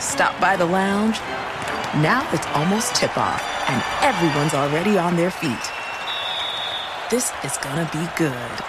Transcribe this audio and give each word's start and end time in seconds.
Stop 0.00 0.40
by 0.40 0.56
the 0.56 0.64
lounge. 0.64 1.18
Now 2.02 2.28
it's 2.32 2.46
almost 2.48 2.94
tip 2.94 3.16
off, 3.18 3.42
and 3.68 3.82
everyone's 4.04 4.54
already 4.54 4.98
on 4.98 5.16
their 5.16 5.30
feet. 5.30 5.56
This 7.10 7.32
is 7.44 7.56
gonna 7.58 7.88
be 7.92 8.06
good. 8.16 8.64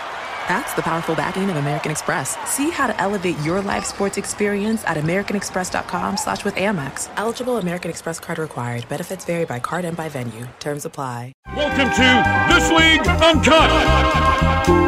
That's 0.47 0.73
the 0.73 0.81
powerful 0.81 1.13
backing 1.13 1.49
of 1.51 1.57
American 1.57 1.91
Express. 1.91 2.35
See 2.49 2.71
how 2.71 2.87
to 2.87 2.99
elevate 2.99 3.37
your 3.41 3.61
live 3.61 3.85
sports 3.85 4.17
experience 4.17 4.83
at 4.85 4.97
americanexpress.com 4.97 6.17
slash 6.17 6.43
with 6.43 6.55
Amex. 6.55 7.07
Eligible 7.17 7.57
American 7.57 7.91
Express 7.91 8.19
card 8.19 8.39
required. 8.39 8.89
Benefits 8.89 9.25
vary 9.25 9.45
by 9.45 9.59
card 9.59 9.85
and 9.85 9.95
by 9.95 10.09
venue. 10.09 10.47
Terms 10.59 10.85
apply. 10.85 11.33
Welcome 11.55 11.89
to 11.89 12.55
This 12.55 12.71
League 12.71 13.07
Uncut. 13.21 13.69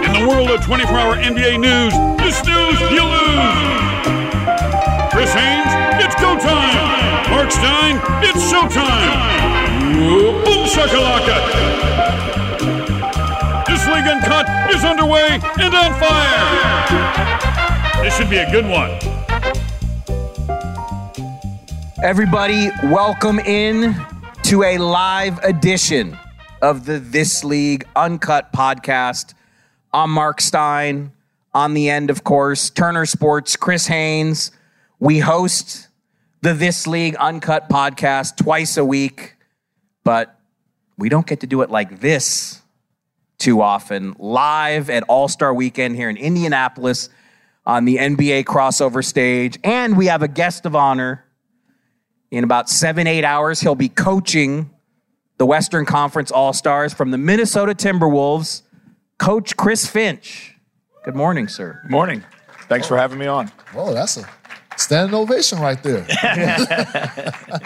In 0.04 0.14
the 0.20 0.28
world 0.28 0.50
of 0.50 0.62
24-hour 0.62 1.18
NBA 1.18 1.60
news, 1.60 1.94
this 2.18 2.44
news 2.44 2.82
you 2.90 3.04
lose. 3.04 3.82
Chris 5.12 5.34
Haynes, 5.34 5.61
it's 6.22 6.30
go 6.30 6.38
time. 6.38 7.32
Marc 7.32 7.50
Stein, 7.52 8.00
it's 8.24 8.52
showtime. 8.52 10.46
Boom 10.46 10.68
shakalaka. 10.68 11.38
This 13.66 13.88
league 13.88 14.08
uncut 14.08 14.48
is 14.74 14.84
underway 14.84 15.40
and 15.60 15.74
on 15.74 16.00
fire. 16.00 16.84
This 18.04 18.16
should 18.16 18.30
be 18.30 18.38
a 18.38 18.52
good 18.52 18.66
one. 18.66 18.92
Everybody, 22.04 22.70
welcome 22.84 23.40
in 23.40 23.96
to 24.44 24.62
a 24.64 24.78
live 24.78 25.44
edition 25.44 26.18
of 26.62 26.86
the 26.86 27.00
This 27.00 27.44
League 27.44 27.88
Uncut 27.96 28.54
podcast. 28.54 29.34
I'm 29.92 30.12
Marc 30.12 30.40
Stein. 30.42 31.14
On 31.54 31.74
the 31.74 31.90
end, 31.90 32.10
of 32.10 32.24
course, 32.24 32.70
Turner 32.70 33.06
Sports, 33.06 33.56
Chris 33.56 33.88
Haynes. 33.88 34.52
We 35.00 35.20
host 35.20 35.88
the 36.42 36.56
This 36.56 36.88
League 36.88 37.16
Uncut 37.18 37.70
podcast 37.70 38.36
twice 38.38 38.76
a 38.78 38.84
week, 38.84 39.36
but 40.04 40.40
we 40.98 41.08
don't 41.08 41.28
get 41.28 41.42
to 41.42 41.48
do 41.48 41.62
it 41.62 41.70
like 41.70 42.00
this 42.00 42.62
too 43.38 43.62
often. 43.62 44.16
Live 44.18 44.90
at 44.90 45.04
All 45.04 45.28
Star 45.28 45.54
Weekend 45.54 45.96
here 45.96 46.10
in 46.10 46.18
Indianapolis 46.18 47.10
on 47.64 47.86
the 47.86 47.98
NBA 47.98 48.46
crossover 48.46 49.06
stage. 49.06 49.60
And 49.64 49.96
we 49.96 50.08
have 50.08 50.24
a 50.24 50.28
guest 50.28 50.66
of 50.66 50.76
honor. 50.76 51.26
In 52.32 52.44
about 52.44 52.70
seven, 52.70 53.08
eight 53.08 53.26
hours, 53.26 53.60
he'll 53.60 53.76
be 53.76 53.90
coaching 53.90 54.72
the 55.38 55.46
Western 55.46 55.86
Conference 55.86 56.32
All 56.32 56.54
Stars 56.54 56.94
from 56.94 57.12
the 57.12 57.18
Minnesota 57.18 57.76
Timberwolves, 57.76 58.62
Coach 59.20 59.58
Chris 59.58 59.86
Finch. 59.86 60.56
Good 61.04 61.16
morning, 61.16 61.48
sir. 61.48 61.80
Good 61.84 61.92
morning. 61.92 62.24
Thanks 62.70 62.88
for 62.88 62.98
having 62.98 63.20
me 63.20 63.28
on. 63.28 63.52
Oh, 63.76 63.94
that's 63.94 64.18
a 64.18 64.28
Standing 64.92 65.16
ovation 65.16 65.58
right 65.60 65.82
there. 65.82 66.06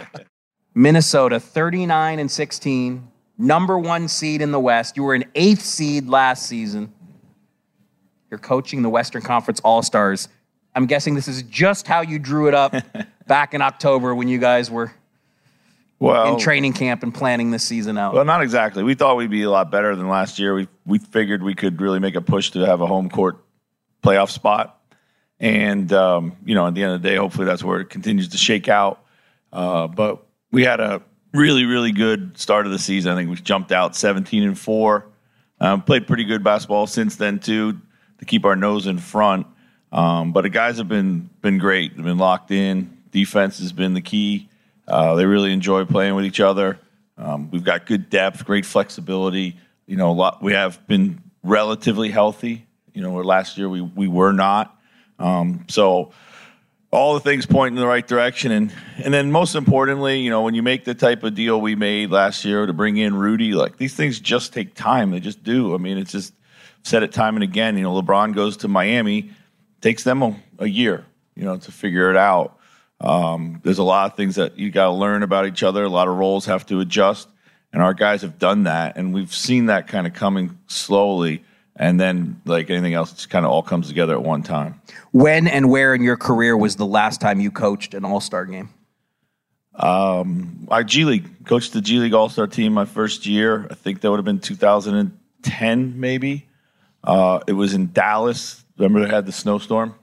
Minnesota, 0.76 1.40
39 1.40 2.20
and 2.20 2.30
16, 2.30 3.08
number 3.40 3.80
one 3.80 4.08
seed 4.08 4.44
in 4.44 4.52
the 4.52 4.60
West. 4.60 4.96
You 4.96 5.02
were 5.02 5.16
an 5.16 5.24
eighth 5.34 5.64
seed 5.64 6.08
last 6.08 6.46
season. 6.46 6.94
You're 8.30 8.38
coaching 8.38 8.84
the 8.84 8.90
Western 8.90 9.24
Conference 9.24 9.60
All 9.62 9.82
Stars. 9.82 10.28
I'm 10.76 10.86
guessing 10.86 11.16
this 11.16 11.28
is 11.28 11.42
just 11.42 11.88
how 11.88 12.02
you 12.02 12.20
drew 12.20 12.48
it 12.48 12.54
up 12.54 12.76
back 13.28 13.56
in 13.56 13.62
October 13.64 14.14
when 14.14 14.28
you 14.28 14.38
guys 14.38 14.70
were 14.70 14.94
well, 15.98 16.32
in 16.32 16.40
training 16.40 16.74
camp 16.74 17.02
and 17.02 17.12
planning 17.12 17.50
this 17.50 17.64
season 17.64 17.98
out. 17.98 18.14
Well, 18.14 18.26
not 18.26 18.44
exactly. 18.44 18.84
We 18.84 18.94
thought 18.94 19.18
we'd 19.18 19.32
be 19.32 19.42
a 19.42 19.50
lot 19.50 19.72
better 19.72 19.96
than 19.96 20.10
last 20.10 20.38
year. 20.38 20.54
We 20.54 20.68
we 20.86 21.00
figured 21.00 21.42
we 21.42 21.56
could 21.56 21.82
really 21.82 22.00
make 22.00 22.14
a 22.14 22.22
push 22.22 22.52
to 22.52 22.60
have 22.68 22.82
a 22.82 22.86
home 22.86 23.10
court 23.10 23.44
playoff 24.04 24.30
spot. 24.30 24.80
And, 25.40 25.92
um, 25.92 26.38
you 26.46 26.56
know, 26.56 26.68
at 26.68 26.76
the 26.76 26.84
end 26.84 26.94
of 26.94 27.02
the 27.02 27.10
day, 27.10 27.16
hopefully 27.16 27.46
that's 27.46 27.64
where 27.64 27.80
it 27.82 27.90
continues 27.90 28.30
to 28.30 28.38
shake 28.38 28.70
out. 28.70 29.04
Uh, 29.52 29.88
but 29.88 30.26
we 30.52 30.64
had 30.64 30.80
a 30.80 31.02
really, 31.34 31.66
really 31.66 31.92
good 31.92 32.38
start 32.38 32.66
of 32.66 32.72
the 32.72 32.80
season. 32.80 33.12
I 33.12 33.16
think 33.16 33.30
we 33.30 33.36
jumped 33.36 33.72
out 33.72 33.96
17 33.96 34.44
and 34.44 34.58
4. 34.58 35.06
Um, 35.60 35.82
played 35.82 36.08
pretty 36.08 36.24
good 36.24 36.44
basketball 36.44 36.88
since 36.88 37.16
then, 37.16 37.40
too, 37.40 37.80
to 38.20 38.26
keep 38.26 38.46
our 38.46 38.56
nose 38.56 38.88
in 38.88 38.98
front. 38.98 39.48
Um, 39.92 40.34
but 40.34 40.42
the 40.42 40.50
guys 40.50 40.78
have 40.78 40.90
been 40.90 41.30
been 41.42 41.58
great. 41.58 41.96
They've 41.96 42.04
been 42.04 42.18
locked 42.18 42.52
in. 42.52 42.98
Defense 43.12 43.60
has 43.60 43.72
been 43.72 43.94
the 43.94 44.02
key. 44.02 44.50
Uh, 44.88 45.16
they 45.16 45.26
really 45.26 45.54
enjoy 45.54 45.86
playing 45.86 46.16
with 46.16 46.26
each 46.26 46.42
other. 46.42 46.80
Um, 47.18 47.50
we've 47.50 47.64
got 47.64 47.86
good 47.86 48.10
depth, 48.10 48.44
great 48.46 48.66
flexibility. 48.66 49.58
You 49.88 49.96
know, 49.96 50.12
a 50.12 50.14
lot. 50.14 50.44
We 50.44 50.54
have 50.54 50.86
been 50.88 51.22
relatively 51.44 52.10
healthy. 52.10 52.66
You 52.94 53.02
know, 53.02 53.12
where 53.12 53.24
last 53.24 53.58
year 53.58 53.70
we 53.70 53.82
we 53.82 54.08
were 54.08 54.34
not. 54.34 54.78
Um, 55.20 55.66
so 55.68 56.12
all 56.92 57.14
the 57.14 57.20
things 57.20 57.46
point 57.46 57.74
in 57.74 57.80
the 57.80 57.88
right 57.88 58.06
direction, 58.06 58.52
and 58.52 58.74
and 59.04 59.14
then 59.14 59.32
most 59.32 59.56
importantly, 59.56 60.20
you 60.20 60.30
know, 60.30 60.42
when 60.42 60.56
you 60.56 60.64
make 60.64 60.86
the 60.86 60.96
type 60.96 61.24
of 61.24 61.36
deal 61.36 61.60
we 61.60 61.76
made 61.76 62.12
last 62.12 62.46
year 62.46 62.66
to 62.66 62.74
bring 62.74 62.98
in 62.98 63.16
Rudy, 63.16 63.54
like 63.54 63.78
these 63.78 63.96
things 63.96 64.20
just 64.20 64.54
take 64.54 64.74
time. 64.76 65.12
They 65.12 65.20
just 65.20 65.44
do. 65.44 65.76
I 65.76 65.78
mean, 65.78 65.98
it's 65.98 66.12
just 66.12 66.34
said 66.84 67.04
it 67.04 67.12
time 67.12 67.36
and 67.36 67.44
again. 67.44 67.78
You 67.78 67.84
know, 67.84 68.02
LeBron 68.02 68.34
goes 68.34 68.58
to 68.58 68.68
Miami, 68.68 69.32
takes 69.82 70.04
them 70.04 70.22
a, 70.22 70.36
a 70.60 70.68
year, 70.68 71.06
you 71.36 71.44
know, 71.44 71.58
to 71.58 71.72
figure 71.72 72.10
it 72.10 72.18
out. 72.18 72.58
Um, 73.02 73.60
there's 73.64 73.80
a 73.80 73.84
lot 73.84 74.10
of 74.10 74.18
things 74.18 74.36
that 74.36 74.58
you 74.58 74.72
got 74.72 74.86
to 74.86 74.92
learn 74.92 75.22
about 75.22 75.46
each 75.48 75.64
other. 75.64 75.84
A 75.84 75.90
lot 75.90 76.08
of 76.08 76.16
roles 76.16 76.46
have 76.46 76.66
to 76.68 76.80
adjust, 76.80 77.28
and 77.74 77.82
our 77.82 77.94
guys 77.94 78.22
have 78.22 78.40
done 78.40 78.64
that, 78.64 78.98
and 78.98 79.14
we've 79.14 79.34
seen 79.34 79.66
that 79.66 79.88
kind 79.88 80.08
of 80.08 80.14
coming 80.14 80.58
slowly 80.68 81.44
and 81.76 82.00
then 82.00 82.42
like 82.46 82.70
anything 82.70 82.94
else, 82.94 83.26
it 83.26 83.30
kind 83.30 83.46
of 83.46 83.52
all 83.52 83.64
comes 83.64 83.88
together 83.88 84.14
at 84.14 84.24
one 84.24 84.44
time. 84.44 84.80
When 85.12 85.48
and 85.48 85.70
where 85.70 85.94
in 85.94 86.02
your 86.02 86.18
career 86.18 86.56
was 86.56 86.78
the 86.78 86.86
last 86.86 87.20
time 87.20 87.40
you 87.40 87.52
coached 87.52 87.94
an 87.94 88.06
All 88.06 88.22
Star 88.22 88.46
game? 88.46 88.70
Um, 89.76 90.68
I 90.72 90.84
G 90.84 91.04
League 91.04 91.46
coached 91.46 91.74
the 91.74 91.82
G 91.82 92.00
League 92.00 92.14
All 92.14 92.30
Star 92.30 92.48
team 92.48 92.74
my 92.74 92.86
first 92.86 93.26
year. 93.26 93.68
I 93.70 93.74
think 93.74 94.02
that 94.02 94.10
would 94.10 94.18
have 94.18 94.26
been 94.26 94.40
2010, 94.40 96.00
maybe. 96.00 96.48
Uh, 97.04 97.42
it 97.46 97.54
was 97.54 97.74
in 97.74 97.92
Dallas. 97.92 98.64
Remember 98.78 99.06
they 99.06 99.14
had 99.14 99.26
the 99.26 99.32
snowstorm. 99.32 99.96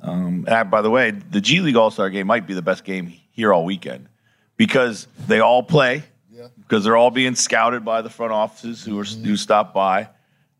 Um, 0.00 0.44
and 0.48 0.70
by 0.70 0.82
the 0.82 0.90
way, 0.90 1.10
the 1.10 1.40
G 1.40 1.60
League 1.60 1.76
All 1.76 1.90
Star 1.90 2.08
game 2.08 2.26
might 2.26 2.46
be 2.46 2.54
the 2.54 2.62
best 2.62 2.84
game 2.84 3.12
here 3.32 3.52
all 3.52 3.66
weekend 3.66 4.08
because 4.56 5.06
they 5.26 5.40
all 5.40 5.62
play 5.62 6.04
yeah. 6.32 6.48
because 6.56 6.84
they're 6.84 6.96
all 6.96 7.10
being 7.10 7.34
scouted 7.34 7.84
by 7.84 8.00
the 8.00 8.08
front 8.08 8.32
offices 8.32 8.82
who 8.82 8.98
are 8.98 9.04
mm-hmm. 9.04 9.24
who 9.24 9.36
stop 9.36 9.74
by 9.74 10.08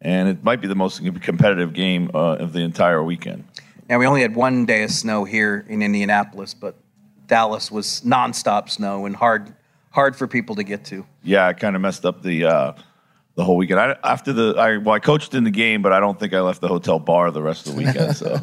and 0.00 0.28
it 0.28 0.44
might 0.44 0.60
be 0.60 0.68
the 0.68 0.74
most 0.74 1.02
competitive 1.22 1.72
game 1.72 2.10
uh, 2.14 2.36
of 2.36 2.52
the 2.52 2.60
entire 2.60 3.02
weekend. 3.02 3.44
Now 3.88 3.98
we 3.98 4.06
only 4.06 4.22
had 4.22 4.34
one 4.34 4.66
day 4.66 4.82
of 4.82 4.90
snow 4.90 5.24
here 5.24 5.64
in 5.68 5.82
Indianapolis, 5.82 6.54
but 6.54 6.76
Dallas 7.26 7.70
was 7.70 8.02
nonstop 8.04 8.68
snow 8.68 9.06
and 9.06 9.14
hard 9.14 9.54
hard 9.90 10.16
for 10.16 10.26
people 10.26 10.56
to 10.56 10.62
get 10.62 10.84
to. 10.86 11.06
Yeah, 11.22 11.46
I 11.46 11.52
kind 11.52 11.76
of 11.76 11.82
messed 11.82 12.04
up 12.04 12.22
the 12.22 12.44
uh, 12.44 12.72
the 13.36 13.44
whole 13.44 13.56
weekend. 13.56 13.80
I, 13.80 13.96
after 14.02 14.32
the 14.32 14.54
I, 14.58 14.78
well, 14.78 14.94
I 14.94 14.98
coached 14.98 15.34
in 15.34 15.44
the 15.44 15.50
game, 15.50 15.82
but 15.82 15.92
I 15.92 16.00
don't 16.00 16.18
think 16.18 16.34
I 16.34 16.40
left 16.40 16.60
the 16.60 16.68
hotel 16.68 16.98
bar 16.98 17.30
the 17.30 17.42
rest 17.42 17.66
of 17.66 17.74
the 17.74 17.84
weekend. 17.84 18.16
So 18.16 18.38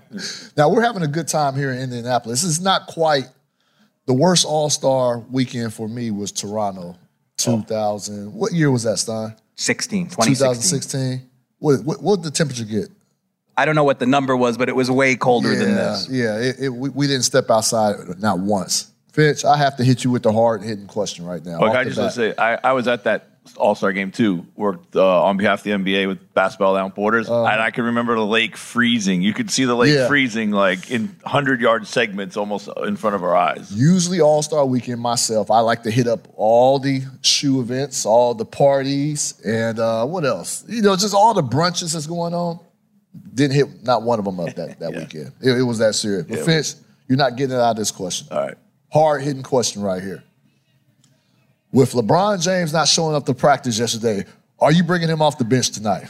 now 0.56 0.68
we're 0.68 0.82
having 0.82 1.02
a 1.02 1.08
good 1.08 1.28
time 1.28 1.54
here 1.54 1.70
in 1.70 1.78
Indianapolis. 1.78 2.42
This 2.42 2.50
is 2.50 2.60
not 2.60 2.86
quite 2.86 3.28
the 4.06 4.14
worst 4.14 4.44
All 4.44 4.70
Star 4.70 5.18
weekend 5.18 5.72
for 5.72 5.88
me 5.88 6.10
was 6.10 6.32
Toronto 6.32 6.96
2000. 7.44 8.32
What 8.34 8.52
year 8.52 8.70
was 8.70 8.84
that, 8.84 8.98
Stein? 8.98 9.34
16, 9.56 10.06
2016. 10.06 10.36
2016. 10.38 11.30
What, 11.58 11.84
what, 11.84 12.02
what 12.02 12.16
did 12.16 12.24
the 12.24 12.30
temperature 12.30 12.64
get? 12.64 12.88
I 13.56 13.66
don't 13.66 13.74
know 13.74 13.84
what 13.84 13.98
the 13.98 14.06
number 14.06 14.36
was, 14.36 14.56
but 14.56 14.68
it 14.68 14.74
was 14.74 14.90
way 14.90 15.16
colder 15.16 15.52
yeah, 15.52 15.58
than 15.58 15.74
this. 15.74 16.08
Yeah, 16.08 16.38
it, 16.38 16.56
it, 16.60 16.68
we, 16.70 16.88
we 16.88 17.06
didn't 17.06 17.24
step 17.24 17.50
outside 17.50 18.18
not 18.18 18.38
once. 18.38 18.90
Finch, 19.12 19.44
I 19.44 19.56
have 19.56 19.76
to 19.76 19.84
hit 19.84 20.04
you 20.04 20.10
with 20.10 20.22
the 20.22 20.32
hard 20.32 20.62
hitting 20.62 20.86
question 20.86 21.26
right 21.26 21.44
now. 21.44 21.60
Look, 21.60 21.74
I 21.74 21.84
just 21.84 21.98
want 21.98 22.12
to 22.12 22.16
say, 22.16 22.34
I, 22.38 22.70
I 22.70 22.72
was 22.72 22.88
at 22.88 23.04
that 23.04 23.29
All 23.56 23.74
Star 23.74 23.92
game 23.92 24.10
too. 24.10 24.46
Worked 24.54 24.96
uh, 24.96 25.24
on 25.24 25.36
behalf 25.36 25.60
of 25.60 25.64
the 25.64 25.70
NBA 25.70 26.06
with 26.06 26.34
Basketball 26.34 26.74
Without 26.74 26.94
Borders, 26.94 27.28
and 27.28 27.36
I 27.60 27.70
can 27.70 27.84
remember 27.84 28.14
the 28.14 28.24
lake 28.24 28.56
freezing. 28.56 29.22
You 29.22 29.32
could 29.32 29.50
see 29.50 29.64
the 29.64 29.74
lake. 29.74 29.94
Yeah. 29.94 30.08
freezing 30.08 30.50
like 30.50 30.90
in 30.90 31.16
hundred 31.24 31.60
yard 31.60 31.86
segments, 31.86 32.36
almost 32.36 32.68
in 32.84 32.96
front 32.96 33.16
of 33.16 33.24
our 33.24 33.34
eyes. 33.34 33.72
Usually 33.72 34.20
All 34.20 34.42
Star 34.42 34.64
Weekend 34.66 35.00
myself, 35.00 35.50
I 35.50 35.60
like 35.60 35.82
to 35.84 35.90
hit 35.90 36.06
up 36.06 36.28
all 36.36 36.78
the 36.78 37.02
shoe 37.22 37.60
events, 37.60 38.04
all 38.06 38.34
the 38.34 38.44
parties, 38.44 39.40
and 39.44 39.78
uh, 39.78 40.04
what 40.06 40.24
else? 40.24 40.64
You 40.68 40.82
know, 40.82 40.94
just 40.96 41.14
all 41.14 41.34
the 41.34 41.42
brunches 41.42 41.94
that's 41.94 42.06
going 42.06 42.34
on. 42.34 42.60
Didn't 43.34 43.56
hit 43.56 43.82
not 43.82 44.02
one 44.02 44.18
of 44.18 44.24
them 44.24 44.38
up 44.38 44.54
that, 44.54 44.78
that 44.78 44.92
weekend. 44.94 45.32
It, 45.40 45.58
it 45.58 45.62
was 45.62 45.78
that 45.78 45.94
serious. 45.94 46.26
But 46.26 46.38
Yeah, 46.38 46.44
Finch, 46.44 46.74
you're 47.08 47.18
not 47.18 47.36
getting 47.36 47.56
it 47.56 47.60
out 47.60 47.72
of 47.72 47.76
this 47.76 47.90
question. 47.90 48.28
All 48.30 48.40
right. 48.40 48.56
Hard 48.92 49.22
hitting 49.22 49.42
question 49.42 49.82
right 49.82 50.02
here. 50.02 50.22
With 51.72 51.92
LeBron 51.92 52.42
James 52.42 52.72
not 52.72 52.88
showing 52.88 53.14
up 53.14 53.26
to 53.26 53.34
practice 53.34 53.78
yesterday, 53.78 54.24
are 54.58 54.72
you 54.72 54.82
bringing 54.82 55.08
him 55.08 55.22
off 55.22 55.38
the 55.38 55.44
bench 55.44 55.70
tonight? 55.70 56.08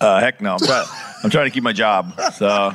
Uh, 0.00 0.20
heck 0.20 0.40
no. 0.40 0.52
I'm, 0.54 0.58
try- 0.58 0.86
I'm 1.24 1.30
trying 1.30 1.46
to 1.46 1.50
keep 1.50 1.62
my 1.62 1.72
job. 1.72 2.18
So 2.34 2.46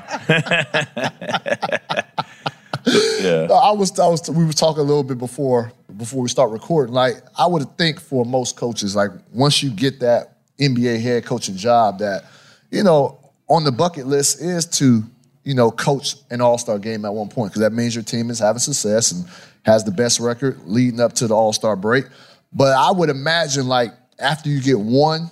yeah. 3.21 3.47
I 3.51 3.71
was, 3.71 3.97
I 3.99 4.07
was, 4.07 4.29
we 4.29 4.45
were 4.45 4.53
talking 4.53 4.81
a 4.81 4.85
little 4.85 5.03
bit 5.03 5.17
before 5.17 5.71
before 5.97 6.21
we 6.21 6.29
start 6.29 6.51
recording. 6.51 6.93
Like, 6.93 7.15
I 7.37 7.47
would 7.47 7.77
think 7.77 7.99
for 7.99 8.25
most 8.25 8.57
coaches, 8.57 8.95
like 8.95 9.11
once 9.31 9.63
you 9.63 9.71
get 9.71 9.99
that 10.01 10.37
NBA 10.59 11.01
head 11.01 11.25
coaching 11.25 11.55
job, 11.55 11.99
that 11.99 12.25
you 12.69 12.83
know 12.83 13.19
on 13.47 13.63
the 13.63 13.71
bucket 13.71 14.07
list 14.07 14.41
is 14.41 14.65
to 14.65 15.03
you 15.43 15.53
know 15.53 15.71
coach 15.71 16.15
an 16.29 16.41
All 16.41 16.57
Star 16.57 16.77
game 16.77 17.05
at 17.05 17.13
one 17.13 17.29
point 17.29 17.51
because 17.51 17.61
that 17.61 17.73
means 17.73 17.95
your 17.95 18.03
team 18.03 18.29
is 18.29 18.39
having 18.39 18.59
success 18.59 19.11
and 19.11 19.25
has 19.65 19.83
the 19.83 19.91
best 19.91 20.19
record 20.19 20.59
leading 20.65 20.99
up 20.99 21.13
to 21.13 21.27
the 21.27 21.35
All 21.35 21.51
Star 21.51 21.75
break. 21.75 22.05
But 22.53 22.77
I 22.77 22.91
would 22.91 23.09
imagine 23.09 23.67
like 23.67 23.91
after 24.19 24.49
you 24.49 24.61
get 24.61 24.79
one, 24.79 25.29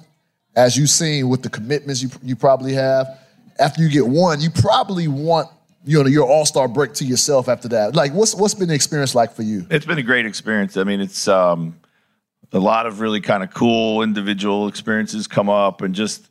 as 0.56 0.75
you've 0.75 0.89
seen 0.89 1.30
with 1.30 1.44
the 1.44 1.50
commitments 1.50 2.01
you 2.01 2.09
you 2.21 2.35
probably 2.35 2.74
have, 2.74 3.07
after 3.59 3.81
you 3.81 3.89
get 3.89 4.06
one, 4.06 4.41
you 4.41 4.50
probably 4.50 5.07
want 5.07 5.50
you 5.85 6.01
know 6.01 6.09
your 6.09 6.27
All 6.27 6.45
Star 6.45 6.68
break 6.68 6.94
to 6.95 7.06
yourself 7.06 7.47
after 7.47 7.68
that. 7.69 7.95
Like, 7.95 8.13
what's 8.13 8.35
what's 8.35 8.53
been 8.53 8.68
the 8.69 8.75
experience 8.75 9.15
like 9.15 9.33
for 9.33 9.44
you? 9.44 9.65
It's 9.69 9.85
been 9.85 10.00
a 10.00 10.03
great 10.03 10.25
experience. 10.25 10.77
I 10.77 10.83
mean, 10.83 11.00
it's 11.00 11.27
um, 11.27 11.79
a 12.51 12.59
lot 12.59 12.86
of 12.86 13.00
really 13.00 13.21
kind 13.21 13.44
of 13.44 13.53
cool 13.53 14.01
individual 14.01 14.68
experiences 14.68 15.27
come 15.27 15.50
up, 15.50 15.81
and 15.81 15.94
just 15.94 16.27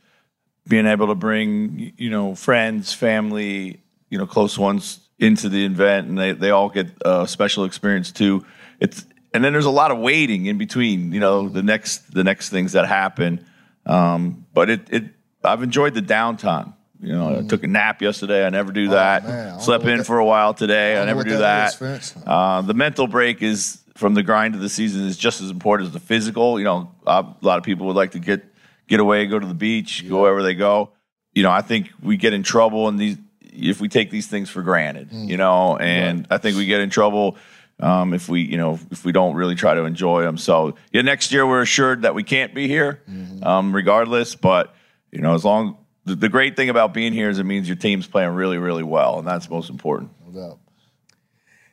being 0.68 0.86
able 0.86 1.06
to 1.06 1.14
bring 1.14 1.92
you 1.96 2.10
know 2.10 2.34
friends, 2.34 2.92
family, 2.92 3.80
you 4.10 4.18
know 4.18 4.26
close 4.26 4.58
ones 4.58 5.08
into 5.22 5.48
the 5.48 5.64
event, 5.64 6.08
and 6.08 6.18
they 6.18 6.32
they 6.32 6.50
all 6.50 6.68
get 6.68 6.88
a 7.04 7.26
special 7.26 7.64
experience 7.64 8.10
too. 8.12 8.44
It's 8.80 9.06
and 9.32 9.42
then 9.42 9.52
there's 9.52 9.64
a 9.64 9.70
lot 9.70 9.90
of 9.90 9.98
waiting 9.98 10.46
in 10.46 10.58
between. 10.58 11.12
You 11.12 11.20
know, 11.20 11.48
the 11.48 11.62
next 11.62 12.12
the 12.12 12.24
next 12.24 12.50
things 12.50 12.72
that 12.72 12.86
happen. 12.86 13.46
Um, 13.86 14.46
but 14.52 14.68
it 14.68 14.88
it 14.90 15.04
I've 15.42 15.62
enjoyed 15.62 15.94
the 15.94 16.02
downtime. 16.02 16.74
You 17.00 17.12
know, 17.12 17.38
I 17.38 17.42
took 17.42 17.64
a 17.64 17.66
nap 17.66 18.00
yesterday. 18.00 18.46
I 18.46 18.50
never 18.50 18.70
do 18.70 18.90
that. 18.90 19.22
Mm. 19.22 19.26
man, 19.26 19.46
I 19.46 19.50
don't 19.50 19.60
Slept 19.60 19.84
in 19.84 19.98
that- 19.98 20.06
for 20.06 20.18
a 20.18 20.24
while 20.24 20.54
today. 20.54 20.92
I, 20.92 20.98
don't 20.98 21.06
never 21.06 21.24
do 21.24 21.38
that 21.38 21.78
that. 21.78 22.14
Uh, 22.26 22.62
the 22.62 22.74
mental 22.74 23.08
break 23.08 23.42
is 23.42 23.80
from 23.96 24.14
the 24.14 24.22
grind 24.22 24.54
of 24.54 24.60
the 24.60 24.68
season 24.68 25.04
is 25.04 25.16
just 25.16 25.40
as 25.40 25.50
important 25.50 25.88
as 25.88 25.92
the 25.92 26.00
physical. 26.00 26.58
You 26.58 26.64
know, 26.64 26.92
a 27.06 27.26
lot 27.40 27.58
of 27.58 27.64
people 27.64 27.86
would 27.86 27.96
like 27.96 28.12
to 28.12 28.20
get 28.20 28.44
get 28.86 29.00
away, 29.00 29.26
go 29.26 29.38
to 29.38 29.46
the 29.46 29.54
beach, 29.54 30.08
go 30.08 30.22
wherever 30.22 30.42
they 30.42 30.54
go. 30.54 30.90
You 31.34 31.42
know, 31.42 31.50
I 31.50 31.62
think 31.62 31.90
we 32.02 32.16
get 32.16 32.34
in 32.34 32.42
trouble 32.42 32.88
in 32.88 32.96
these 32.96 33.16
if 33.52 33.80
we 33.80 33.88
take 33.88 34.10
these 34.10 34.26
things 34.26 34.50
for 34.50 34.62
granted. 34.62 35.12
You 35.12 35.36
know, 35.36 35.76
and 35.76 36.26
I 36.30 36.38
think 36.38 36.56
we 36.56 36.66
get 36.66 36.80
in 36.80 36.90
trouble 36.90 37.36
um, 37.80 38.14
if 38.14 38.28
we 38.28 38.42
you 38.42 38.56
know 38.56 38.78
if 38.90 39.04
we 39.04 39.12
don't 39.12 39.34
really 39.34 39.54
try 39.54 39.74
to 39.74 39.84
enjoy 39.84 40.22
them. 40.22 40.38
So 40.38 40.76
yeah, 40.92 41.02
next 41.02 41.32
year 41.32 41.46
we're 41.46 41.62
assured 41.62 42.02
that 42.02 42.14
we 42.14 42.22
can't 42.22 42.54
be 42.54 42.68
here, 42.68 43.02
um, 43.42 43.74
regardless. 43.74 44.34
But 44.34 44.74
you 45.10 45.20
know, 45.20 45.34
as 45.34 45.44
long 45.44 45.76
the, 46.04 46.14
the 46.14 46.28
great 46.28 46.56
thing 46.56 46.68
about 46.68 46.94
being 46.94 47.12
here 47.12 47.28
is 47.28 47.38
it 47.38 47.44
means 47.44 47.68
your 47.68 47.76
team's 47.76 48.06
playing 48.06 48.30
really, 48.30 48.58
really 48.58 48.82
well, 48.82 49.18
and 49.18 49.26
that's 49.26 49.50
most 49.50 49.70
important. 49.70 50.10
No 50.26 50.40
doubt. 50.40 50.58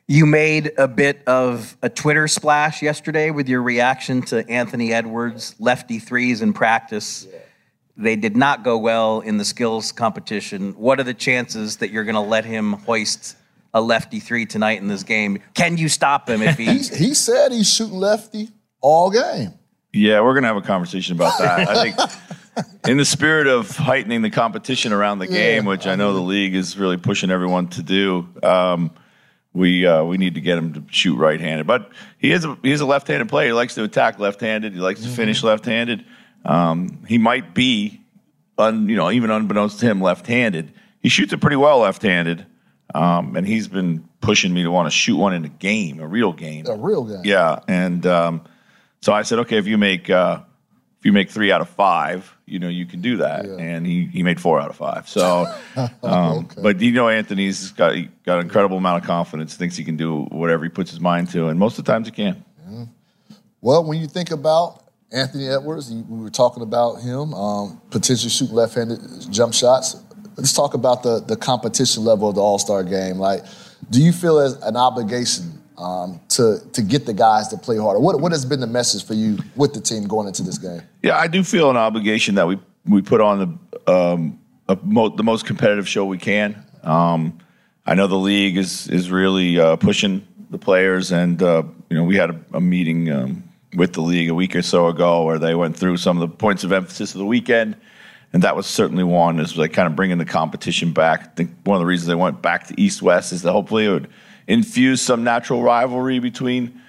You 0.06 0.26
made 0.26 0.72
a 0.76 0.88
bit 0.88 1.22
of 1.28 1.76
a 1.82 1.88
Twitter 1.88 2.26
splash 2.26 2.82
yesterday 2.82 3.30
with 3.30 3.48
your 3.48 3.62
reaction 3.62 4.22
to 4.22 4.48
Anthony 4.50 4.92
Edwards' 4.92 5.54
lefty 5.60 6.00
threes 6.00 6.42
in 6.42 6.52
practice. 6.52 7.28
They 8.00 8.16
did 8.16 8.36
not 8.36 8.64
go 8.64 8.78
well 8.78 9.20
in 9.20 9.36
the 9.36 9.44
skills 9.44 9.92
competition. 9.92 10.72
What 10.72 10.98
are 10.98 11.04
the 11.04 11.14
chances 11.14 11.76
that 11.78 11.90
you're 11.90 12.04
going 12.04 12.14
to 12.14 12.20
let 12.20 12.44
him 12.44 12.72
hoist 12.72 13.36
a 13.72 13.80
lefty 13.80 14.20
three 14.20 14.46
tonight 14.46 14.80
in 14.80 14.88
this 14.88 15.02
game? 15.02 15.38
Can 15.54 15.76
you 15.76 15.88
stop 15.88 16.28
him 16.28 16.42
if 16.42 16.56
He, 16.56 16.64
he? 16.64 16.78
he 16.78 17.14
said 17.14 17.52
he's 17.52 17.72
shooting 17.72 17.98
lefty 17.98 18.48
all 18.80 19.10
game. 19.10 19.54
Yeah, 19.92 20.20
we're 20.20 20.34
gonna 20.34 20.46
have 20.46 20.56
a 20.56 20.62
conversation 20.62 21.16
about 21.16 21.36
that. 21.40 21.68
I 21.68 21.90
think 21.90 22.88
in 22.88 22.96
the 22.96 23.04
spirit 23.04 23.48
of 23.48 23.76
heightening 23.76 24.22
the 24.22 24.30
competition 24.30 24.92
around 24.92 25.18
the 25.18 25.26
game, 25.26 25.64
which 25.64 25.84
I 25.86 25.96
know 25.96 26.12
the 26.14 26.20
league 26.20 26.54
is 26.54 26.78
really 26.78 26.96
pushing 26.96 27.28
everyone 27.30 27.66
to 27.70 27.82
do, 27.82 28.28
um, 28.44 28.92
we 29.52 29.84
uh, 29.84 30.04
we 30.04 30.16
need 30.16 30.34
to 30.36 30.40
get 30.40 30.58
him 30.58 30.74
to 30.74 30.84
shoot 30.92 31.16
right-handed. 31.16 31.66
But 31.66 31.90
he 32.18 32.30
is 32.30 32.44
a, 32.44 32.56
he 32.62 32.70
is 32.70 32.80
a 32.80 32.86
left-handed 32.86 33.28
player. 33.28 33.48
He 33.48 33.52
likes 33.52 33.74
to 33.74 33.82
attack 33.82 34.20
left-handed. 34.20 34.74
He 34.74 34.78
likes 34.78 35.02
to 35.02 35.08
finish 35.08 35.42
left-handed. 35.42 36.04
Um, 36.44 37.04
he 37.06 37.18
might 37.18 37.54
be, 37.54 38.00
un, 38.58 38.88
you 38.88 38.96
know, 38.96 39.10
even 39.10 39.30
unbeknownst 39.30 39.80
to 39.80 39.86
him, 39.86 40.00
left-handed. 40.00 40.72
He 41.00 41.08
shoots 41.08 41.32
it 41.32 41.40
pretty 41.40 41.56
well 41.56 41.80
left-handed, 41.80 42.46
um, 42.94 43.36
and 43.36 43.46
he's 43.46 43.68
been 43.68 44.08
pushing 44.20 44.52
me 44.52 44.62
to 44.62 44.70
want 44.70 44.86
to 44.86 44.90
shoot 44.90 45.16
one 45.16 45.34
in 45.34 45.44
a 45.44 45.48
game, 45.48 46.00
a 46.00 46.06
real 46.06 46.32
game. 46.32 46.66
A 46.66 46.76
real 46.76 47.04
game. 47.04 47.22
Yeah, 47.24 47.60
and 47.68 48.04
um, 48.06 48.42
so 49.00 49.12
I 49.12 49.22
said, 49.22 49.40
okay, 49.40 49.56
if 49.56 49.66
you 49.66 49.78
make 49.78 50.10
uh, 50.10 50.40
if 50.98 51.06
you 51.06 51.12
make 51.12 51.30
three 51.30 51.50
out 51.50 51.62
of 51.62 51.68
five, 51.70 52.36
you 52.44 52.58
know 52.58 52.68
you 52.68 52.84
can 52.84 53.00
do 53.00 53.16
that, 53.18 53.46
and 53.46 53.86
he, 53.86 54.04
he 54.06 54.22
made 54.22 54.38
four 54.38 54.60
out 54.60 54.68
of 54.68 54.76
five. 54.76 55.08
So, 55.08 55.46
um, 56.02 56.46
but 56.60 56.80
you 56.80 56.92
know, 56.92 57.08
Anthony's 57.08 57.70
got 57.72 57.94
he 57.94 58.10
got 58.26 58.38
an 58.38 58.44
incredible 58.44 58.76
amount 58.76 59.02
of 59.02 59.06
confidence, 59.06 59.56
thinks 59.56 59.76
he 59.76 59.84
can 59.84 59.96
do 59.96 60.24
whatever 60.24 60.64
he 60.64 60.68
puts 60.68 60.90
his 60.90 61.00
mind 61.00 61.30
to, 61.30 61.48
and 61.48 61.58
most 61.58 61.78
of 61.78 61.84
the 61.86 61.92
times 61.92 62.06
he 62.06 62.12
can. 62.12 62.44
Well, 63.62 63.84
when 63.84 63.98
you 63.98 64.06
think 64.06 64.30
about 64.30 64.84
Anthony 65.12 65.48
Edwards, 65.48 65.92
we 65.92 66.22
were 66.22 66.30
talking 66.30 66.62
about 66.62 66.96
him 66.96 67.34
um, 67.34 67.80
potentially 67.90 68.30
shooting 68.30 68.54
left-handed 68.54 69.00
jump 69.30 69.52
shots. 69.52 69.96
Let's 70.36 70.52
talk 70.52 70.74
about 70.74 71.02
the 71.02 71.20
the 71.20 71.36
competition 71.36 72.04
level 72.04 72.28
of 72.28 72.36
the 72.36 72.40
All 72.40 72.58
Star 72.58 72.84
game. 72.84 73.18
Like, 73.18 73.44
do 73.90 74.00
you 74.00 74.12
feel 74.12 74.38
as 74.38 74.54
an 74.62 74.76
obligation 74.76 75.60
um, 75.76 76.20
to 76.30 76.58
to 76.72 76.82
get 76.82 77.06
the 77.06 77.12
guys 77.12 77.48
to 77.48 77.56
play 77.56 77.76
harder? 77.76 77.98
What 77.98 78.20
what 78.20 78.30
has 78.32 78.44
been 78.44 78.60
the 78.60 78.66
message 78.68 79.04
for 79.04 79.14
you 79.14 79.38
with 79.56 79.74
the 79.74 79.80
team 79.80 80.06
going 80.06 80.28
into 80.28 80.42
this 80.42 80.58
game? 80.58 80.82
Yeah, 81.02 81.18
I 81.18 81.26
do 81.26 81.42
feel 81.42 81.70
an 81.70 81.76
obligation 81.76 82.36
that 82.36 82.46
we 82.46 82.58
we 82.86 83.02
put 83.02 83.20
on 83.20 83.58
the 83.86 83.92
um, 83.92 84.38
mo- 84.84 85.08
the 85.08 85.24
most 85.24 85.44
competitive 85.44 85.88
show 85.88 86.04
we 86.04 86.18
can. 86.18 86.64
Um, 86.84 87.38
I 87.84 87.94
know 87.94 88.06
the 88.06 88.14
league 88.14 88.56
is 88.56 88.88
is 88.88 89.10
really 89.10 89.58
uh, 89.58 89.76
pushing 89.76 90.26
the 90.50 90.58
players, 90.58 91.10
and 91.10 91.42
uh, 91.42 91.64
you 91.88 91.96
know 91.96 92.04
we 92.04 92.16
had 92.16 92.30
a, 92.30 92.40
a 92.54 92.60
meeting 92.60 93.10
um, 93.10 93.49
with 93.74 93.92
the 93.92 94.00
league 94.00 94.28
a 94.28 94.34
week 94.34 94.56
or 94.56 94.62
so 94.62 94.88
ago 94.88 95.24
where 95.24 95.38
they 95.38 95.54
went 95.54 95.76
through 95.76 95.96
some 95.96 96.20
of 96.20 96.28
the 96.28 96.36
points 96.36 96.64
of 96.64 96.72
emphasis 96.72 97.14
of 97.14 97.18
the 97.18 97.26
weekend, 97.26 97.76
and 98.32 98.42
that 98.42 98.56
was 98.56 98.66
certainly 98.66 99.04
one 99.04 99.40
is 99.40 99.56
like 99.56 99.72
kind 99.72 99.86
of 99.86 99.96
bringing 99.96 100.18
the 100.18 100.24
competition 100.24 100.92
back. 100.92 101.20
I 101.20 101.28
think 101.34 101.50
one 101.64 101.76
of 101.76 101.80
the 101.80 101.86
reasons 101.86 102.08
they 102.08 102.14
went 102.14 102.42
back 102.42 102.66
to 102.68 102.80
East 102.80 103.02
West 103.02 103.32
is 103.32 103.42
that 103.42 103.52
hopefully 103.52 103.86
it 103.86 103.90
would 103.90 104.08
infuse 104.46 105.00
some 105.00 105.24
natural 105.24 105.62
rivalry 105.62 106.18
between 106.18 106.80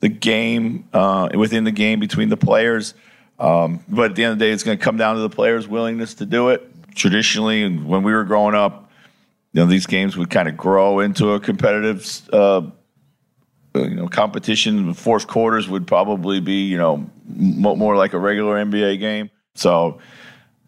the 0.00 0.08
game 0.08 0.88
uh, 0.92 1.28
within 1.34 1.64
the 1.64 1.70
game 1.70 2.00
between 2.00 2.28
the 2.28 2.36
players. 2.36 2.94
Um, 3.38 3.84
but 3.88 4.10
at 4.10 4.16
the 4.16 4.24
end 4.24 4.32
of 4.32 4.38
the 4.38 4.46
day, 4.46 4.50
it's 4.50 4.62
going 4.62 4.76
to 4.76 4.84
come 4.84 4.96
down 4.96 5.16
to 5.16 5.22
the 5.22 5.30
players' 5.30 5.66
willingness 5.66 6.14
to 6.14 6.26
do 6.26 6.50
it. 6.50 6.66
Traditionally, 6.94 7.68
when 7.76 8.02
we 8.02 8.12
were 8.12 8.24
growing 8.24 8.54
up, 8.54 8.90
you 9.52 9.60
know, 9.60 9.66
these 9.66 9.86
games 9.86 10.16
would 10.16 10.30
kind 10.30 10.48
of 10.48 10.56
grow 10.56 11.00
into 11.00 11.32
a 11.32 11.40
competitive, 11.40 12.28
uh, 12.32 12.62
you 13.74 13.90
know, 13.90 14.08
competition. 14.08 14.92
Fourth 14.94 15.26
quarters 15.26 15.68
would 15.68 15.86
probably 15.86 16.40
be, 16.40 16.64
you 16.64 16.76
know, 16.76 17.08
more 17.26 17.96
like 17.96 18.12
a 18.12 18.18
regular 18.18 18.62
NBA 18.64 18.98
game. 18.98 19.30
So, 19.54 19.98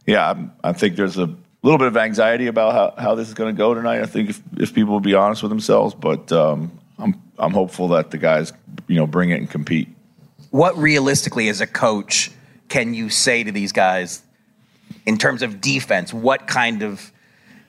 yeah, 0.07 0.35
I 0.63 0.73
think 0.73 0.97
there's 0.97 1.19
a 1.19 1.35
little 1.63 1.79
bit 1.79 1.89
of 1.89 1.97
anxiety 1.97 2.47
about 2.47 2.73
how, 2.73 3.03
how 3.03 3.15
this 3.15 3.29
is 3.29 3.35
going 3.35 3.55
to 3.55 3.59
go 3.59 3.75
tonight. 3.75 4.03
I 4.03 4.07
think 4.07 4.31
if, 4.31 4.41
if 4.59 4.75
people 4.75 4.93
will 4.93 5.01
be 5.01 5.15
honest 5.15 5.43
with 5.43 5.51
themselves, 5.51 5.95
but 5.95 6.31
um, 6.33 6.79
I'm 6.99 7.21
I'm 7.39 7.53
hopeful 7.53 7.89
that 7.89 8.11
the 8.11 8.19
guys, 8.19 8.53
you 8.89 8.97
know, 8.97 9.07
bring 9.07 9.31
it 9.31 9.37
and 9.37 9.51
compete. 9.51 9.89
what 10.51 10.77
realistically, 10.77 11.49
as 11.49 11.61
a 11.61 11.67
coach, 11.67 12.31
can 12.69 12.95
you 12.95 13.09
say 13.11 13.43
to 13.43 13.53
these 13.53 13.73
guys 13.73 14.23
in 15.07 15.19
terms 15.19 15.43
of 15.43 15.61
defense? 15.61 16.13
What 16.13 16.47
kind 16.47 16.83
of 16.83 17.13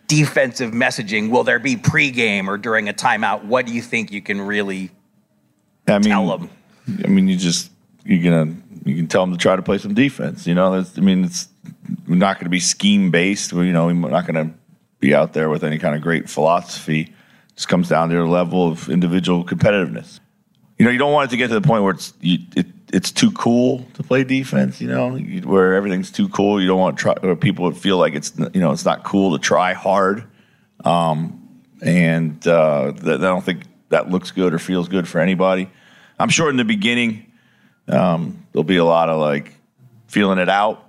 defensive 0.07 0.71
messaging 0.71 1.29
will 1.29 1.43
there 1.43 1.59
be 1.59 1.75
pregame 1.75 2.47
or 2.47 2.57
during 2.57 2.89
a 2.89 2.93
timeout? 2.93 3.45
What 3.45 3.65
do 3.65 3.73
you 3.73 3.81
think 3.81 4.11
you 4.11 4.21
can 4.21 4.41
really 4.41 4.91
I 5.87 5.99
mean, 5.99 6.09
Tell 6.09 6.33
'em. 6.33 6.49
I 7.03 7.07
mean, 7.07 7.27
you 7.27 7.35
just 7.35 7.71
you're 8.05 8.23
gonna 8.23 8.55
you 8.85 8.95
can 8.95 9.07
tell 9.07 9.25
them 9.25 9.31
to 9.31 9.37
try 9.37 9.55
to 9.55 9.61
play 9.61 9.77
some 9.77 9.93
defense. 9.93 10.45
You 10.45 10.55
know, 10.55 10.75
That's, 10.75 10.97
I 10.97 11.01
mean, 11.01 11.25
it's 11.25 11.47
we're 12.07 12.15
not 12.15 12.35
going 12.37 12.45
to 12.45 12.49
be 12.49 12.59
scheme 12.59 13.11
based. 13.11 13.51
You 13.51 13.71
know, 13.71 13.87
we're 13.87 13.93
not 13.93 14.27
going 14.27 14.49
to 14.49 14.53
be 14.99 15.13
out 15.13 15.33
there 15.33 15.49
with 15.49 15.63
any 15.63 15.77
kind 15.77 15.95
of 15.95 16.01
great 16.01 16.29
philosophy. 16.29 17.01
It 17.01 17.55
just 17.55 17.67
comes 17.67 17.89
down 17.89 18.09
to 18.09 18.15
the 18.15 18.23
level 18.23 18.67
of 18.67 18.89
individual 18.89 19.45
competitiveness. 19.45 20.19
You 20.77 20.85
know, 20.85 20.91
you 20.91 20.97
don't 20.97 21.13
want 21.13 21.29
it 21.29 21.31
to 21.31 21.37
get 21.37 21.47
to 21.47 21.53
the 21.53 21.61
point 21.61 21.83
where 21.83 21.93
it's 21.93 22.13
you, 22.19 22.39
it, 22.55 22.65
it's 22.91 23.11
too 23.11 23.31
cool 23.31 23.85
to 23.93 24.03
play 24.03 24.23
defense. 24.23 24.81
You 24.81 24.89
know, 24.89 25.17
where 25.17 25.75
everything's 25.75 26.11
too 26.11 26.29
cool. 26.29 26.61
You 26.61 26.67
don't 26.67 26.79
want 26.79 26.97
try, 26.97 27.13
people 27.35 27.65
would 27.65 27.77
feel 27.77 27.97
like 27.97 28.15
it's 28.15 28.33
you 28.53 28.59
know 28.59 28.71
it's 28.71 28.85
not 28.85 29.03
cool 29.03 29.37
to 29.37 29.41
try 29.41 29.73
hard. 29.73 30.25
Um, 30.83 31.39
and 31.81 32.45
uh, 32.47 32.93
I 32.95 33.17
don't 33.17 33.43
think 33.43 33.63
that 33.93 34.09
looks 34.09 34.31
good 34.31 34.53
or 34.53 34.59
feels 34.59 34.87
good 34.87 35.07
for 35.07 35.21
anybody. 35.21 35.69
I'm 36.19 36.29
sure 36.29 36.49
in 36.49 36.57
the 36.57 36.65
beginning 36.65 37.31
um, 37.87 38.45
there'll 38.51 38.63
be 38.63 38.77
a 38.77 38.85
lot 38.85 39.09
of 39.09 39.19
like 39.19 39.53
feeling 40.07 40.39
it 40.39 40.49
out 40.49 40.83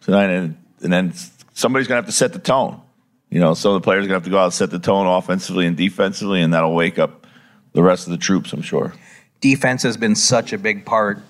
tonight, 0.00 0.30
and, 0.30 0.56
and 0.82 0.92
then 0.92 1.12
somebody's 1.54 1.88
gonna 1.88 1.98
have 1.98 2.06
to 2.06 2.12
set 2.12 2.32
the 2.32 2.38
tone. 2.38 2.80
You 3.30 3.40
know, 3.40 3.54
so 3.54 3.74
the 3.74 3.80
players 3.80 4.06
gonna 4.06 4.14
have 4.14 4.24
to 4.24 4.30
go 4.30 4.38
out 4.38 4.44
and 4.44 4.54
set 4.54 4.70
the 4.70 4.78
tone 4.78 5.06
offensively 5.06 5.66
and 5.66 5.76
defensively, 5.76 6.42
and 6.42 6.52
that'll 6.52 6.74
wake 6.74 6.98
up 6.98 7.26
the 7.72 7.82
rest 7.82 8.06
of 8.06 8.10
the 8.10 8.18
troops. 8.18 8.52
I'm 8.52 8.62
sure. 8.62 8.92
Defense 9.40 9.82
has 9.84 9.96
been 9.96 10.14
such 10.14 10.52
a 10.52 10.58
big 10.58 10.84
part 10.84 11.22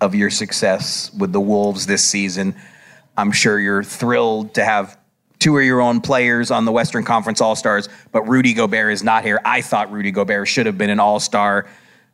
of 0.00 0.16
your 0.16 0.30
success 0.30 1.12
with 1.14 1.32
the 1.32 1.40
Wolves 1.40 1.86
this 1.86 2.04
season. 2.04 2.56
I'm 3.16 3.30
sure 3.30 3.60
you're 3.60 3.84
thrilled 3.84 4.54
to 4.54 4.64
have 4.64 4.98
two 5.42 5.58
of 5.58 5.64
your 5.64 5.80
own 5.80 6.00
players 6.00 6.52
on 6.52 6.64
the 6.64 6.72
Western 6.72 7.02
Conference 7.02 7.40
All 7.40 7.56
Stars, 7.56 7.88
but 8.12 8.22
Rudy 8.28 8.54
Gobert 8.54 8.92
is 8.92 9.02
not 9.02 9.24
here. 9.24 9.40
I 9.44 9.60
thought 9.60 9.90
Rudy 9.90 10.12
Gobert 10.12 10.46
should 10.46 10.66
have 10.66 10.78
been 10.78 10.88
an 10.88 11.00
All 11.00 11.18
Star. 11.18 11.68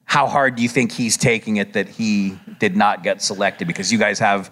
How 0.07 0.27
hard 0.27 0.57
do 0.57 0.63
you 0.63 0.69
think 0.69 0.91
he's 0.91 1.19
taking 1.19 1.59
it 1.59 1.75
that 1.75 1.89
he 1.89 2.39
did 2.59 2.75
not 2.75 3.03
get 3.03 3.21
selected? 3.21 3.69
Because 3.69 3.93
you 3.93 3.99
guys 3.99 4.19
have 4.19 4.51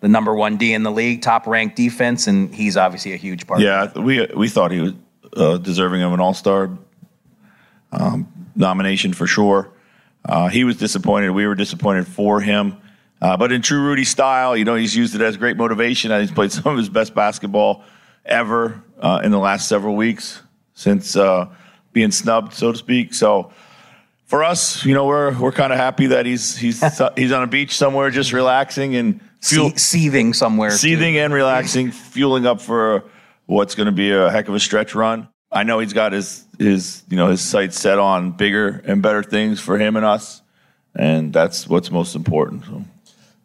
the 0.00 0.08
number 0.08 0.34
one 0.34 0.58
D 0.58 0.74
in 0.74 0.82
the 0.82 0.90
league, 0.90 1.22
top 1.22 1.46
ranked 1.46 1.76
defense, 1.76 2.26
and 2.26 2.54
he's 2.54 2.76
obviously 2.76 3.14
a 3.14 3.16
huge 3.16 3.46
part. 3.46 3.62
Yeah, 3.62 3.90
we 3.98 4.26
we 4.36 4.50
thought 4.50 4.70
he 4.70 4.80
was 4.80 4.92
uh, 5.34 5.56
deserving 5.56 6.02
of 6.02 6.12
an 6.12 6.20
All 6.20 6.34
Star 6.34 6.76
um, 7.90 8.28
nomination 8.54 9.14
for 9.14 9.26
sure. 9.26 9.72
Uh, 10.26 10.48
he 10.48 10.64
was 10.64 10.76
disappointed. 10.76 11.30
We 11.30 11.46
were 11.46 11.54
disappointed 11.54 12.06
for 12.06 12.42
him. 12.42 12.76
Uh, 13.22 13.38
but 13.38 13.50
in 13.50 13.62
true 13.62 13.82
Rudy 13.82 14.04
style, 14.04 14.54
you 14.56 14.66
know, 14.66 14.74
he's 14.74 14.94
used 14.94 15.14
it 15.14 15.22
as 15.22 15.38
great 15.38 15.56
motivation. 15.56 16.10
He's 16.20 16.30
played 16.30 16.52
some 16.52 16.72
of 16.72 16.76
his 16.76 16.90
best 16.90 17.14
basketball 17.14 17.84
ever 18.24 18.82
uh, 19.00 19.20
in 19.24 19.30
the 19.30 19.38
last 19.38 19.68
several 19.68 19.96
weeks 19.96 20.42
since 20.74 21.16
uh, 21.16 21.46
being 21.92 22.10
snubbed, 22.10 22.54
so 22.54 22.72
to 22.72 22.78
speak. 22.78 23.14
So 23.14 23.52
for 24.26 24.44
us, 24.44 24.84
you 24.84 24.94
know, 24.94 25.06
we're 25.06 25.38
we're 25.38 25.52
kind 25.52 25.72
of 25.72 25.78
happy 25.78 26.06
that 26.08 26.26
he's 26.26 26.56
he's 26.56 26.80
he's 27.16 27.32
on 27.32 27.42
a 27.42 27.46
beach 27.46 27.76
somewhere, 27.76 28.10
just 28.10 28.32
relaxing 28.32 28.96
and 28.96 29.20
fuel, 29.40 29.72
seething 29.76 30.32
somewhere, 30.32 30.70
seething 30.70 31.14
too. 31.14 31.20
and 31.20 31.34
relaxing, 31.34 31.90
fueling 31.90 32.46
up 32.46 32.60
for 32.60 33.04
what's 33.46 33.74
going 33.74 33.86
to 33.86 33.92
be 33.92 34.12
a 34.12 34.30
heck 34.30 34.48
of 34.48 34.54
a 34.54 34.60
stretch 34.60 34.94
run. 34.94 35.28
I 35.52 35.64
know 35.64 35.80
he's 35.80 35.92
got 35.92 36.12
his 36.12 36.44
his 36.58 37.02
you 37.10 37.16
know 37.16 37.28
his 37.28 37.40
sights 37.40 37.78
set 37.78 37.98
on 37.98 38.30
bigger 38.32 38.82
and 38.86 39.02
better 39.02 39.22
things 39.22 39.60
for 39.60 39.78
him 39.78 39.96
and 39.96 40.06
us, 40.06 40.42
and 40.94 41.32
that's 41.32 41.66
what's 41.66 41.90
most 41.90 42.14
important. 42.14 42.64
So. 42.64 42.84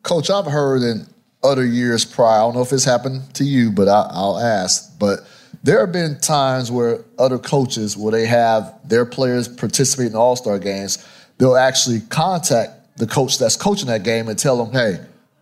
Coach, 0.03 0.29
I've 0.29 0.45
heard 0.45 0.83
in 0.83 1.07
other 1.45 1.65
years 1.65 2.05
prior, 2.05 2.39
I 2.39 2.41
don't 2.41 2.55
know 2.55 2.61
if 2.61 2.73
it's 2.73 2.83
happened 2.83 3.33
to 3.35 3.43
you, 3.43 3.71
but 3.71 3.87
I, 3.87 4.09
I'll 4.11 4.39
ask. 4.39 4.97
But 4.99 5.19
there 5.63 5.79
have 5.79 5.91
been 5.91 6.19
times 6.19 6.71
where 6.71 7.03
other 7.17 7.39
coaches, 7.39 7.97
where 7.97 8.11
they 8.11 8.25
have 8.25 8.73
their 8.87 9.05
players 9.05 9.47
participate 9.47 10.07
in 10.07 10.15
All 10.15 10.35
Star 10.35 10.59
games, 10.59 11.05
they'll 11.37 11.57
actually 11.57 12.01
contact 12.01 12.97
the 12.97 13.07
coach 13.07 13.37
that's 13.37 13.55
coaching 13.55 13.87
that 13.87 14.03
game 14.03 14.27
and 14.27 14.37
tell 14.37 14.63
them, 14.63 14.73
"Hey, 14.73 14.99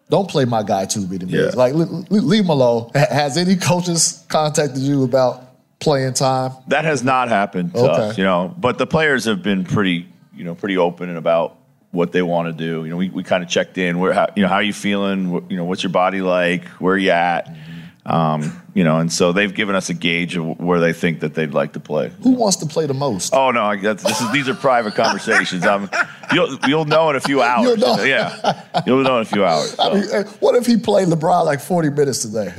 don't 0.10 0.30
play 0.30 0.46
my 0.46 0.64
guy 0.64 0.86
too 0.86 1.06
big 1.06 1.24
yeah. 1.30 1.52
Like 1.56 1.74
leave 1.76 2.44
him 2.44 2.50
alone." 2.50 2.92
Has 2.96 3.38
any 3.38 3.56
coaches 3.56 4.26
contacted 4.30 4.82
you 4.82 5.04
about 5.04 5.44
playing 5.80 6.14
time? 6.14 6.52
That 6.68 6.86
has 6.86 7.04
not 7.04 7.30
happened 7.30 7.74
to 7.74 7.80
okay. 7.80 8.02
us, 8.02 8.18
you 8.18 8.24
know. 8.24 8.54
But 8.58 8.78
the 8.78 8.88
players 8.88 9.26
have 9.26 9.44
been 9.44 9.64
pretty, 9.66 10.08
you 10.36 10.44
know, 10.44 10.56
pretty 10.56 10.78
open 10.78 11.10
and 11.10 11.18
about 11.18 11.58
what 11.94 12.12
they 12.12 12.24
want 12.24 12.48
to 12.48 12.54
do. 12.54 12.84
You 12.84 12.90
know, 12.90 12.98
we, 12.98 13.10
we 13.10 13.24
kind 13.24 13.44
of 13.44 13.50
checked 13.50 13.78
in. 13.78 14.00
Where, 14.00 14.14
how, 14.14 14.28
you 14.36 14.42
know, 14.42 14.50
how 14.50 14.56
are 14.56 14.64
you 14.64 14.74
feeling? 14.74 15.32
What, 15.32 15.50
you 15.50 15.56
know, 15.56 15.64
what's 15.64 15.84
your 15.84 15.92
body 15.92 16.22
like? 16.22 16.66
Where 16.80 16.96
are 16.96 16.98
you 16.98 17.12
at? 17.12 17.46
Mm-hmm. 17.46 17.70
Um, 18.06 18.62
you 18.74 18.84
know, 18.84 18.98
and 18.98 19.14
so 19.14 19.32
they've 19.32 19.54
given 19.54 19.76
us 19.76 19.90
a 19.90 19.94
gauge 19.94 20.36
of 20.36 20.60
where 20.60 20.82
they 20.82 20.92
think 20.92 21.22
that 21.22 21.36
they'd 21.36 21.54
like 21.54 21.74
to 21.74 21.80
play. 21.80 22.12
Who 22.22 22.32
wants 22.32 22.58
to 22.58 22.66
play 22.66 22.86
the 22.86 22.94
most? 22.94 23.34
Oh 23.34 23.52
no, 23.52 23.78
this 23.78 24.20
is, 24.20 24.32
these 24.34 24.50
are 24.50 24.56
private 24.56 24.96
conversations. 24.96 25.66
Um, 25.66 25.90
you'll 26.34 26.58
you'll 26.68 26.84
know 26.84 27.10
in 27.12 27.16
a 27.16 27.22
few 27.22 27.42
hours. 27.42 27.66
You'll 27.66 27.78
know. 27.78 28.04
Yeah, 28.04 28.84
you'll 28.86 29.04
know 29.04 29.18
in 29.18 29.22
a 29.22 29.26
few 29.26 29.46
hours. 29.46 29.76
So. 29.76 29.84
I 29.84 29.94
mean, 29.94 30.26
what 30.42 30.56
if 30.56 30.66
he 30.66 30.76
played 30.76 31.08
LeBron 31.08 31.46
like 31.46 31.62
forty 31.62 31.90
minutes 31.90 32.24
today? 32.24 32.50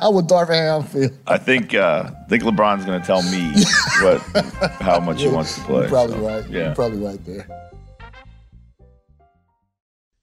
how 0.00 0.12
would 0.12 0.26
Darvin 0.26 0.54
Ham 0.54 0.84
feel? 0.84 1.10
I 1.26 1.38
think 1.38 1.74
uh, 1.74 2.08
I 2.08 2.28
think 2.28 2.44
LeBron's 2.44 2.84
going 2.84 3.00
to 3.00 3.06
tell 3.06 3.22
me 3.24 3.50
what 4.02 4.20
how 4.80 5.00
much 5.00 5.20
he 5.20 5.28
wants 5.28 5.56
to 5.56 5.62
play. 5.62 5.88
Probably 5.88 6.16
so, 6.16 6.28
right. 6.28 6.48
Yeah, 6.48 6.66
You're 6.66 6.74
probably 6.76 6.98
right 6.98 7.24
there. 7.24 7.65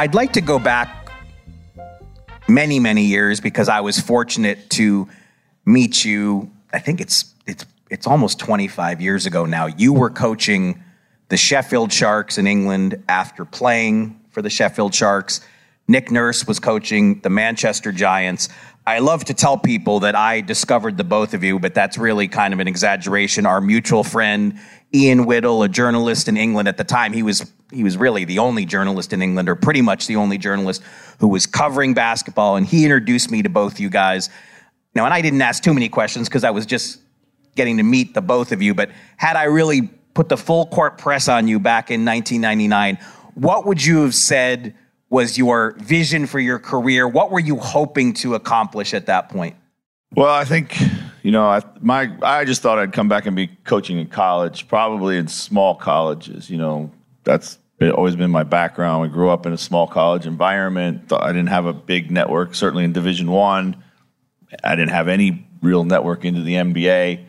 I'd 0.00 0.14
like 0.14 0.32
to 0.32 0.40
go 0.40 0.58
back 0.58 1.12
many, 2.48 2.80
many 2.80 3.04
years 3.04 3.38
because 3.38 3.68
I 3.68 3.80
was 3.80 4.00
fortunate 4.00 4.70
to 4.70 5.06
meet 5.66 6.06
you. 6.06 6.50
I 6.72 6.78
think 6.78 7.02
it's 7.02 7.34
it's 7.46 7.66
it's 7.90 8.06
almost 8.06 8.38
25 8.38 9.02
years 9.02 9.26
ago 9.26 9.44
now. 9.44 9.66
You 9.66 9.92
were 9.92 10.08
coaching 10.08 10.82
the 11.28 11.36
Sheffield 11.36 11.92
Sharks 11.92 12.38
in 12.38 12.46
England 12.46 13.04
after 13.10 13.44
playing 13.44 14.18
for 14.30 14.40
the 14.40 14.48
Sheffield 14.48 14.94
Sharks. 14.94 15.42
Nick 15.86 16.10
Nurse 16.10 16.46
was 16.46 16.58
coaching 16.58 17.20
the 17.20 17.28
Manchester 17.28 17.92
Giants. 17.92 18.48
I 18.86 19.00
love 19.00 19.26
to 19.26 19.34
tell 19.34 19.58
people 19.58 20.00
that 20.00 20.16
I 20.16 20.40
discovered 20.40 20.96
the 20.96 21.04
both 21.04 21.34
of 21.34 21.44
you, 21.44 21.58
but 21.58 21.74
that's 21.74 21.98
really 21.98 22.26
kind 22.26 22.54
of 22.54 22.60
an 22.60 22.68
exaggeration. 22.68 23.44
Our 23.44 23.60
mutual 23.60 24.04
friend 24.04 24.58
Ian 24.94 25.26
Whittle, 25.26 25.62
a 25.62 25.68
journalist 25.68 26.26
in 26.26 26.38
England 26.38 26.68
at 26.68 26.78
the 26.78 26.84
time, 26.84 27.12
he 27.12 27.22
was 27.22 27.52
he 27.72 27.84
was 27.84 27.96
really 27.96 28.24
the 28.24 28.38
only 28.38 28.64
journalist 28.64 29.12
in 29.12 29.22
England, 29.22 29.48
or 29.48 29.54
pretty 29.54 29.82
much 29.82 30.06
the 30.06 30.16
only 30.16 30.38
journalist 30.38 30.82
who 31.18 31.28
was 31.28 31.46
covering 31.46 31.94
basketball, 31.94 32.56
and 32.56 32.66
he 32.66 32.84
introduced 32.84 33.30
me 33.30 33.42
to 33.42 33.48
both 33.48 33.78
you 33.78 33.88
guys. 33.88 34.30
Now, 34.94 35.04
and 35.04 35.14
I 35.14 35.20
didn't 35.20 35.42
ask 35.42 35.62
too 35.62 35.74
many 35.74 35.88
questions 35.88 36.28
because 36.28 36.44
I 36.44 36.50
was 36.50 36.66
just 36.66 37.00
getting 37.54 37.76
to 37.76 37.82
meet 37.82 38.14
the 38.14 38.20
both 38.20 38.52
of 38.52 38.62
you. 38.62 38.74
But 38.74 38.90
had 39.16 39.36
I 39.36 39.44
really 39.44 39.82
put 40.14 40.28
the 40.28 40.36
full 40.36 40.66
court 40.66 40.98
press 40.98 41.28
on 41.28 41.46
you 41.46 41.60
back 41.60 41.90
in 41.90 42.04
1999, 42.04 42.98
what 43.34 43.66
would 43.66 43.84
you 43.84 44.02
have 44.02 44.14
said 44.14 44.74
was 45.08 45.38
your 45.38 45.72
vision 45.78 46.26
for 46.26 46.40
your 46.40 46.58
career? 46.58 47.06
What 47.06 47.30
were 47.30 47.40
you 47.40 47.56
hoping 47.56 48.12
to 48.14 48.34
accomplish 48.34 48.94
at 48.94 49.06
that 49.06 49.28
point? 49.28 49.56
Well, 50.14 50.32
I 50.32 50.44
think 50.44 50.76
you 51.22 51.30
know, 51.30 51.44
I, 51.44 51.62
my 51.80 52.10
I 52.22 52.44
just 52.44 52.62
thought 52.62 52.78
I'd 52.78 52.92
come 52.92 53.08
back 53.08 53.26
and 53.26 53.36
be 53.36 53.48
coaching 53.64 53.98
in 53.98 54.08
college, 54.08 54.68
probably 54.68 55.16
in 55.16 55.28
small 55.28 55.74
colleges. 55.74 56.50
You 56.50 56.56
know, 56.56 56.90
that's 57.24 57.58
been, 57.78 57.90
always 57.92 58.16
been 58.16 58.30
my 58.30 58.44
background. 58.44 59.02
We 59.02 59.08
grew 59.08 59.30
up 59.30 59.46
in 59.46 59.52
a 59.52 59.58
small 59.58 59.86
college 59.86 60.26
environment. 60.26 61.12
I 61.12 61.28
didn't 61.28 61.48
have 61.48 61.66
a 61.66 61.72
big 61.72 62.10
network, 62.10 62.54
certainly 62.54 62.84
in 62.84 62.92
Division 62.92 63.30
One. 63.30 63.82
I. 64.52 64.72
I 64.72 64.76
didn't 64.76 64.90
have 64.90 65.08
any 65.08 65.46
real 65.62 65.84
network 65.84 66.24
into 66.24 66.42
the 66.42 66.54
NBA. 66.54 67.24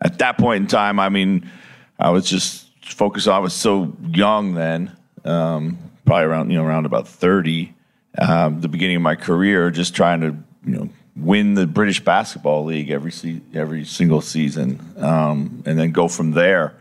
At 0.00 0.18
that 0.18 0.38
point 0.38 0.62
in 0.62 0.66
time, 0.66 1.00
I 1.00 1.08
mean, 1.08 1.50
I 1.98 2.10
was 2.10 2.28
just 2.28 2.68
focused. 2.82 3.28
I 3.28 3.38
was 3.38 3.54
so 3.54 3.96
young 4.08 4.54
then, 4.54 4.94
um, 5.24 5.78
probably 6.04 6.24
around 6.24 6.50
you 6.50 6.58
know 6.58 6.64
around 6.64 6.86
about 6.86 7.08
thirty, 7.08 7.74
um, 8.18 8.60
the 8.60 8.68
beginning 8.68 8.96
of 8.96 9.02
my 9.02 9.14
career, 9.16 9.70
just 9.70 9.94
trying 9.94 10.20
to 10.20 10.36
you 10.64 10.76
know 10.76 10.88
win 11.16 11.54
the 11.54 11.66
British 11.66 12.00
Basketball 12.00 12.64
League 12.64 12.90
every 12.90 13.12
se- 13.12 13.40
every 13.54 13.84
single 13.84 14.20
season, 14.20 14.80
um, 14.98 15.62
and 15.66 15.78
then 15.78 15.92
go 15.92 16.08
from 16.08 16.32
there. 16.32 16.74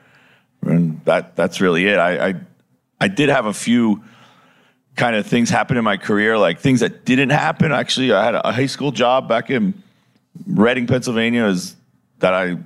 And 0.65 1.03
that 1.05 1.35
that's 1.35 1.61
really 1.61 1.87
it. 1.87 1.97
I, 1.97 2.29
I 2.29 2.33
I 2.99 3.07
did 3.07 3.29
have 3.29 3.45
a 3.45 3.53
few 3.53 4.03
kind 4.95 5.15
of 5.15 5.25
things 5.27 5.49
happen 5.49 5.77
in 5.77 5.83
my 5.83 5.97
career, 5.97 6.37
like 6.37 6.59
things 6.59 6.79
that 6.79 7.05
didn't 7.05 7.29
happen. 7.29 7.71
Actually, 7.71 8.13
I 8.13 8.23
had 8.23 8.35
a 8.35 8.51
high 8.51 8.65
school 8.65 8.91
job 8.91 9.27
back 9.27 9.49
in 9.49 9.81
Reading, 10.47 10.87
Pennsylvania, 10.87 11.45
is 11.45 11.75
that 12.19 12.33
I 12.33 12.57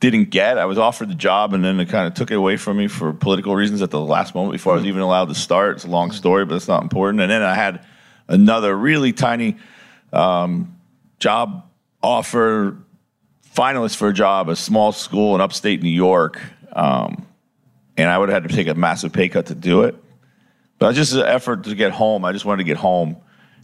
didn't 0.00 0.30
get. 0.30 0.58
I 0.58 0.66
was 0.66 0.78
offered 0.78 1.10
the 1.10 1.14
job, 1.14 1.52
and 1.52 1.64
then 1.64 1.80
it 1.80 1.88
kind 1.88 2.06
of 2.06 2.14
took 2.14 2.30
it 2.30 2.36
away 2.36 2.56
from 2.56 2.76
me 2.76 2.88
for 2.88 3.12
political 3.12 3.54
reasons 3.54 3.82
at 3.82 3.90
the 3.90 4.00
last 4.00 4.34
moment 4.34 4.52
before 4.52 4.74
I 4.74 4.76
was 4.76 4.86
even 4.86 5.02
allowed 5.02 5.28
to 5.28 5.34
start. 5.34 5.76
It's 5.76 5.84
a 5.84 5.88
long 5.88 6.12
story, 6.12 6.44
but 6.44 6.54
it's 6.54 6.68
not 6.68 6.82
important. 6.82 7.20
And 7.20 7.30
then 7.30 7.42
I 7.42 7.54
had 7.54 7.84
another 8.28 8.76
really 8.76 9.12
tiny 9.12 9.56
um, 10.12 10.76
job 11.18 11.64
offer, 12.02 12.76
finalist 13.54 13.96
for 13.96 14.08
a 14.08 14.14
job, 14.14 14.48
a 14.48 14.56
small 14.56 14.92
school 14.92 15.34
in 15.34 15.40
upstate 15.40 15.82
New 15.82 15.88
York. 15.90 16.40
Um, 16.78 17.26
and 17.96 18.08
I 18.08 18.16
would 18.16 18.28
have 18.28 18.42
had 18.42 18.48
to 18.48 18.54
take 18.54 18.68
a 18.68 18.74
massive 18.74 19.12
pay 19.12 19.28
cut 19.28 19.46
to 19.46 19.54
do 19.54 19.82
it. 19.82 19.96
But 20.78 20.94
just 20.94 21.12
an 21.12 21.22
effort 21.22 21.64
to 21.64 21.74
get 21.74 21.90
home. 21.90 22.24
I 22.24 22.32
just 22.32 22.44
wanted 22.44 22.58
to 22.58 22.64
get 22.64 22.76
home. 22.76 23.16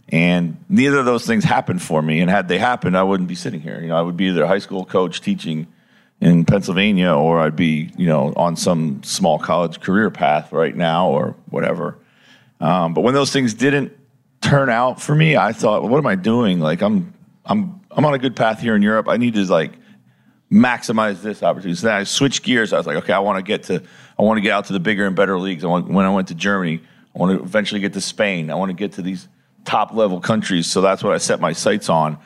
And 0.09 0.57
neither 0.67 0.99
of 0.99 1.05
those 1.05 1.25
things 1.25 1.45
happened 1.45 1.81
for 1.81 2.01
me. 2.01 2.19
And 2.19 2.29
had 2.29 2.49
they 2.49 2.57
happened, 2.57 2.97
I 2.97 3.03
wouldn't 3.03 3.29
be 3.29 3.35
sitting 3.35 3.61
here. 3.61 3.79
You 3.81 3.87
know, 3.87 3.95
I 3.95 4.01
would 4.01 4.17
be 4.17 4.25
either 4.25 4.43
a 4.43 4.47
high 4.47 4.59
school 4.59 4.83
coach 4.83 5.21
teaching 5.21 5.67
in 6.19 6.43
Pennsylvania 6.43 7.13
or 7.13 7.39
I'd 7.39 7.55
be, 7.55 7.89
you 7.97 8.07
know, 8.07 8.33
on 8.35 8.57
some 8.57 9.01
small 9.03 9.39
college 9.39 9.79
career 9.79 10.09
path 10.09 10.51
right 10.51 10.75
now 10.75 11.09
or 11.09 11.35
whatever. 11.49 11.97
Um, 12.59 12.93
but 12.93 13.01
when 13.01 13.13
those 13.13 13.31
things 13.31 13.53
didn't 13.53 13.97
turn 14.41 14.69
out 14.69 15.01
for 15.01 15.15
me, 15.15 15.37
I 15.37 15.53
thought, 15.53 15.81
well, 15.81 15.91
what 15.91 15.99
am 15.99 16.07
I 16.07 16.15
doing? 16.15 16.59
Like 16.59 16.81
I'm 16.81 17.13
I'm 17.45 17.81
I'm 17.91 18.05
on 18.05 18.13
a 18.13 18.19
good 18.19 18.35
path 18.35 18.59
here 18.59 18.75
in 18.75 18.81
Europe. 18.81 19.07
I 19.07 19.17
need 19.17 19.35
to 19.35 19.45
like 19.45 19.73
maximize 20.51 21.21
this 21.21 21.43
opportunity. 21.43 21.75
So 21.75 21.87
then 21.87 21.95
I 21.95 22.03
switched 22.03 22.43
gears. 22.43 22.73
I 22.73 22.77
was 22.77 22.87
like, 22.87 22.97
okay, 22.97 23.13
I 23.13 23.19
want 23.19 23.37
to 23.37 23.43
get 23.43 23.63
to 23.63 23.81
I 24.17 24.23
want 24.23 24.37
to 24.37 24.41
get 24.41 24.51
out 24.51 24.65
to 24.65 24.73
the 24.73 24.79
bigger 24.79 25.05
and 25.05 25.15
better 25.15 25.37
leagues. 25.37 25.63
I 25.63 25.67
want, 25.67 25.89
when 25.89 26.05
I 26.05 26.09
went 26.09 26.29
to 26.29 26.35
Germany, 26.35 26.81
I 27.13 27.19
want 27.19 27.37
to 27.37 27.43
eventually 27.43 27.81
get 27.81 27.93
to 27.93 28.01
Spain. 28.01 28.49
I 28.49 28.55
want 28.55 28.69
to 28.69 28.73
get 28.73 28.93
to 28.93 29.01
these 29.01 29.27
top 29.65 29.93
level 29.93 30.21
countries. 30.21 30.67
So 30.67 30.81
that's 30.81 31.03
what 31.03 31.13
I 31.13 31.17
set 31.17 31.39
my 31.39 31.51
sights 31.51 31.89
on. 31.89 32.17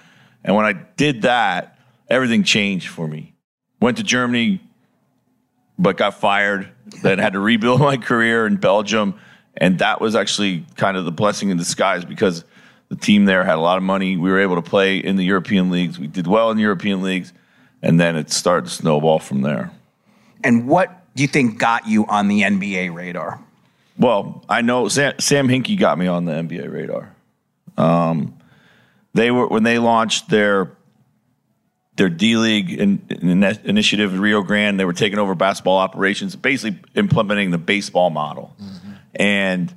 And 0.44 0.56
when 0.56 0.66
I 0.66 0.74
did 0.74 1.24
that, 1.24 1.80
everything 2.08 2.44
changed 2.44 2.88
for 2.88 3.08
me. 3.08 3.34
Went 3.82 3.98
to 3.98 4.04
Germany, 4.04 4.62
but 5.78 5.98
got 5.98 6.20
fired. 6.20 6.70
Then 7.02 7.18
had 7.18 7.34
to 7.34 7.40
rebuild 7.40 7.80
my 7.80 7.98
career 7.98 8.46
in 8.46 8.58
Belgium. 8.58 9.20
And 9.58 9.80
that 9.80 10.00
was 10.00 10.16
actually 10.16 10.66
kind 10.76 10.96
of 10.96 11.06
the 11.06 11.12
blessing 11.12 11.50
in 11.50 11.58
disguise 11.58 12.06
because 12.06 12.46
the 12.90 12.96
team 12.96 13.26
there 13.26 13.44
had 13.44 13.56
a 13.56 13.62
lot 13.62 13.78
of 13.78 13.84
money. 13.84 14.16
We 14.16 14.30
were 14.30 14.40
able 14.40 14.56
to 14.56 14.62
play 14.62 14.98
in 14.98 15.16
the 15.16 15.26
European 15.26 15.70
leagues. 15.70 15.98
We 16.00 16.08
did 16.08 16.28
well 16.28 16.52
in 16.52 16.58
the 16.58 16.64
European 16.64 17.02
leagues. 17.02 17.34
And 17.82 18.00
then 18.00 18.16
it 18.16 18.32
started 18.32 18.68
to 18.68 18.72
snowball 18.72 19.20
from 19.20 19.42
there. 19.42 19.72
And 20.44 20.68
what 20.68 21.06
do 21.16 21.22
you 21.22 21.28
think 21.28 21.58
got 21.58 21.88
you 21.88 22.06
on 22.06 22.28
the 22.28 22.42
NBA 22.42 22.94
radar? 22.94 23.40
Well, 23.98 24.44
I 24.48 24.62
know 24.62 24.88
Sam, 24.88 25.14
Sam 25.20 25.48
Hinkie 25.48 25.78
got 25.78 25.98
me 25.98 26.08
on 26.08 26.26
the 26.26 26.32
NBA 26.32 26.72
radar. 26.72 27.14
Um, 27.78 28.38
they 29.14 29.32
were 29.32 29.48
when 29.48 29.64
they 29.64 29.80
launched 29.80 30.30
their 30.30 30.72
their 31.98 32.10
D 32.10 32.38
League 32.38 32.72
in, 32.72 33.06
in 33.10 33.44
initiative 33.44 34.14
in 34.14 34.22
Rio 34.22 34.42
Grande. 34.42 34.80
They 34.80 34.86
were 34.86 34.94
taking 34.94 35.20
over 35.20 35.36
basketball 35.36 35.78
operations, 35.78 36.36
basically 36.36 36.80
implementing 36.96 37.52
the 37.52 37.58
baseball 37.58 38.10
model, 38.10 38.56
mm-hmm. 38.62 38.92
and 39.16 39.74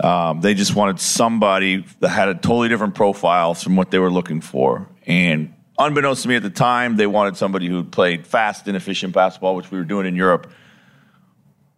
um, 0.00 0.40
they 0.40 0.54
just 0.54 0.74
wanted 0.74 1.00
somebody 1.00 1.84
that 2.00 2.08
had 2.08 2.28
a 2.28 2.34
totally 2.34 2.68
different 2.68 2.94
profile 2.94 3.54
from 3.54 3.76
what 3.76 3.90
they 3.90 3.98
were 3.98 4.10
looking 4.10 4.40
for. 4.40 4.88
And 5.06 5.54
unbeknownst 5.78 6.22
to 6.22 6.28
me 6.28 6.36
at 6.36 6.42
the 6.42 6.50
time, 6.50 6.96
they 6.96 7.06
wanted 7.06 7.36
somebody 7.36 7.68
who 7.68 7.84
played 7.84 8.26
fast 8.26 8.66
and 8.66 8.76
efficient 8.76 9.12
basketball, 9.12 9.56
which 9.56 9.70
we 9.70 9.78
were 9.78 9.84
doing 9.84 10.06
in 10.06 10.16
Europe. 10.16 10.50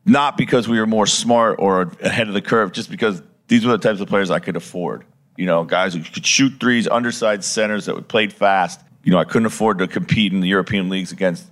Not 0.04 0.36
because 0.36 0.68
we 0.68 0.78
were 0.78 0.86
more 0.86 1.06
smart 1.06 1.56
or 1.58 1.82
ahead 2.02 2.28
of 2.28 2.34
the 2.34 2.40
curve, 2.40 2.72
just 2.72 2.90
because 2.90 3.22
these 3.48 3.64
were 3.66 3.72
the 3.72 3.78
types 3.78 4.00
of 4.00 4.08
players 4.08 4.30
I 4.30 4.38
could 4.38 4.56
afford. 4.56 5.04
You 5.36 5.46
know, 5.46 5.64
guys 5.64 5.94
who 5.94 6.02
could 6.02 6.26
shoot 6.26 6.54
threes, 6.58 6.88
undersized 6.88 7.44
centers 7.44 7.86
that 7.86 7.94
would 7.94 8.08
played 8.08 8.32
fast. 8.32 8.80
You 9.04 9.12
know, 9.12 9.18
I 9.18 9.24
couldn't 9.24 9.46
afford 9.46 9.78
to 9.78 9.88
compete 9.88 10.32
in 10.32 10.40
the 10.40 10.48
European 10.48 10.88
leagues 10.88 11.12
against 11.12 11.44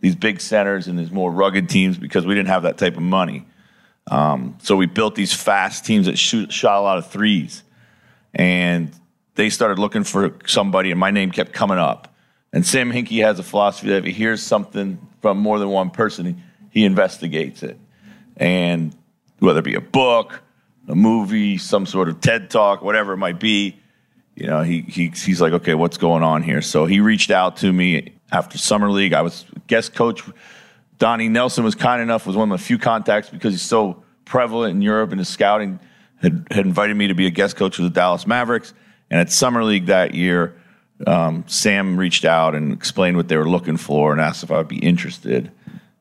these 0.00 0.14
big 0.14 0.40
centers 0.40 0.88
and 0.88 0.98
these 0.98 1.10
more 1.10 1.30
rugged 1.30 1.68
teams 1.68 1.98
because 1.98 2.24
we 2.26 2.34
didn't 2.34 2.48
have 2.48 2.62
that 2.62 2.78
type 2.78 2.96
of 2.96 3.02
money. 3.02 3.46
Um, 4.10 4.56
so 4.62 4.76
we 4.76 4.86
built 4.86 5.14
these 5.14 5.32
fast 5.32 5.84
teams 5.84 6.06
that 6.06 6.18
shoot, 6.18 6.52
shot 6.52 6.78
a 6.78 6.82
lot 6.82 6.98
of 6.98 7.10
threes. 7.10 7.62
And 8.34 8.92
they 9.38 9.50
started 9.50 9.78
looking 9.78 10.02
for 10.02 10.34
somebody, 10.46 10.90
and 10.90 10.98
my 10.98 11.12
name 11.12 11.30
kept 11.30 11.52
coming 11.52 11.78
up. 11.78 12.12
And 12.52 12.66
Sam 12.66 12.90
Hinkie 12.90 13.22
has 13.22 13.38
a 13.38 13.44
philosophy 13.44 13.86
that 13.90 13.98
if 13.98 14.04
he 14.04 14.10
hears 14.10 14.42
something 14.42 14.98
from 15.22 15.38
more 15.38 15.60
than 15.60 15.68
one 15.68 15.90
person, 15.90 16.26
he, 16.26 16.36
he 16.80 16.84
investigates 16.84 17.62
it. 17.62 17.78
And 18.36 18.96
whether 19.38 19.60
it 19.60 19.64
be 19.64 19.76
a 19.76 19.80
book, 19.80 20.42
a 20.88 20.96
movie, 20.96 21.56
some 21.56 21.86
sort 21.86 22.08
of 22.08 22.20
TED 22.20 22.50
talk, 22.50 22.82
whatever 22.82 23.12
it 23.12 23.18
might 23.18 23.38
be, 23.38 23.78
you 24.34 24.48
know, 24.48 24.62
he, 24.62 24.80
he 24.80 25.06
he's 25.10 25.40
like, 25.40 25.52
okay, 25.52 25.74
what's 25.74 25.98
going 25.98 26.24
on 26.24 26.42
here? 26.42 26.60
So 26.60 26.86
he 26.86 26.98
reached 26.98 27.30
out 27.30 27.58
to 27.58 27.72
me 27.72 28.14
after 28.32 28.58
summer 28.58 28.90
league. 28.90 29.12
I 29.12 29.22
was 29.22 29.44
guest 29.68 29.94
coach. 29.94 30.20
Donnie 30.98 31.28
Nelson 31.28 31.62
was 31.62 31.76
kind 31.76 32.02
enough, 32.02 32.26
was 32.26 32.34
one 32.34 32.50
of 32.50 32.58
the 32.58 32.64
few 32.64 32.76
contacts 32.76 33.30
because 33.30 33.54
he's 33.54 33.62
so 33.62 34.02
prevalent 34.24 34.74
in 34.74 34.82
Europe 34.82 35.12
and 35.12 35.20
his 35.20 35.28
scouting 35.28 35.78
had, 36.20 36.44
had 36.50 36.66
invited 36.66 36.96
me 36.96 37.06
to 37.06 37.14
be 37.14 37.28
a 37.28 37.30
guest 37.30 37.54
coach 37.54 37.78
with 37.78 37.86
the 37.86 37.94
Dallas 37.94 38.26
Mavericks. 38.26 38.74
And 39.10 39.20
at 39.20 39.30
Summer 39.30 39.64
League 39.64 39.86
that 39.86 40.14
year, 40.14 40.54
um, 41.06 41.44
Sam 41.46 41.96
reached 41.96 42.24
out 42.24 42.54
and 42.54 42.72
explained 42.72 43.16
what 43.16 43.28
they 43.28 43.36
were 43.36 43.48
looking 43.48 43.76
for 43.76 44.12
and 44.12 44.20
asked 44.20 44.42
if 44.42 44.50
I 44.50 44.58
would 44.58 44.68
be 44.68 44.78
interested. 44.78 45.50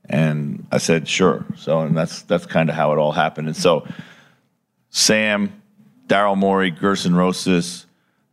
And 0.10 0.66
I 0.72 0.78
said, 0.78 1.08
sure. 1.08 1.46
So, 1.58 1.82
and 1.82 1.96
that's, 1.96 2.22
that's 2.24 2.46
kind 2.46 2.70
of 2.70 2.76
how 2.76 2.94
it 2.94 2.98
all 2.98 3.12
happened. 3.12 3.48
And 3.48 3.58
so, 3.58 3.88
Sam, 4.90 5.62
Daryl 6.08 6.38
Morey, 6.38 6.72
Gerson 6.72 7.16
Rosas, 7.16 7.86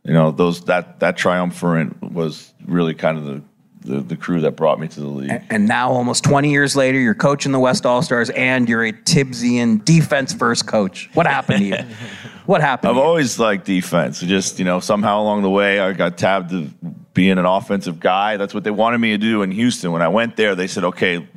you 0.03 0.13
know, 0.13 0.31
those, 0.31 0.61
that, 0.65 0.99
that 1.01 1.17
triumvirate 1.17 2.01
was 2.01 2.53
really 2.65 2.93
kind 2.93 3.17
of 3.17 3.25
the, 3.25 3.41
the, 3.85 4.01
the 4.01 4.17
crew 4.17 4.41
that 4.41 4.51
brought 4.51 4.79
me 4.79 4.87
to 4.87 4.99
the 4.99 5.07
league. 5.07 5.41
And 5.49 5.67
now, 5.67 5.91
almost 5.91 6.23
20 6.23 6.49
years 6.49 6.75
later, 6.75 6.99
you're 6.99 7.13
coaching 7.13 7.51
the 7.51 7.59
West 7.59 7.85
All 7.85 8.01
Stars 8.01 8.29
and 8.31 8.67
you're 8.67 8.85
a 8.85 8.91
Thibsian 8.91 9.83
defense 9.83 10.33
first 10.33 10.67
coach. 10.67 11.09
What 11.13 11.27
happened 11.27 11.59
to 11.59 11.65
you? 11.65 11.75
what 12.45 12.61
happened? 12.61 12.91
I've 12.91 12.97
always 12.97 13.39
liked 13.39 13.65
defense. 13.65 14.19
Just, 14.19 14.59
you 14.59 14.65
know, 14.65 14.79
somehow 14.79 15.21
along 15.21 15.43
the 15.43 15.49
way, 15.49 15.79
I 15.79 15.93
got 15.93 16.17
tabbed 16.17 16.49
to 16.49 16.69
being 17.13 17.37
an 17.37 17.45
offensive 17.45 17.99
guy. 17.99 18.37
That's 18.37 18.53
what 18.53 18.63
they 18.63 18.71
wanted 18.71 18.97
me 18.97 19.11
to 19.11 19.17
do 19.17 19.41
in 19.41 19.51
Houston. 19.51 19.91
When 19.91 20.01
I 20.01 20.09
went 20.09 20.35
there, 20.35 20.55
they 20.55 20.67
said, 20.67 20.83
okay, 20.83 21.17
we're 21.17 21.27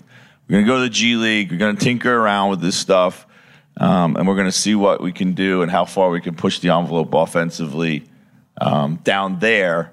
going 0.48 0.64
to 0.64 0.68
go 0.68 0.76
to 0.76 0.82
the 0.82 0.90
G 0.90 1.16
League. 1.16 1.52
We're 1.52 1.58
going 1.58 1.76
to 1.76 1.84
tinker 1.84 2.14
around 2.14 2.50
with 2.50 2.60
this 2.60 2.76
stuff. 2.76 3.26
Um, 3.76 4.16
and 4.16 4.26
we're 4.26 4.34
going 4.34 4.46
to 4.46 4.52
see 4.52 4.74
what 4.74 5.00
we 5.00 5.12
can 5.12 5.34
do 5.34 5.62
and 5.62 5.70
how 5.70 5.84
far 5.84 6.10
we 6.10 6.20
can 6.20 6.34
push 6.34 6.58
the 6.58 6.70
envelope 6.70 7.14
offensively 7.14 8.04
um, 8.60 8.96
down 8.96 9.38
there. 9.38 9.92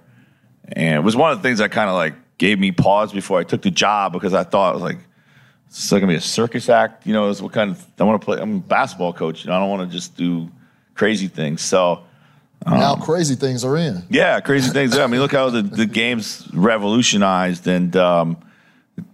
And 0.67 0.95
it 0.95 1.01
was 1.01 1.15
one 1.15 1.31
of 1.31 1.37
the 1.37 1.43
things 1.43 1.59
that 1.59 1.71
kind 1.71 1.89
of 1.89 1.95
like 1.95 2.15
gave 2.37 2.59
me 2.59 2.71
pause 2.71 3.11
before 3.11 3.39
I 3.39 3.43
took 3.43 3.61
the 3.61 3.71
job 3.71 4.13
because 4.13 4.33
I 4.33 4.43
thought 4.43 4.71
it 4.71 4.75
was 4.75 4.83
like, 4.83 4.97
it's 5.67 5.89
gonna 5.89 6.07
be 6.07 6.15
a 6.15 6.21
circus 6.21 6.69
act, 6.69 7.05
you 7.05 7.13
know. 7.13 7.29
Is 7.29 7.41
what 7.41 7.51
kind 7.51 7.71
of 7.71 7.85
I 7.99 8.03
want 8.03 8.21
to 8.21 8.25
play. 8.25 8.39
I'm 8.39 8.57
a 8.57 8.59
basketball 8.59 9.13
coach, 9.13 9.43
and 9.43 9.53
I 9.53 9.59
don't 9.59 9.69
want 9.69 9.89
to 9.89 9.93
just 9.93 10.15
do 10.15 10.49
crazy 10.93 11.27
things. 11.27 11.61
So 11.61 12.03
um, 12.65 12.79
now 12.79 12.95
crazy 12.95 13.35
things 13.35 13.65
are 13.65 13.75
in. 13.75 14.03
Yeah, 14.09 14.39
crazy 14.39 14.71
things. 14.71 14.97
I 14.97 15.07
mean, 15.07 15.19
look 15.19 15.33
how 15.33 15.49
the, 15.49 15.61
the 15.61 15.85
game's 15.85 16.47
revolutionized, 16.53 17.67
and 17.67 17.95
um, 17.95 18.37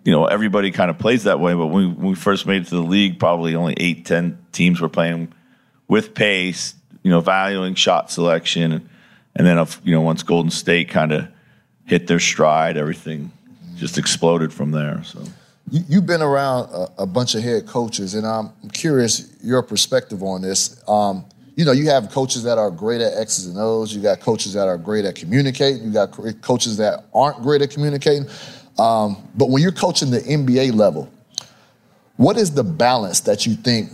you 0.03 0.11
know 0.11 0.25
everybody 0.25 0.71
kind 0.71 0.91
of 0.91 0.99
plays 0.99 1.23
that 1.23 1.39
way. 1.39 1.53
But 1.53 1.67
when 1.67 1.89
we, 1.89 1.93
when 1.93 2.09
we 2.09 2.15
first 2.15 2.45
made 2.45 2.63
it 2.63 2.67
to 2.67 2.75
the 2.75 2.83
league, 2.83 3.19
probably 3.19 3.55
only 3.55 3.73
eight, 3.77 4.05
ten 4.05 4.37
teams 4.51 4.79
were 4.79 4.89
playing 4.89 5.33
with 5.87 6.13
pace. 6.13 6.75
You 7.03 7.09
know, 7.09 7.21
valuing 7.21 7.73
shot 7.73 8.11
selection, 8.11 8.87
and 9.35 9.47
then 9.47 9.65
you 9.83 9.95
know 9.95 10.01
once 10.01 10.21
Golden 10.21 10.51
State 10.51 10.89
kind 10.89 11.11
of 11.11 11.27
hit 11.85 12.07
their 12.07 12.19
stride, 12.19 12.77
everything 12.77 13.31
just 13.75 13.97
exploded 13.97 14.53
from 14.53 14.71
there. 14.71 15.03
So. 15.03 15.23
You, 15.69 15.99
have 15.99 16.05
been 16.05 16.21
around 16.21 16.69
a, 16.97 17.05
bunch 17.05 17.33
of 17.33 17.43
head 17.43 17.65
coaches, 17.65 18.13
and 18.13 18.27
I'm 18.27 18.51
curious 18.73 19.33
your 19.41 19.63
perspective 19.63 20.21
on 20.21 20.41
this. 20.41 20.81
Um, 20.87 21.23
you 21.55 21.63
know, 21.63 21.71
you 21.71 21.87
have 21.89 22.09
coaches 22.11 22.43
that 22.43 22.57
are 22.57 22.69
great 22.69 22.99
at 22.99 23.17
X's 23.17 23.47
and 23.47 23.57
O's. 23.57 23.95
You 23.95 24.01
got 24.01 24.19
coaches 24.19 24.53
that 24.53 24.67
are 24.67 24.77
great 24.77 25.05
at 25.05 25.15
communicating. 25.15 25.83
You 25.83 25.91
got 25.91 26.11
coaches 26.41 26.77
that 26.77 27.05
aren't 27.13 27.41
great 27.41 27.61
at 27.61 27.69
communicating. 27.69 28.27
Um, 28.77 29.17
but 29.35 29.49
when 29.49 29.61
you're 29.61 29.71
coaching 29.71 30.11
the 30.11 30.19
NBA 30.19 30.73
level, 30.73 31.09
what 32.17 32.37
is 32.37 32.51
the 32.53 32.63
balance 32.63 33.21
that 33.21 33.45
you 33.45 33.55
think 33.55 33.91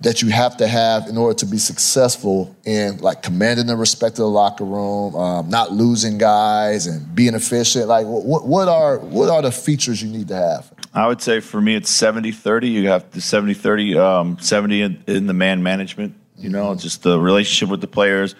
that 0.00 0.22
you 0.22 0.30
have 0.30 0.56
to 0.56 0.66
have 0.66 1.06
in 1.06 1.16
order 1.16 1.38
to 1.38 1.46
be 1.46 1.58
successful 1.58 2.56
in 2.64 2.98
like 2.98 3.22
commanding 3.22 3.66
the 3.66 3.76
respect 3.76 4.12
of 4.12 4.24
the 4.24 4.28
locker 4.28 4.64
room, 4.64 5.14
um, 5.14 5.48
not 5.50 5.72
losing 5.72 6.18
guys, 6.18 6.86
and 6.86 7.14
being 7.14 7.34
efficient? 7.34 7.86
Like, 7.86 8.06
what, 8.06 8.46
what 8.46 8.68
are 8.68 8.98
what 8.98 9.28
are 9.28 9.42
the 9.42 9.52
features 9.52 10.02
you 10.02 10.10
need 10.10 10.28
to 10.28 10.36
have? 10.36 10.72
I 10.94 11.06
would 11.06 11.20
say 11.20 11.40
for 11.40 11.60
me, 11.60 11.74
it's 11.74 11.90
70 11.90 12.32
30. 12.32 12.68
You 12.68 12.88
have 12.88 13.10
the 13.10 13.20
70 13.20 13.54
30, 13.54 13.98
um, 13.98 14.38
70 14.38 14.80
in, 14.80 15.04
in, 15.06 15.26
the 15.26 15.34
man 15.34 15.62
management, 15.62 16.14
you 16.38 16.48
know, 16.48 16.70
mm-hmm. 16.70 16.78
just 16.78 17.02
the 17.02 17.20
relationship 17.20 17.68
with 17.70 17.82
the 17.82 17.86
players, 17.86 18.34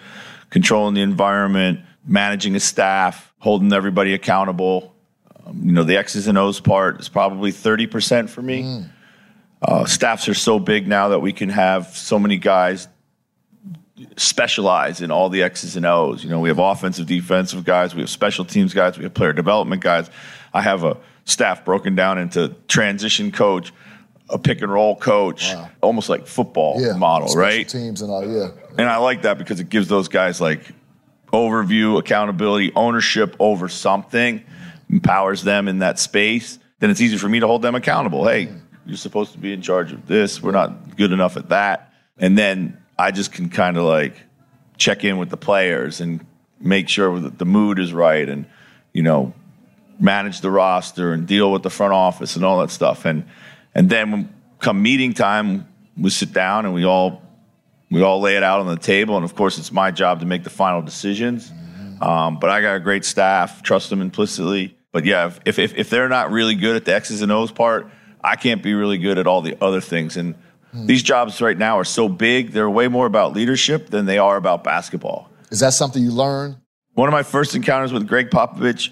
controlling 0.49 0.95
the 0.95 1.01
environment, 1.01 1.81
managing 2.05 2.55
a 2.55 2.59
staff, 2.59 3.31
holding 3.37 3.71
everybody 3.71 4.15
accountable. 4.15 4.95
Um, 5.45 5.61
you 5.63 5.71
know, 5.71 5.83
the 5.83 5.97
X's 5.97 6.27
and 6.27 6.37
O's 6.37 6.59
part 6.59 6.99
is 6.99 7.09
probably 7.09 7.51
30% 7.51 8.27
for 8.27 8.41
me. 8.41 8.63
Mm. 8.63 8.89
Uh, 9.61 9.85
staffs 9.85 10.29
are 10.29 10.33
so 10.33 10.59
big 10.59 10.87
now 10.87 11.09
that 11.09 11.19
we 11.19 11.33
can 11.33 11.49
have 11.49 11.87
so 11.87 12.19
many 12.19 12.37
guys 12.37 12.87
specialize 14.15 15.01
in 15.01 15.09
all 15.09 15.29
the 15.29 15.41
X's 15.41 15.75
and 15.75 15.85
O's. 15.85 16.23
You 16.23 16.29
know, 16.29 16.39
we 16.39 16.49
have 16.49 16.59
offensive, 16.59 17.07
defensive 17.07 17.63
guys, 17.63 17.95
we 17.95 18.01
have 18.01 18.09
special 18.09 18.45
teams 18.45 18.73
guys, 18.73 18.97
we 18.97 19.03
have 19.03 19.13
player 19.13 19.33
development 19.33 19.81
guys. 19.81 20.09
I 20.53 20.61
have 20.61 20.83
a 20.83 20.97
staff 21.25 21.65
broken 21.65 21.95
down 21.95 22.17
into 22.17 22.55
transition 22.67 23.31
coach, 23.31 23.73
a 24.29 24.37
pick 24.37 24.61
and 24.61 24.71
roll 24.71 24.95
coach, 24.95 25.53
wow. 25.53 25.69
almost 25.81 26.09
like 26.09 26.27
football 26.27 26.79
yeah, 26.79 26.93
model, 26.93 27.33
right? 27.35 27.67
Teams 27.67 28.01
and 28.01 28.11
all, 28.11 28.27
yeah. 28.27 28.49
And 28.77 28.87
I 28.87 28.97
like 28.97 29.23
that 29.23 29.37
because 29.37 29.59
it 29.59 29.69
gives 29.69 29.87
those 29.87 30.07
guys 30.07 30.39
like 30.39 30.61
overview, 31.33 31.99
accountability, 31.99 32.71
ownership 32.75 33.35
over 33.39 33.67
something, 33.67 34.43
empowers 34.89 35.43
them 35.43 35.67
in 35.67 35.79
that 35.79 35.99
space. 35.99 36.59
Then 36.79 36.91
it's 36.91 37.01
easy 37.01 37.17
for 37.17 37.27
me 37.27 37.39
to 37.39 37.47
hold 37.47 37.63
them 37.63 37.73
accountable. 37.73 38.27
Hey, 38.27 38.49
you're 38.87 38.97
supposed 38.97 39.33
to 39.33 39.37
be 39.37 39.53
in 39.53 39.61
charge 39.61 39.91
of 39.91 40.07
this. 40.07 40.41
We're 40.41 40.51
not 40.51 40.95
good 40.95 41.11
enough 41.11 41.37
at 41.37 41.49
that. 41.49 41.93
And 42.17 42.37
then 42.37 42.77
I 42.97 43.11
just 43.11 43.31
can 43.31 43.49
kind 43.49 43.77
of 43.77 43.83
like 43.83 44.15
check 44.77 45.03
in 45.03 45.17
with 45.17 45.29
the 45.29 45.37
players 45.37 46.01
and 46.01 46.25
make 46.59 46.89
sure 46.89 47.19
that 47.19 47.37
the 47.37 47.45
mood 47.45 47.79
is 47.79 47.93
right 47.93 48.27
and, 48.27 48.45
you 48.93 49.03
know, 49.03 49.33
manage 49.99 50.41
the 50.41 50.49
roster 50.49 51.13
and 51.13 51.27
deal 51.27 51.51
with 51.51 51.63
the 51.63 51.69
front 51.69 51.93
office 51.93 52.35
and 52.35 52.45
all 52.45 52.59
that 52.61 52.71
stuff. 52.71 53.05
And 53.05 53.25
and 53.75 53.89
then 53.89 54.11
when 54.11 54.33
come 54.59 54.81
meeting 54.81 55.13
time, 55.13 55.67
we 55.97 56.09
sit 56.09 56.33
down 56.33 56.65
and 56.65 56.73
we 56.73 56.85
all 56.85 57.21
we 57.91 58.01
all 58.01 58.19
lay 58.19 58.35
it 58.37 58.43
out 58.43 58.59
on 58.59 58.67
the 58.67 58.77
table. 58.77 59.15
And 59.15 59.25
of 59.25 59.35
course, 59.35 59.57
it's 59.57 59.71
my 59.71 59.91
job 59.91 60.19
to 60.21 60.25
make 60.25 60.43
the 60.43 60.49
final 60.49 60.81
decisions. 60.81 61.51
Um, 62.01 62.39
but 62.39 62.49
I 62.49 62.61
got 62.61 62.75
a 62.75 62.79
great 62.79 63.05
staff, 63.05 63.63
trust 63.63 63.89
them 63.89 64.01
implicitly. 64.01 64.77
But 64.91 65.05
yeah, 65.05 65.31
if, 65.45 65.59
if 65.59 65.75
if 65.75 65.89
they're 65.89 66.09
not 66.09 66.31
really 66.31 66.55
good 66.55 66.75
at 66.75 66.85
the 66.85 66.93
X's 66.95 67.21
and 67.21 67.31
O's 67.31 67.51
part, 67.51 67.89
I 68.27 68.35
can't 68.35 68.61
be 68.61 68.73
really 68.73 68.97
good 68.97 69.17
at 69.17 69.27
all 69.27 69.41
the 69.41 69.57
other 69.61 69.81
things. 69.81 70.17
And 70.17 70.35
these 70.73 71.01
jobs 71.01 71.41
right 71.41 71.57
now 71.57 71.79
are 71.79 71.85
so 71.85 72.09
big; 72.09 72.51
they're 72.51 72.69
way 72.69 72.87
more 72.87 73.05
about 73.05 73.33
leadership 73.33 73.89
than 73.89 74.05
they 74.05 74.17
are 74.17 74.35
about 74.35 74.63
basketball. 74.63 75.29
Is 75.49 75.61
that 75.61 75.73
something 75.73 76.03
you 76.03 76.11
learned? 76.11 76.57
One 76.93 77.07
of 77.07 77.13
my 77.13 77.23
first 77.23 77.55
encounters 77.55 77.93
with 77.93 78.07
Gregg 78.07 78.29
Popovich, 78.29 78.89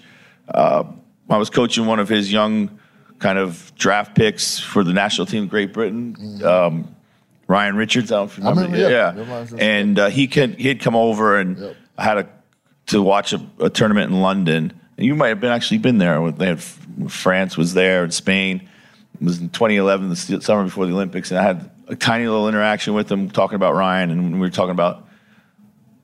uh, 0.48 0.84
I 1.28 1.36
was 1.36 1.50
coaching 1.50 1.86
one 1.86 1.98
of 1.98 2.08
his 2.08 2.32
young 2.32 2.78
kind 3.18 3.38
of 3.38 3.72
draft 3.76 4.14
picks 4.14 4.58
for 4.58 4.84
the 4.84 4.92
national 4.92 5.26
team 5.26 5.44
of 5.44 5.50
Great 5.50 5.72
Britain. 5.72 6.16
Mm-hmm. 6.18 6.44
Um, 6.44 6.96
Ryan 7.48 7.76
Richards, 7.76 8.10
I 8.10 8.16
don't 8.16 8.38
remember. 8.38 8.62
remember 8.62 8.78
yeah, 8.78 9.14
yeah. 9.14 9.56
and 9.58 9.98
uh, 9.98 10.08
he 10.08 10.26
can 10.26 10.54
he'd 10.54 10.80
come 10.80 10.96
over 10.96 11.38
and 11.38 11.58
yep. 11.58 11.76
I 11.96 12.04
had 12.04 12.18
a, 12.18 12.28
to 12.86 13.02
watch 13.02 13.32
a, 13.32 13.46
a, 13.60 13.70
tournament 13.70 14.10
in 14.10 14.20
London. 14.20 14.80
And 14.96 15.06
you 15.06 15.14
might 15.14 15.28
have 15.28 15.40
been 15.40 15.52
actually 15.52 15.78
been 15.78 15.98
there. 15.98 16.30
They 16.32 16.46
had 16.46 16.60
France 17.08 17.56
was 17.56 17.74
there 17.74 18.02
and 18.02 18.12
Spain. 18.12 18.68
It 19.20 19.24
was 19.24 19.40
in 19.40 19.48
2011, 19.50 20.08
the 20.08 20.40
summer 20.40 20.64
before 20.64 20.86
the 20.86 20.92
Olympics, 20.92 21.30
and 21.30 21.38
I 21.38 21.42
had 21.42 21.70
a 21.88 21.96
tiny 21.96 22.26
little 22.26 22.48
interaction 22.48 22.94
with 22.94 23.10
him 23.10 23.30
talking 23.30 23.56
about 23.56 23.74
Ryan, 23.74 24.10
and 24.10 24.34
we 24.34 24.40
were 24.40 24.50
talking 24.50 24.72
about 24.72 25.06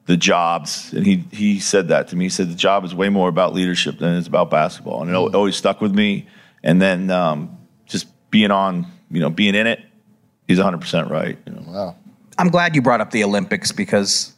the 0.06 0.16
jobs, 0.16 0.92
and 0.92 1.06
he 1.06 1.24
he 1.30 1.60
said 1.60 1.88
that 1.88 2.08
to 2.08 2.16
me. 2.16 2.24
He 2.24 2.28
said 2.28 2.50
the 2.50 2.54
job 2.54 2.84
is 2.84 2.94
way 2.94 3.08
more 3.08 3.28
about 3.28 3.54
leadership 3.54 3.98
than 3.98 4.16
it's 4.16 4.26
about 4.26 4.50
basketball, 4.50 5.02
and 5.02 5.10
it 5.10 5.14
always 5.14 5.56
stuck 5.56 5.80
with 5.80 5.94
me. 5.94 6.26
And 6.62 6.80
then 6.80 7.10
um, 7.10 7.58
just 7.86 8.08
being 8.30 8.50
on, 8.50 8.86
you 9.10 9.20
know, 9.20 9.30
being 9.30 9.54
in 9.54 9.66
it, 9.66 9.80
he's 10.48 10.58
100 10.58 10.80
percent 10.80 11.10
right. 11.10 11.38
You 11.46 11.52
know? 11.52 11.62
Wow. 11.66 11.96
I'm 12.38 12.48
glad 12.48 12.74
you 12.74 12.82
brought 12.82 13.00
up 13.00 13.10
the 13.10 13.24
Olympics 13.24 13.72
because 13.72 14.32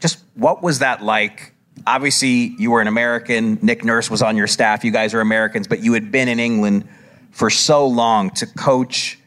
just 0.00 0.24
what 0.34 0.62
was 0.62 0.80
that 0.80 1.02
like? 1.02 1.52
Obviously, 1.86 2.54
you 2.58 2.70
were 2.70 2.80
an 2.80 2.88
American. 2.88 3.58
Nick 3.62 3.84
Nurse 3.84 4.10
was 4.10 4.22
on 4.22 4.36
your 4.36 4.46
staff. 4.46 4.84
You 4.84 4.90
guys 4.90 5.14
are 5.14 5.20
Americans, 5.20 5.68
but 5.68 5.80
you 5.80 5.92
had 5.92 6.10
been 6.10 6.26
in 6.26 6.40
England 6.40 6.88
for 7.36 7.50
so 7.50 7.86
long 7.86 8.30
to 8.30 8.46
coach 8.46 9.18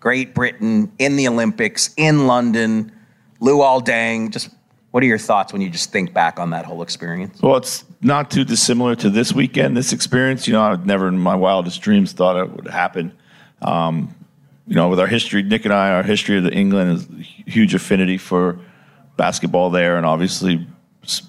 Great 0.00 0.34
Britain 0.34 0.90
in 0.98 1.16
the 1.16 1.28
Olympics 1.28 1.92
in 1.98 2.26
London. 2.26 2.90
Luol 3.42 3.84
Deng, 3.84 4.30
just 4.30 4.48
what 4.90 5.02
are 5.02 5.06
your 5.06 5.18
thoughts 5.18 5.52
when 5.52 5.60
you 5.60 5.68
just 5.68 5.92
think 5.92 6.14
back 6.14 6.40
on 6.40 6.48
that 6.50 6.64
whole 6.64 6.80
experience? 6.80 7.42
Well, 7.42 7.58
it's 7.58 7.84
not 8.00 8.30
too 8.30 8.44
dissimilar 8.44 8.96
to 8.96 9.10
this 9.10 9.34
weekend, 9.34 9.76
this 9.76 9.92
experience. 9.92 10.46
You 10.46 10.54
know, 10.54 10.62
I 10.62 10.70
would 10.70 10.86
never 10.86 11.08
in 11.08 11.18
my 11.18 11.34
wildest 11.34 11.82
dreams 11.82 12.12
thought 12.12 12.42
it 12.42 12.50
would 12.50 12.68
happen. 12.68 13.12
Um, 13.60 14.14
you 14.66 14.74
know, 14.74 14.88
with 14.88 14.98
our 14.98 15.06
history, 15.06 15.42
Nick 15.42 15.66
and 15.66 15.74
I, 15.74 15.90
our 15.90 16.02
history 16.02 16.38
of 16.38 16.44
the 16.44 16.52
England 16.54 16.90
is 16.96 17.26
huge 17.46 17.74
affinity 17.74 18.16
for 18.16 18.58
basketball 19.18 19.68
there, 19.68 19.98
and 19.98 20.06
obviously, 20.06 20.66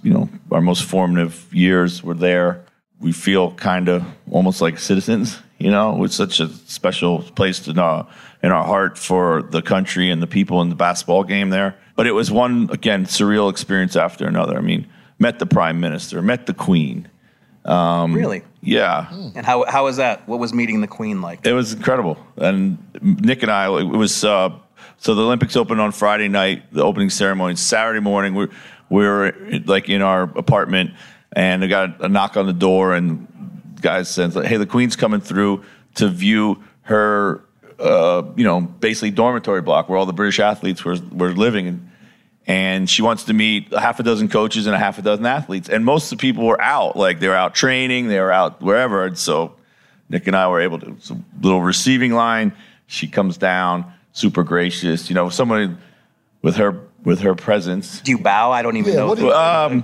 you 0.04 0.14
know, 0.14 0.30
our 0.54 0.62
most 0.62 0.86
formative 0.86 1.54
years 1.54 2.02
were 2.02 2.14
there. 2.14 2.64
We 3.02 3.12
feel 3.12 3.52
kind 3.52 3.90
of 3.90 4.06
almost 4.32 4.62
like 4.62 4.80
citizens 4.80 5.38
you 5.60 5.70
know, 5.70 6.04
it's 6.04 6.16
such 6.16 6.40
a 6.40 6.48
special 6.48 7.22
place 7.22 7.60
to 7.60 7.74
know 7.74 8.08
in 8.42 8.52
our 8.52 8.64
heart 8.64 8.98
for 8.98 9.44
the 9.44 9.62
country 9.62 10.10
and 10.10 10.22
the 10.22 10.28
people 10.28 10.62
in 10.62 10.70
the 10.70 10.76
basketball 10.76 11.24
game 11.24 11.50
there. 11.50 11.76
But 11.96 12.08
it 12.08 12.14
was 12.14 12.32
one 12.32 12.70
again 12.72 13.06
surreal 13.06 13.52
experience 13.52 13.96
after 13.96 14.26
another. 14.26 14.58
I 14.58 14.62
mean, 14.62 14.88
met 15.20 15.40
the 15.40 15.46
prime 15.46 15.80
minister, 15.80 16.22
met 16.22 16.46
the 16.46 16.54
queen. 16.54 17.10
Um, 17.66 18.14
really? 18.14 18.42
Yeah. 18.62 19.12
And 19.36 19.46
how 19.46 19.66
how 19.66 19.84
was 19.84 19.98
that? 19.98 20.28
What 20.28 20.40
was 20.40 20.54
meeting 20.54 20.82
the 20.82 20.88
queen 20.88 21.22
like? 21.22 21.46
It 21.46 21.54
was 21.54 21.74
incredible. 21.74 22.18
And 22.38 22.78
Nick 23.02 23.44
and 23.44 23.52
I, 23.52 23.68
it 23.80 23.84
was 23.84 24.24
uh, 24.24 24.52
so 24.98 25.14
the 25.14 25.24
Olympics 25.24 25.56
opened 25.56 25.82
on 25.82 25.92
Friday 25.92 26.30
night. 26.30 26.74
The 26.74 26.84
opening 26.84 27.10
ceremony 27.10 27.58
Saturday 27.58 28.00
morning. 28.00 28.34
We 28.34 28.48
we 28.90 29.06
were 29.06 29.34
like 29.66 29.90
in 29.90 30.02
our 30.02 30.24
apartment, 30.24 30.92
and 31.34 31.64
I 31.64 31.68
got 31.68 32.04
a 32.04 32.10
knock 32.10 32.38
on 32.38 32.48
the 32.48 32.54
door, 32.54 32.94
and 32.94 33.28
guys 33.80 34.10
said, 34.10 34.36
like 34.36 34.46
"Hey, 34.46 34.58
the 34.58 34.66
Queen's 34.66 34.96
coming 34.96 35.22
through 35.22 35.64
to 35.96 36.08
view 36.08 36.64
her, 36.84 37.42
uh, 37.80 38.24
you 38.36 38.44
know, 38.44 38.62
basically 38.62 39.12
dormitory 39.12 39.62
block 39.62 39.90
where 39.90 39.98
all 39.98 40.06
the 40.06 40.14
British 40.14 40.40
athletes 40.40 40.84
were 40.86 40.98
were 41.12 41.32
living." 41.32 41.68
And, 41.68 41.90
and 42.48 42.90
she 42.90 43.04
wants 43.04 43.26
to 43.26 43.34
meet 43.34 43.72
a 43.72 43.80
half 43.80 44.00
a 44.00 44.04
dozen 44.04 44.28
coaches 44.28 44.66
and 44.66 44.76
a 44.76 44.80
half 44.80 44.98
a 44.98 45.04
dozen 45.04 45.26
athletes. 45.26 45.70
And 45.70 45.86
most 45.86 46.12
of 46.12 46.18
the 46.18 46.22
people 46.22 46.48
were 46.48 46.60
out, 46.60 46.96
like 46.96 47.20
they 47.20 47.28
were 47.28 47.36
out 47.36 47.54
training, 47.54 48.08
they 48.08 48.20
were 48.20 48.32
out 48.32 48.60
wherever. 48.60 49.06
And 49.06 49.16
so 49.16 49.54
Nick 50.10 50.26
and 50.26 50.36
I 50.36 50.48
were 50.48 50.60
able 50.60 50.80
to, 50.80 50.98
a 51.12 51.18
little 51.42 51.62
receiving 51.62 52.12
line. 52.12 52.52
She 52.88 53.08
comes 53.08 53.38
down, 53.38 53.94
super 54.14 54.44
gracious, 54.44 55.10
you 55.10 55.14
know, 55.14 55.30
someone 55.30 55.78
with 56.42 56.56
her 56.56 56.80
with 57.04 57.20
her 57.22 57.36
presence. 57.36 58.02
Do 58.02 58.12
you 58.12 58.18
bow? 58.18 58.52
I 58.52 58.62
don't 58.62 58.78
even 58.78 58.94
Yeah, 58.94 59.00
know. 59.00 59.08
what 59.08 59.18
do 59.18 59.26
you- 59.26 59.34
Um, 59.34 59.84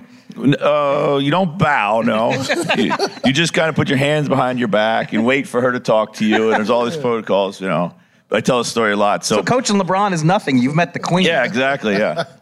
uh, 0.62 1.18
you 1.22 1.32
don't 1.32 1.58
bow, 1.58 2.02
no. 2.02 2.32
you, 2.78 2.94
you 3.26 3.32
just 3.34 3.54
kind 3.54 3.70
of 3.70 3.76
put 3.76 3.88
your 3.90 3.98
hands 3.98 4.28
behind 4.28 4.60
your 4.60 4.68
back 4.68 5.14
and 5.14 5.26
wait 5.26 5.48
for 5.48 5.62
her 5.62 5.72
to 5.72 5.80
talk 5.80 6.14
to 6.16 6.26
you. 6.26 6.48
And 6.50 6.58
there's 6.58 6.70
all 6.70 6.84
these 6.86 6.98
protocols, 6.98 7.62
you 7.62 7.68
know. 7.68 7.94
I 8.32 8.42
tell 8.42 8.58
the 8.58 8.66
story 8.66 8.94
a 8.94 8.98
lot. 8.98 9.24
So, 9.24 9.38
so 9.38 9.44
coaching 9.44 9.78
LeBron 9.80 10.12
is 10.12 10.24
nothing. 10.24 10.58
You've 10.58 10.76
met 10.76 10.94
the 10.94 11.00
queen. 11.00 11.26
yeah, 11.26 11.44
exactly, 11.46 11.94
yeah. 11.94 12.26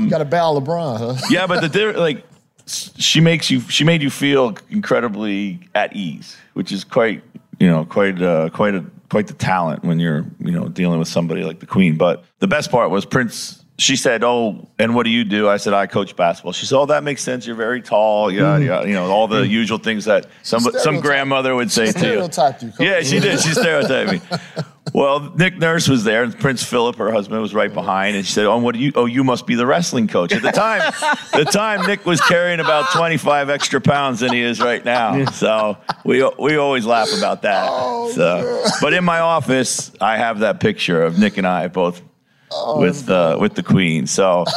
You 0.00 0.10
got 0.10 0.18
to 0.18 0.24
bow 0.24 0.60
LeBron, 0.60 0.98
huh? 0.98 1.26
yeah, 1.30 1.46
but 1.46 1.60
the 1.60 1.68
di- 1.68 1.96
like 1.98 2.24
s- 2.66 2.92
she 2.98 3.20
makes 3.20 3.50
you 3.50 3.60
she 3.62 3.82
made 3.84 4.02
you 4.02 4.10
feel 4.10 4.56
incredibly 4.70 5.60
at 5.74 5.96
ease, 5.96 6.36
which 6.52 6.70
is 6.72 6.84
quite 6.84 7.22
you 7.58 7.66
know 7.66 7.84
quite 7.86 8.20
uh, 8.22 8.50
quite 8.50 8.74
a 8.74 8.84
quite 9.10 9.26
the 9.26 9.32
talent 9.34 9.82
when 9.82 9.98
you're 9.98 10.24
you 10.40 10.52
know 10.52 10.68
dealing 10.68 10.98
with 10.98 11.08
somebody 11.08 11.42
like 11.42 11.58
the 11.60 11.66
Queen. 11.66 11.96
But 11.96 12.22
the 12.40 12.46
best 12.46 12.70
part 12.70 12.90
was 12.90 13.04
Prince. 13.06 13.64
She 13.80 13.94
said, 13.94 14.24
"Oh, 14.24 14.68
and 14.78 14.94
what 14.96 15.04
do 15.04 15.10
you 15.10 15.24
do?" 15.24 15.48
I 15.48 15.56
said, 15.56 15.72
"I 15.72 15.86
coach 15.86 16.16
basketball." 16.16 16.52
She 16.52 16.66
said, 16.66 16.76
"Oh, 16.76 16.86
that 16.86 17.04
makes 17.04 17.22
sense. 17.22 17.46
You're 17.46 17.54
very 17.54 17.80
tall. 17.80 18.28
Yeah, 18.30 18.58
yeah. 18.58 18.82
You 18.82 18.94
know 18.94 19.08
all 19.10 19.28
the 19.28 19.46
usual 19.46 19.78
things 19.78 20.04
that 20.06 20.26
some 20.42 20.62
some 20.62 20.98
grandmother 21.00 21.54
would 21.54 21.70
say 21.70 21.92
to 21.92 21.98
you." 21.98 22.26
Stereotyped 22.26 22.62
you. 22.64 22.72
Yeah, 22.80 23.02
she 23.02 23.20
did. 23.20 23.38
She 23.40 23.52
stereotyped 23.52 24.10
me. 24.12 24.20
Well, 24.94 25.32
Nick 25.36 25.58
Nurse 25.58 25.86
was 25.86 26.02
there, 26.02 26.22
and 26.22 26.36
Prince 26.36 26.64
Philip, 26.64 26.96
her 26.96 27.12
husband, 27.12 27.40
was 27.42 27.54
right 27.54 27.72
behind, 27.72 28.16
and 28.16 28.26
she 28.26 28.32
said, 28.32 28.46
"Oh, 28.46 28.58
what 28.58 28.74
do 28.74 28.80
you? 28.80 28.90
Oh, 28.94 29.06
you 29.06 29.22
must 29.22 29.46
be 29.46 29.54
the 29.54 29.66
wrestling 29.66 30.08
coach." 30.08 30.32
At 30.32 30.42
the 30.42 30.50
time, 30.50 30.80
the 31.32 31.44
time 31.44 31.86
Nick 31.86 32.04
was 32.04 32.20
carrying 32.20 32.58
about 32.58 32.90
twenty 32.90 33.16
five 33.16 33.48
extra 33.50 33.80
pounds 33.80 34.20
than 34.20 34.32
he 34.32 34.40
is 34.40 34.60
right 34.60 34.84
now. 34.84 35.26
So 35.26 35.76
we 36.04 36.28
we 36.38 36.56
always 36.56 36.84
laugh 36.84 37.16
about 37.16 37.42
that. 37.42 37.66
so, 38.14 38.64
but 38.80 38.92
in 38.92 39.04
my 39.04 39.20
office, 39.20 39.92
I 40.00 40.16
have 40.16 40.40
that 40.40 40.58
picture 40.58 41.02
of 41.02 41.18
Nick 41.18 41.36
and 41.36 41.46
I 41.46 41.68
both 41.68 42.02
with 42.76 43.08
uh, 43.08 43.38
with 43.40 43.54
the 43.54 43.62
Queen. 43.62 44.06
So. 44.06 44.44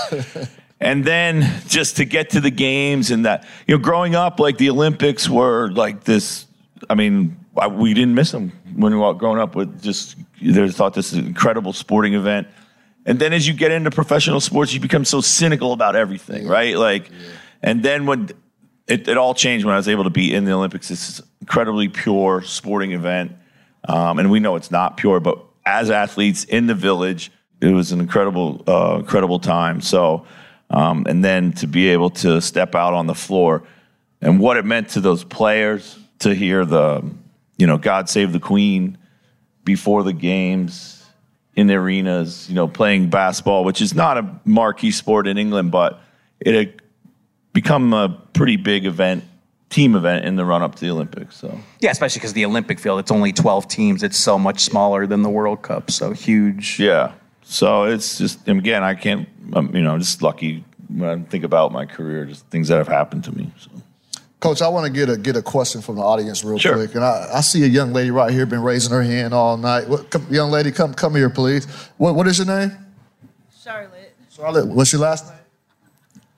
And 0.84 1.06
then 1.06 1.48
just 1.68 1.98
to 1.98 2.06
get 2.06 2.32
to 2.32 2.42
the 2.42 2.50
games 2.50 3.12
and 3.12 3.24
that, 3.26 3.46
you 3.68 3.78
know, 3.78 3.84
growing 3.84 4.16
up, 4.16 4.40
like 4.40 4.58
the 4.58 4.72
Olympics 4.72 5.30
were 5.30 5.70
like 5.70 6.06
this. 6.06 6.48
I 6.90 6.96
mean, 6.96 7.38
I, 7.56 7.68
we 7.68 7.94
didn't 7.94 8.16
miss 8.16 8.32
them 8.32 8.52
when 8.76 8.92
we 8.92 9.00
were 9.00 9.14
growing 9.14 9.40
up 9.40 9.56
with 9.56 9.84
just, 9.84 10.18
they 10.42 10.70
thought 10.70 10.96
this 10.96 11.14
is 11.14 11.20
an 11.20 11.28
incredible 11.28 11.72
sporting 11.72 12.16
event. 12.16 12.48
And 13.06 13.20
then 13.20 13.32
as 13.32 13.48
you 13.48 13.54
get 13.54 13.72
into 13.72 13.92
professional 13.92 14.40
sports, 14.40 14.74
you 14.74 14.80
become 14.80 15.06
so 15.06 15.22
cynical 15.22 15.72
about 15.72 15.96
everything, 15.96 16.48
right? 16.48 16.76
Like, 16.76 17.12
and 17.62 17.84
then 17.84 18.08
when 18.08 18.30
it, 18.88 19.08
it 19.08 19.18
all 19.18 19.36
changed 19.36 19.66
when 19.66 19.74
I 19.74 19.78
was 19.78 19.88
able 19.88 20.06
to 20.06 20.10
be 20.10 20.34
in 20.34 20.46
the 20.46 20.52
Olympics, 20.52 20.90
it's 20.90 21.18
this 21.18 21.28
incredibly 21.42 21.90
pure 21.90 22.42
sporting 22.42 22.94
event. 22.94 23.34
Um, 23.88 24.18
and 24.18 24.32
we 24.32 24.40
know 24.40 24.56
it's 24.56 24.72
not 24.72 24.98
pure, 24.98 25.20
but 25.20 25.44
as 25.66 25.92
athletes 25.92 26.44
in 26.44 26.66
the 26.66 26.76
village, 26.76 27.32
it 27.62 27.72
was 27.72 27.92
an 27.92 28.00
incredible, 28.00 28.64
uh, 28.68 28.98
incredible 29.00 29.40
time. 29.40 29.82
So, 29.82 30.26
um, 30.70 31.06
and 31.08 31.24
then 31.24 31.54
to 31.54 31.68
be 31.68 31.90
able 31.90 32.10
to 32.10 32.42
step 32.42 32.76
out 32.76 32.94
on 32.94 33.08
the 33.08 33.16
floor 33.16 33.64
and 34.22 34.40
what 34.40 34.58
it 34.58 34.66
meant 34.66 34.90
to 34.90 35.02
those 35.02 35.24
players 35.24 35.98
to 36.20 36.34
hear 36.34 36.66
the, 36.66 37.04
you 37.58 37.68
know, 37.68 37.78
God 37.78 38.10
Save 38.10 38.34
the 38.34 38.40
Queen 38.40 38.98
before 39.64 40.04
the 40.04 40.14
games 40.14 41.06
in 41.56 41.68
the 41.68 41.76
arenas, 41.76 42.50
you 42.50 42.56
know, 42.56 42.68
playing 42.68 43.10
basketball, 43.10 43.64
which 43.64 43.82
is 43.82 43.94
not 43.94 44.18
a 44.18 44.40
marquee 44.46 44.92
sport 44.92 45.28
in 45.28 45.38
England, 45.38 45.72
but 45.72 46.00
it 46.40 46.56
had 46.56 46.82
become 47.54 47.94
a 47.94 48.10
pretty 48.34 48.56
big 48.56 48.86
event, 48.86 49.24
team 49.70 49.96
event 49.96 50.26
in 50.26 50.36
the 50.36 50.46
run 50.46 50.62
up 50.62 50.76
to 50.76 50.82
the 50.82 50.92
Olympics. 50.92 51.36
So 51.36 51.60
Yeah, 51.80 51.92
especially 51.92 52.20
because 52.20 52.34
the 52.34 52.46
Olympic 52.46 52.80
field, 52.80 53.00
it's 53.00 53.12
only 53.12 53.34
12 53.34 53.68
teams. 53.68 54.02
It's 54.02 54.18
so 54.18 54.40
much 54.40 54.62
smaller 54.62 55.06
than 55.06 55.22
the 55.22 55.30
World 55.30 55.62
Cup. 55.62 55.92
So 55.92 56.12
huge. 56.12 56.80
yeah, 56.80 57.12
so 57.52 57.84
it's 57.84 58.18
just 58.18 58.48
again, 58.48 58.82
I 58.84 58.96
can't, 58.96 59.28
um, 59.54 59.76
you 59.76 59.82
know, 59.82 59.94
I'm 59.94 60.00
just 60.00 60.22
lucky 60.22 60.64
when 60.88 61.10
I 61.10 61.30
think 61.30 61.44
about 61.44 61.72
my 61.74 61.86
career, 61.86 62.26
just 62.26 62.46
things 62.48 62.70
that 62.70 62.78
have 62.78 62.88
happened 62.88 63.26
to 63.26 63.32
me. 63.36 63.52
So. 63.60 63.70
Coach, 64.40 64.62
I 64.62 64.70
want 64.70 64.86
to 64.88 64.92
get 64.92 65.10
a 65.10 65.18
get 65.18 65.36
a 65.36 65.42
question 65.42 65.82
from 65.82 65.96
the 65.98 66.02
audience 66.02 66.44
real 66.44 66.58
Sure. 66.58 66.76
quick, 66.76 66.96
and 66.96 67.04
I, 67.04 67.30
I 67.36 67.42
see 67.42 67.64
a 67.64 67.68
young 67.68 67.94
lady 67.94 68.10
right 68.10 68.32
here 68.32 68.46
been 68.46 68.64
raising 68.64 68.92
her 68.92 69.04
hand 69.04 69.34
all 69.34 69.58
night. 69.58 69.88
What, 69.88 70.10
come, 70.10 70.26
young 70.32 70.50
lady, 70.50 70.72
come 70.72 70.94
come 70.94 71.14
here, 71.16 71.30
please. 71.30 71.66
What 71.98 72.16
what 72.16 72.26
is 72.28 72.38
your 72.40 72.48
name? 72.48 72.72
Charlotte. 73.64 74.16
Charlotte. 74.36 74.68
What's 74.68 74.92
your 74.94 75.02
last 75.02 75.28
name? 75.28 75.38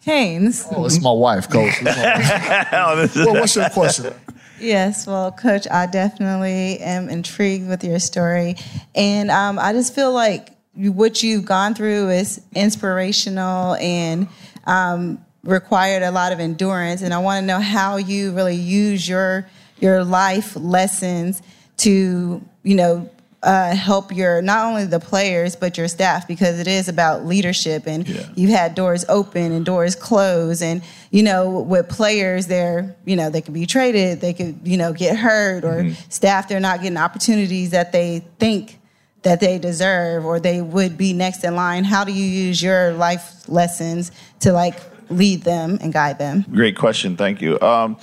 Haynes. 0.02 0.68
Oh, 0.70 0.84
it's 0.86 1.02
my 1.02 1.12
wife, 1.14 1.50
Coach. 1.50 1.82
My- 1.82 1.94
Oh, 2.74 3.08
well, 3.16 3.34
what's 3.36 3.56
your 3.56 3.70
question? 3.70 4.14
Yes, 4.60 5.08
well, 5.08 5.32
Coach, 5.32 5.66
I 5.70 5.86
definitely 5.86 6.80
am 6.80 7.10
intrigued 7.10 7.68
with 7.70 7.84
your 7.84 8.00
story. 8.00 8.56
And 8.96 9.32
um, 9.32 9.58
I 9.60 9.72
just 9.74 9.94
feel 9.96 10.12
like 10.14 10.50
you, 10.50 10.53
what 10.76 11.22
you've 11.24 11.46
gone 11.46 11.76
through 11.76 12.10
is 12.10 12.42
inspirational 12.56 13.76
and 13.76 14.28
um, 14.66 15.24
required 15.44 16.04
a 16.04 16.12
lot 16.12 16.32
of 16.32 16.40
endurance. 16.40 17.02
And 17.02 17.14
I 17.14 17.20
want 17.20 17.42
to 17.44 17.46
know 17.46 17.60
how 17.60 17.98
you 17.98 18.32
really 18.34 18.56
use 18.56 19.08
your 19.08 19.48
your 19.80 20.04
life 20.04 20.56
lessons 20.56 21.42
to, 21.78 22.42
you 22.64 22.76
know, 22.76 23.10
uh, 23.42 23.76
help 23.76 24.16
your 24.16 24.42
not 24.42 24.66
only 24.66 24.86
the 24.86 25.02
players 25.02 25.58
but 25.58 25.78
your 25.78 25.90
staff 25.90 26.26
because 26.30 26.60
it 26.60 26.68
is 26.68 26.88
about 26.88 27.26
leadership 27.26 27.86
and 27.88 28.08
Yeah. 28.08 28.22
you've 28.36 28.52
had 28.52 28.74
doors 28.74 29.04
open 29.10 29.52
and 29.52 29.66
doors 29.66 29.96
close 29.96 30.62
and 30.62 30.82
you 31.12 31.24
know 31.24 31.60
with 31.60 31.90
players 31.90 32.48
they're 32.48 32.96
you 33.04 33.18
know 33.18 33.30
they 33.30 33.42
could 33.42 33.54
be 33.54 33.66
traded 33.66 34.22
they 34.22 34.32
could 34.32 34.58
you 34.64 34.78
know 34.78 34.94
get 34.94 35.18
hurt 35.18 35.66
or 35.66 35.92
staff 36.08 36.48
they're 36.48 36.62
not 36.62 36.82
getting 36.82 36.96
opportunities 36.98 37.72
that 37.72 37.92
they 37.92 38.20
think 38.40 38.80
that 39.24 39.40
they 39.40 39.58
deserve 39.58 40.26
or 40.26 40.40
they 40.40 40.62
would 40.62 40.98
be 40.98 41.14
next 41.14 41.44
in 41.44 41.56
line 41.56 41.84
how 41.84 42.04
do 42.04 42.12
you 42.12 42.26
use 42.26 42.62
your 42.62 42.94
life 42.94 43.48
lessons 43.48 44.12
to 44.40 44.52
like 44.52 44.76
lead 45.10 45.44
them 45.44 45.78
and 45.82 45.94
guide 45.94 46.18
them 46.18 46.46
Great 46.52 46.78
question. 46.78 47.18
Thank 47.18 47.42
you. 47.42 47.60
Um, 47.62 47.98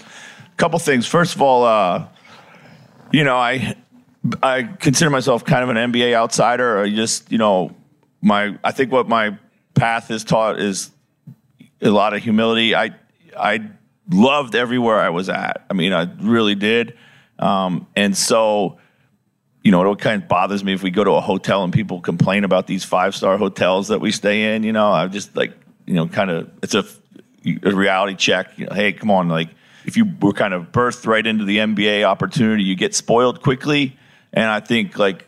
couple 0.61 0.78
things. 0.78 1.06
First 1.06 1.35
of 1.35 1.42
all, 1.42 1.64
uh, 1.64 2.06
you 3.11 3.24
know, 3.24 3.37
I 3.37 3.74
I 4.42 4.64
consider 4.64 5.11
myself 5.11 5.44
kind 5.44 5.62
of 5.62 5.70
an 5.70 5.92
NBA 5.92 6.14
outsider. 6.14 6.78
I 6.78 6.90
just, 6.90 7.33
you 7.33 7.38
know, 7.38 7.74
my 8.20 8.59
I 8.62 8.70
think 8.72 8.92
what 8.92 9.09
my 9.09 9.38
path 9.74 10.09
has 10.09 10.22
taught 10.22 10.61
is 10.61 10.90
a 11.80 11.88
lot 11.88 12.12
of 12.14 12.22
humility. 12.22 12.74
I 12.74 12.94
I 13.37 13.70
loved 14.11 14.54
everywhere 14.54 15.00
I 15.00 15.09
was 15.09 15.28
at. 15.28 15.64
I 15.70 15.74
mean, 15.74 15.92
I 15.92 16.09
really 16.20 16.54
did. 16.54 16.96
Um, 17.38 17.87
and 17.96 18.14
so, 18.14 18.78
you 19.62 19.70
know, 19.70 19.90
it 19.92 19.99
kind 19.99 20.23
of 20.23 20.29
bothers 20.29 20.64
me 20.64 20.73
if 20.73 20.83
we 20.83 20.90
go 20.90 21.05
to 21.05 21.12
a 21.12 21.20
hotel 21.20 21.64
and 21.64 21.73
people 21.73 22.01
complain 22.01 22.44
about 22.44 22.66
these 22.66 22.85
five 22.85 23.14
star 23.14 23.37
hotels 23.37 23.88
that 23.88 24.01
we 24.01 24.11
stay 24.11 24.55
in. 24.55 24.62
You 24.62 24.73
know, 24.73 24.90
I 24.90 25.07
just 25.09 25.37
like, 25.37 25.53
you 25.87 25.94
know, 25.94 26.09
kind 26.09 26.31
of 26.31 26.51
it's 26.62 26.75
a, 26.75 26.85
a 27.62 27.75
reality 27.75 28.14
check. 28.14 28.59
You 28.59 28.66
know, 28.66 28.75
hey, 28.75 28.92
come 28.92 29.11
on, 29.11 29.29
like 29.29 29.49
if 29.85 29.96
you 29.96 30.07
were 30.20 30.33
kind 30.33 30.55
of 30.55 30.73
birthed 30.73 31.07
right 31.07 31.27
into 31.27 31.44
the 31.44 31.59
NBA 31.59 32.05
opportunity, 32.05 32.62
you 32.62 32.75
get 32.75 32.94
spoiled 32.94 33.42
quickly. 33.42 33.96
And 34.33 34.44
I 34.44 34.61
think 34.61 34.99
like 34.99 35.27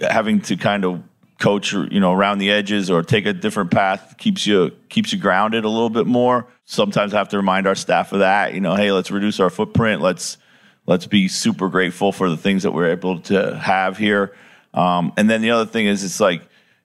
having 0.00 0.40
to 0.42 0.56
kind 0.56 0.84
of 0.84 1.02
coach, 1.38 1.72
you 1.72 2.00
know, 2.00 2.12
around 2.12 2.38
the 2.38 2.50
edges 2.50 2.90
or 2.90 3.02
take 3.02 3.26
a 3.26 3.32
different 3.32 3.70
path 3.70 4.16
keeps 4.18 4.46
you 4.46 4.70
keeps 4.88 5.12
you 5.12 5.18
grounded 5.18 5.64
a 5.64 5.68
little 5.68 5.90
bit 5.90 6.06
more. 6.06 6.46
Sometimes 6.64 7.12
I 7.12 7.18
have 7.18 7.28
to 7.30 7.36
remind 7.36 7.66
our 7.66 7.74
staff 7.74 8.12
of 8.12 8.20
that. 8.20 8.54
You 8.54 8.60
know, 8.60 8.76
hey, 8.76 8.92
let's 8.92 9.10
reduce 9.10 9.40
our 9.40 9.50
footprint. 9.50 10.00
Let's 10.00 10.38
let's 10.86 11.06
be 11.06 11.28
super 11.28 11.68
grateful 11.68 12.12
for 12.12 12.28
the 12.28 12.36
things 12.36 12.62
that 12.62 12.72
we're 12.72 12.90
able 12.90 13.20
to 13.20 13.56
have 13.56 13.96
here. 13.96 14.34
Um, 14.72 15.12
and 15.16 15.28
then 15.30 15.40
the 15.40 15.50
other 15.50 15.70
thing 15.70 15.86
is, 15.86 16.04
it's 16.04 16.20
like 16.20 16.42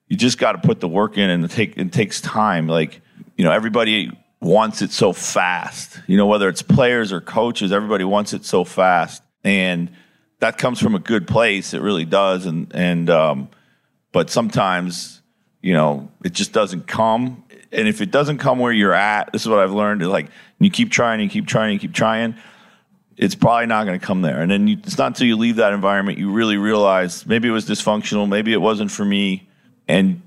you 0.07 0.15
just 0.15 0.37
got 0.37 0.53
to 0.53 0.59
put 0.59 0.79
the 0.79 0.87
work 0.87 1.17
in, 1.17 1.29
and 1.29 1.43
it 1.43 1.51
take 1.51 1.77
it 1.77 1.91
takes 1.91 2.21
time. 2.21 2.67
Like 2.67 3.01
you 3.35 3.43
know, 3.43 3.51
everybody 3.51 4.11
wants 4.41 4.81
it 4.81 4.91
so 4.91 5.11
fast. 5.11 5.99
You 6.07 6.17
know, 6.17 6.27
whether 6.27 6.47
it's 6.49 6.61
players 6.61 7.11
or 7.11 7.21
coaches, 7.21 7.71
everybody 7.71 8.03
wants 8.03 8.33
it 8.33 8.45
so 8.45 8.63
fast, 8.63 9.23
and 9.43 9.89
that 10.39 10.57
comes 10.57 10.79
from 10.79 10.95
a 10.95 10.99
good 10.99 11.27
place. 11.27 11.73
It 11.73 11.81
really 11.81 12.05
does, 12.05 12.45
and 12.45 12.71
and 12.73 13.09
um, 13.09 13.49
but 14.11 14.29
sometimes 14.29 15.21
you 15.61 15.73
know 15.73 16.11
it 16.23 16.33
just 16.33 16.53
doesn't 16.53 16.87
come. 16.87 17.43
And 17.71 17.87
if 17.87 18.01
it 18.01 18.09
doesn't 18.09 18.39
come 18.39 18.57
where 18.57 18.71
you're 18.71 18.95
at, 18.95 19.31
this 19.31 19.43
is 19.43 19.47
what 19.47 19.59
I've 19.59 19.73
learned. 19.73 20.07
Like 20.07 20.29
you 20.59 20.71
keep 20.71 20.89
trying, 20.89 21.19
you 21.19 21.29
keep 21.29 21.45
trying, 21.45 21.73
you 21.73 21.79
keep 21.79 21.93
trying 21.93 22.35
it's 23.19 23.35
probably 23.35 23.65
not 23.65 23.85
going 23.85 23.99
to 23.99 24.05
come 24.05 24.21
there. 24.21 24.39
And 24.39 24.49
then 24.49 24.67
you, 24.69 24.77
it's 24.81 24.97
not 24.97 25.07
until 25.07 25.27
you 25.27 25.35
leave 25.35 25.57
that 25.57 25.73
environment 25.73 26.17
you 26.17 26.31
really 26.31 26.55
realize 26.55 27.25
maybe 27.25 27.49
it 27.49 27.51
was 27.51 27.67
dysfunctional, 27.67 28.27
maybe 28.29 28.53
it 28.53 28.61
wasn't 28.61 28.89
for 28.89 29.03
me, 29.03 29.49
and 29.89 30.21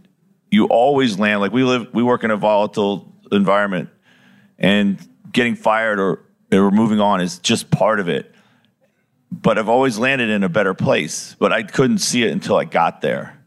you 0.51 0.67
always 0.67 1.19
land 1.19 1.41
like 1.41 1.53
we 1.53 1.65
live, 1.65 1.89
we 1.95 2.03
work 2.03 2.23
in 2.23 2.31
a 2.31 2.37
volatile 2.37 3.11
environment, 3.33 3.89
and 4.59 4.99
getting 5.33 5.57
fired 5.57 5.99
or 5.99 6.21
or 6.53 6.71
moving 6.71 7.01
on 7.01 7.23
is 7.23 7.39
just 7.39 7.71
part 7.71 7.99
of 7.99 8.11
it. 8.11 8.31
But 9.31 9.59
I've 9.59 9.71
always 9.71 9.99
landed 9.99 10.29
in 10.29 10.45
a 10.45 10.51
better 10.51 10.75
place, 10.75 11.35
but 11.39 11.51
I 11.51 11.63
couldn't 11.63 11.99
see 11.99 12.25
it 12.25 12.31
until 12.31 12.57
I 12.57 12.67
got 12.67 13.01
there, 13.01 13.43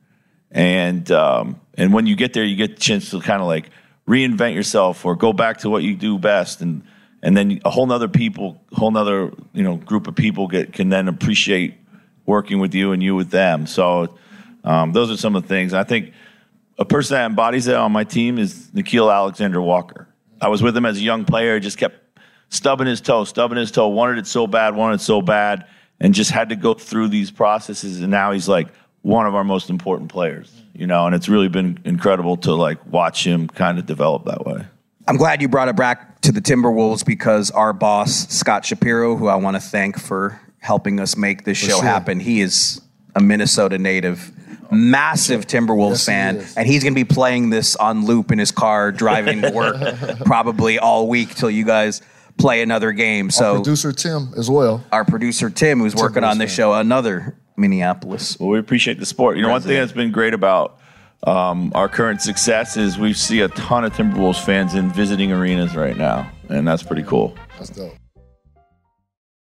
and 0.49 1.09
um, 1.11 1.61
and 1.75 1.93
when 1.93 2.07
you 2.07 2.15
get 2.15 2.33
there, 2.33 2.43
you 2.43 2.55
get 2.55 2.77
the 2.77 2.81
chance 2.81 3.11
to 3.11 3.21
kind 3.21 3.41
of 3.41 3.47
like 3.47 3.69
reinvent 4.07 4.55
yourself 4.55 5.05
or 5.05 5.15
go 5.15 5.33
back 5.33 5.59
to 5.59 5.69
what 5.69 5.83
you 5.83 5.95
do 5.95 6.17
best 6.17 6.61
and 6.61 6.81
and 7.25 7.35
then 7.35 7.59
a 7.65 7.69
whole 7.69 7.85
nother 7.85 8.07
people 8.07 8.63
whole 8.71 8.91
nother 8.91 9.33
you 9.51 9.63
know 9.63 9.75
group 9.75 10.07
of 10.07 10.15
people 10.15 10.47
get 10.47 10.71
can 10.71 10.87
then 10.87 11.09
appreciate 11.09 11.75
working 12.25 12.59
with 12.59 12.73
you 12.73 12.93
and 12.93 13.03
you 13.03 13.15
with 13.15 13.29
them 13.29 13.67
so 13.67 14.17
um, 14.63 14.93
those 14.93 15.11
are 15.11 15.17
some 15.17 15.35
of 15.35 15.41
the 15.43 15.49
things 15.49 15.73
i 15.73 15.83
think 15.83 16.13
a 16.77 16.85
person 16.85 17.15
that 17.15 17.25
embodies 17.25 17.65
that 17.65 17.77
on 17.77 17.91
my 17.91 18.03
team 18.03 18.37
is 18.37 18.69
Nickeil 18.73 19.13
Alexander 19.13 19.61
Walker. 19.61 20.07
I 20.41 20.49
was 20.49 20.61
with 20.61 20.75
him 20.75 20.85
as 20.85 20.97
a 20.97 21.01
young 21.01 21.25
player, 21.25 21.59
just 21.59 21.77
kept 21.77 22.19
stubbing 22.49 22.87
his 22.87 23.01
toe, 23.01 23.23
stubbing 23.23 23.57
his 23.57 23.71
toe, 23.71 23.87
wanted 23.87 24.17
it 24.17 24.27
so 24.27 24.47
bad, 24.47 24.75
wanted 24.75 24.95
it 24.95 25.01
so 25.01 25.21
bad, 25.21 25.65
and 25.99 26.13
just 26.13 26.31
had 26.31 26.49
to 26.49 26.55
go 26.55 26.73
through 26.73 27.07
these 27.07 27.31
processes. 27.31 28.01
And 28.01 28.11
now 28.11 28.31
he's 28.31 28.49
like 28.49 28.67
one 29.01 29.25
of 29.25 29.35
our 29.35 29.43
most 29.43 29.69
important 29.69 30.11
players, 30.11 30.51
you 30.73 30.87
know, 30.87 31.05
and 31.05 31.15
it's 31.15 31.29
really 31.29 31.47
been 31.47 31.79
incredible 31.85 32.37
to 32.37 32.53
like 32.53 32.85
watch 32.85 33.25
him 33.25 33.47
kind 33.47 33.79
of 33.79 33.85
develop 33.85 34.25
that 34.25 34.45
way. 34.45 34.65
I'm 35.07 35.17
glad 35.17 35.41
you 35.41 35.47
brought 35.47 35.67
it 35.67 35.75
back 35.75 36.21
to 36.21 36.31
the 36.31 36.41
Timberwolves 36.41 37.05
because 37.05 37.51
our 37.51 37.73
boss, 37.73 38.27
Scott 38.29 38.65
Shapiro, 38.65 39.15
who 39.15 39.27
I 39.27 39.35
want 39.35 39.55
to 39.55 39.61
thank 39.61 39.99
for 39.99 40.39
helping 40.59 40.99
us 40.99 41.15
make 41.15 41.45
this 41.45 41.59
For 41.59 41.65
show 41.69 41.75
sure. 41.75 41.83
happen, 41.83 42.19
he 42.19 42.41
is 42.41 42.81
a 43.15 43.21
Minnesota 43.21 43.77
native, 43.77 44.31
massive 44.71 45.45
Timberwolves 45.45 45.89
Yes, 45.91 46.05
fan, 46.05 46.35
is. 46.37 46.57
and 46.57 46.67
he's 46.67 46.81
going 46.83 46.93
to 46.95 46.99
be 46.99 47.03
playing 47.05 47.51
this 47.51 47.75
on 47.75 48.05
loop 48.05 48.31
in 48.31 48.39
his 48.39 48.51
car 48.51 48.91
driving 48.91 49.41
to 49.41 49.51
work 49.51 49.77
probably 50.25 50.79
all 50.79 51.07
week 51.07 51.35
till 51.35 51.51
you 51.51 51.65
guys 51.65 52.01
play 52.37 52.61
another 52.63 52.91
game. 52.91 53.27
Our 53.27 53.31
So 53.31 53.55
producer 53.57 53.91
Tim 53.91 54.33
as 54.35 54.49
well. 54.49 54.83
our 54.91 55.05
producer 55.05 55.49
Tim, 55.51 55.79
who's 55.79 55.95
working 55.95 56.23
on 56.23 56.39
this 56.39 56.49
fan. 56.51 56.55
show, 56.57 56.73
another 56.73 57.37
Minneapolis. 57.57 58.39
Well, 58.39 58.49
we 58.49 58.59
appreciate 58.59 58.99
the 58.99 59.05
sport. 59.05 59.37
You 59.37 59.43
know, 59.43 59.49
one 59.49 59.61
thing 59.61 59.75
that's 59.75 59.91
been 59.91 60.11
great 60.11 60.33
about 60.33 60.79
um, 61.25 61.71
our 61.75 61.89
current 61.89 62.21
success 62.21 62.77
is 62.77 62.97
we 62.97 63.13
see 63.13 63.41
a 63.41 63.47
ton 63.49 63.83
of 63.83 63.93
Timberwolves 63.93 64.43
fans 64.43 64.75
in 64.75 64.91
visiting 64.91 65.31
arenas 65.31 65.75
right 65.75 65.97
now, 65.97 66.31
and 66.49 66.67
that's 66.67 66.83
pretty 66.83 67.03
cool. 67.03 67.35
That's 67.57 67.69
dope. 67.69 67.93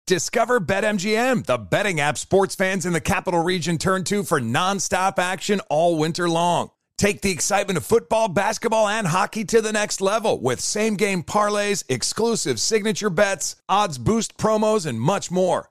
Discover 0.06 0.60
BetMGM, 0.60 1.46
the 1.46 1.56
betting 1.56 1.98
app 1.98 2.18
sports 2.18 2.54
fans 2.54 2.84
in 2.84 2.92
the 2.92 3.00
capital 3.00 3.42
region 3.42 3.78
turn 3.78 4.04
to 4.04 4.22
for 4.22 4.38
nonstop 4.38 5.18
action 5.18 5.60
all 5.70 5.96
winter 5.96 6.28
long. 6.28 6.70
Take 6.98 7.22
the 7.22 7.30
excitement 7.30 7.76
of 7.76 7.86
football, 7.86 8.28
basketball, 8.28 8.86
and 8.86 9.06
hockey 9.06 9.44
to 9.46 9.60
the 9.60 9.72
next 9.72 10.00
level 10.00 10.40
with 10.40 10.60
same 10.60 10.96
game 10.96 11.22
parlays, 11.22 11.84
exclusive 11.88 12.60
signature 12.60 13.10
bets, 13.10 13.56
odds 13.68 13.98
boost 13.98 14.36
promos, 14.36 14.86
and 14.86 15.00
much 15.00 15.30
more. 15.30 15.70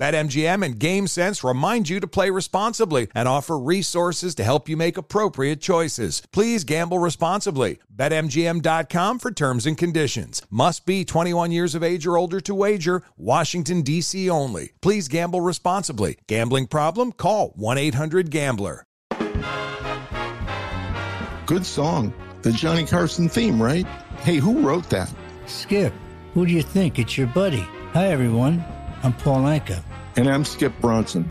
BetMGM 0.00 0.64
and 0.64 0.80
GameSense 0.80 1.46
remind 1.46 1.90
you 1.90 2.00
to 2.00 2.06
play 2.06 2.30
responsibly 2.30 3.08
and 3.14 3.28
offer 3.28 3.58
resources 3.58 4.34
to 4.36 4.44
help 4.44 4.66
you 4.66 4.74
make 4.74 4.96
appropriate 4.96 5.60
choices. 5.60 6.22
Please 6.32 6.64
gamble 6.64 6.98
responsibly. 6.98 7.80
BetMGM.com 7.94 9.18
for 9.18 9.30
terms 9.30 9.66
and 9.66 9.76
conditions. 9.76 10.40
Must 10.48 10.86
be 10.86 11.04
21 11.04 11.52
years 11.52 11.74
of 11.74 11.82
age 11.82 12.06
or 12.06 12.16
older 12.16 12.40
to 12.40 12.54
wager. 12.54 13.02
Washington, 13.18 13.82
D.C. 13.82 14.30
only. 14.30 14.72
Please 14.80 15.06
gamble 15.06 15.42
responsibly. 15.42 16.16
Gambling 16.26 16.68
problem? 16.68 17.12
Call 17.12 17.50
1 17.56 17.76
800 17.76 18.30
Gambler. 18.30 18.86
Good 21.44 21.66
song. 21.66 22.14
The 22.40 22.52
Johnny 22.52 22.86
Carson 22.86 23.28
theme, 23.28 23.62
right? 23.62 23.84
Hey, 24.22 24.36
who 24.36 24.60
wrote 24.60 24.88
that? 24.88 25.12
Skip, 25.44 25.92
who 26.32 26.46
do 26.46 26.52
you 26.52 26.62
think? 26.62 26.98
It's 26.98 27.18
your 27.18 27.26
buddy. 27.26 27.66
Hi, 27.92 28.06
everyone. 28.06 28.64
I'm 29.02 29.14
Paul 29.14 29.42
Anka. 29.42 29.82
And 30.16 30.28
I'm 30.28 30.44
Skip 30.44 30.78
Bronson. 30.80 31.30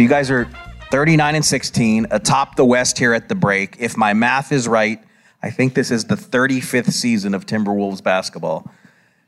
So 0.00 0.02
you 0.02 0.08
guys 0.08 0.30
are 0.30 0.48
39 0.90 1.34
and 1.34 1.44
16, 1.44 2.06
atop 2.10 2.56
the 2.56 2.64
West 2.64 2.96
here 2.96 3.12
at 3.12 3.28
the 3.28 3.34
break. 3.34 3.76
If 3.78 3.98
my 3.98 4.14
math 4.14 4.50
is 4.50 4.66
right, 4.66 4.98
I 5.42 5.50
think 5.50 5.74
this 5.74 5.90
is 5.90 6.06
the 6.06 6.14
35th 6.14 6.90
season 6.90 7.34
of 7.34 7.44
Timberwolves 7.44 8.02
basketball. 8.02 8.72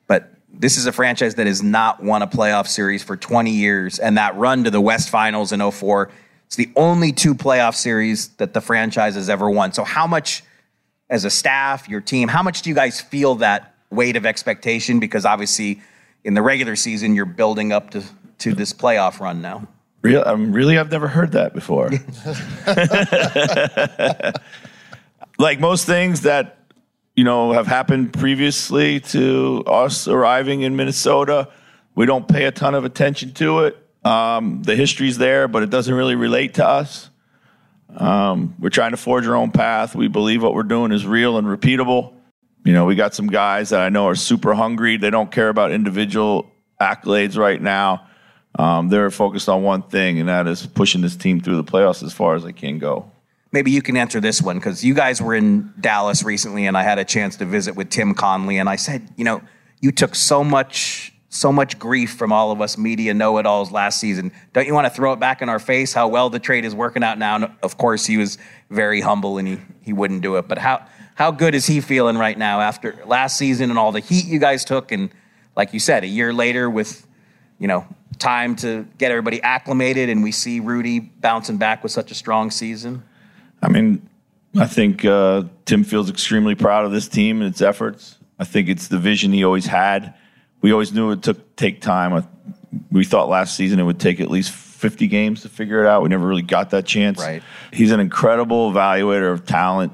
But 0.06 0.32
this 0.50 0.78
is 0.78 0.86
a 0.86 0.92
franchise 0.92 1.34
that 1.34 1.46
has 1.46 1.62
not 1.62 2.02
won 2.02 2.22
a 2.22 2.26
playoff 2.26 2.68
series 2.68 3.02
for 3.02 3.18
20 3.18 3.50
years, 3.50 3.98
and 3.98 4.16
that 4.16 4.34
run 4.36 4.64
to 4.64 4.70
the 4.70 4.80
West 4.80 5.10
Finals 5.10 5.52
in 5.52 5.60
04, 5.70 6.10
it's 6.46 6.56
the 6.56 6.72
only 6.74 7.12
two 7.12 7.34
playoff 7.34 7.74
series 7.74 8.28
that 8.36 8.54
the 8.54 8.62
franchise 8.62 9.14
has 9.14 9.28
ever 9.28 9.50
won. 9.50 9.74
So 9.74 9.84
how 9.84 10.06
much, 10.06 10.42
as 11.10 11.26
a 11.26 11.30
staff, 11.30 11.86
your 11.86 12.00
team, 12.00 12.28
how 12.28 12.42
much 12.42 12.62
do 12.62 12.70
you 12.70 12.74
guys 12.74 12.98
feel 12.98 13.34
that 13.34 13.74
weight 13.90 14.16
of 14.16 14.24
expectation? 14.24 15.00
Because 15.00 15.26
obviously, 15.26 15.82
in 16.24 16.32
the 16.32 16.40
regular 16.40 16.76
season, 16.76 17.14
you're 17.14 17.26
building 17.26 17.72
up 17.72 17.90
to, 17.90 18.02
to 18.38 18.54
this 18.54 18.72
playoff 18.72 19.20
run 19.20 19.42
now. 19.42 19.68
Real, 20.02 20.22
um, 20.26 20.52
really, 20.52 20.78
I've 20.78 20.90
never 20.90 21.06
heard 21.06 21.32
that 21.32 21.54
before. 21.54 21.88
like 25.38 25.60
most 25.60 25.86
things 25.86 26.22
that 26.22 26.58
you 27.14 27.22
know 27.22 27.52
have 27.52 27.68
happened 27.68 28.12
previously 28.12 28.98
to 29.00 29.62
us 29.66 30.08
arriving 30.08 30.62
in 30.62 30.74
Minnesota, 30.74 31.48
we 31.94 32.04
don't 32.04 32.26
pay 32.26 32.46
a 32.46 32.50
ton 32.50 32.74
of 32.74 32.84
attention 32.84 33.32
to 33.34 33.60
it. 33.60 33.78
Um, 34.04 34.64
the 34.64 34.74
history's 34.74 35.18
there, 35.18 35.46
but 35.46 35.62
it 35.62 35.70
doesn't 35.70 35.94
really 35.94 36.16
relate 36.16 36.54
to 36.54 36.66
us. 36.66 37.08
Um, 37.96 38.56
we're 38.58 38.70
trying 38.70 38.92
to 38.92 38.96
forge 38.96 39.28
our 39.28 39.36
own 39.36 39.52
path. 39.52 39.94
We 39.94 40.08
believe 40.08 40.42
what 40.42 40.54
we're 40.54 40.64
doing 40.64 40.90
is 40.90 41.06
real 41.06 41.38
and 41.38 41.46
repeatable. 41.46 42.14
You 42.64 42.72
know, 42.72 42.86
we 42.86 42.96
got 42.96 43.14
some 43.14 43.28
guys 43.28 43.70
that 43.70 43.80
I 43.80 43.88
know 43.88 44.08
are 44.08 44.14
super 44.14 44.54
hungry. 44.54 44.96
They 44.96 45.10
don't 45.10 45.30
care 45.30 45.48
about 45.48 45.70
individual 45.70 46.50
accolades 46.80 47.36
right 47.36 47.60
now. 47.60 48.06
Um, 48.58 48.88
they're 48.88 49.10
focused 49.10 49.48
on 49.48 49.62
one 49.62 49.82
thing, 49.82 50.20
and 50.20 50.28
that 50.28 50.46
is 50.46 50.66
pushing 50.66 51.00
this 51.00 51.16
team 51.16 51.40
through 51.40 51.56
the 51.56 51.64
playoffs 51.64 52.02
as 52.02 52.12
far 52.12 52.34
as 52.34 52.44
they 52.44 52.52
can 52.52 52.78
go. 52.78 53.10
maybe 53.52 53.70
you 53.70 53.82
can 53.82 53.96
answer 53.96 54.20
this 54.20 54.42
one 54.42 54.56
because 54.56 54.82
you 54.84 54.94
guys 54.94 55.22
were 55.22 55.34
in 55.34 55.72
Dallas 55.78 56.24
recently, 56.24 56.66
and 56.66 56.76
I 56.76 56.82
had 56.82 56.98
a 56.98 57.04
chance 57.04 57.36
to 57.36 57.44
visit 57.44 57.76
with 57.76 57.90
Tim 57.90 58.14
Connolly, 58.14 58.58
and 58.58 58.68
I 58.68 58.76
said, 58.76 59.08
you 59.16 59.24
know, 59.24 59.42
you 59.80 59.92
took 59.92 60.14
so 60.14 60.42
much, 60.42 61.12
so 61.28 61.52
much 61.52 61.78
grief 61.78 62.14
from 62.14 62.32
all 62.32 62.50
of 62.50 62.60
us 62.60 62.78
media 62.78 63.12
know-it-alls 63.14 63.70
last 63.70 64.00
season. 64.00 64.32
Don't 64.52 64.66
you 64.66 64.74
want 64.74 64.86
to 64.86 64.90
throw 64.92 65.12
it 65.12 65.20
back 65.20 65.42
in 65.42 65.48
our 65.48 65.58
face 65.58 65.92
how 65.92 66.08
well 66.08 66.30
the 66.30 66.38
trade 66.38 66.64
is 66.64 66.74
working 66.74 67.02
out 67.02 67.18
now? 67.18 67.36
And 67.36 67.50
of 67.62 67.76
course, 67.78 68.06
he 68.06 68.16
was 68.16 68.38
very 68.70 69.00
humble 69.00 69.38
and 69.38 69.46
he 69.46 69.58
he 69.82 69.92
wouldn't 69.92 70.22
do 70.22 70.36
it. 70.36 70.46
But 70.46 70.58
how 70.58 70.86
how 71.14 71.30
good 71.30 71.54
is 71.54 71.66
he 71.66 71.80
feeling 71.80 72.16
right 72.16 72.38
now 72.38 72.60
after 72.60 72.98
last 73.06 73.36
season 73.36 73.70
and 73.70 73.78
all 73.78 73.92
the 73.92 74.00
heat 74.00 74.26
you 74.26 74.38
guys 74.38 74.64
took, 74.64 74.92
and 74.92 75.10
like 75.56 75.72
you 75.74 75.80
said, 75.80 76.04
a 76.04 76.06
year 76.06 76.32
later 76.32 76.70
with 76.70 77.06
you 77.62 77.68
know 77.68 77.86
time 78.18 78.56
to 78.56 78.86
get 78.98 79.10
everybody 79.10 79.40
acclimated, 79.42 80.08
and 80.08 80.22
we 80.22 80.32
see 80.32 80.60
Rudy 80.60 80.98
bouncing 80.98 81.56
back 81.56 81.82
with 81.82 81.92
such 81.92 82.10
a 82.10 82.14
strong 82.14 82.50
season. 82.50 83.04
I 83.62 83.68
mean, 83.68 84.06
I 84.58 84.66
think 84.66 85.04
uh, 85.04 85.44
Tim 85.64 85.84
feels 85.84 86.10
extremely 86.10 86.56
proud 86.56 86.84
of 86.84 86.90
this 86.90 87.08
team 87.08 87.40
and 87.40 87.48
its 87.48 87.62
efforts. 87.62 88.18
I 88.38 88.44
think 88.44 88.68
it's 88.68 88.88
the 88.88 88.98
vision 88.98 89.32
he 89.32 89.44
always 89.44 89.66
had. 89.66 90.14
We 90.60 90.72
always 90.72 90.92
knew 90.92 91.12
it 91.12 91.22
took 91.22 91.54
take 91.54 91.80
time. 91.80 92.26
We 92.90 93.04
thought 93.04 93.28
last 93.28 93.54
season 93.54 93.78
it 93.78 93.84
would 93.84 94.00
take 94.00 94.20
at 94.20 94.30
least 94.30 94.50
50 94.50 95.06
games 95.06 95.42
to 95.42 95.48
figure 95.48 95.84
it 95.84 95.88
out. 95.88 96.02
We 96.02 96.08
never 96.08 96.26
really 96.26 96.42
got 96.42 96.70
that 96.70 96.84
chance. 96.84 97.20
Right. 97.20 97.44
He's 97.72 97.92
an 97.92 98.00
incredible 98.00 98.72
evaluator 98.72 99.32
of 99.32 99.46
talent 99.46 99.92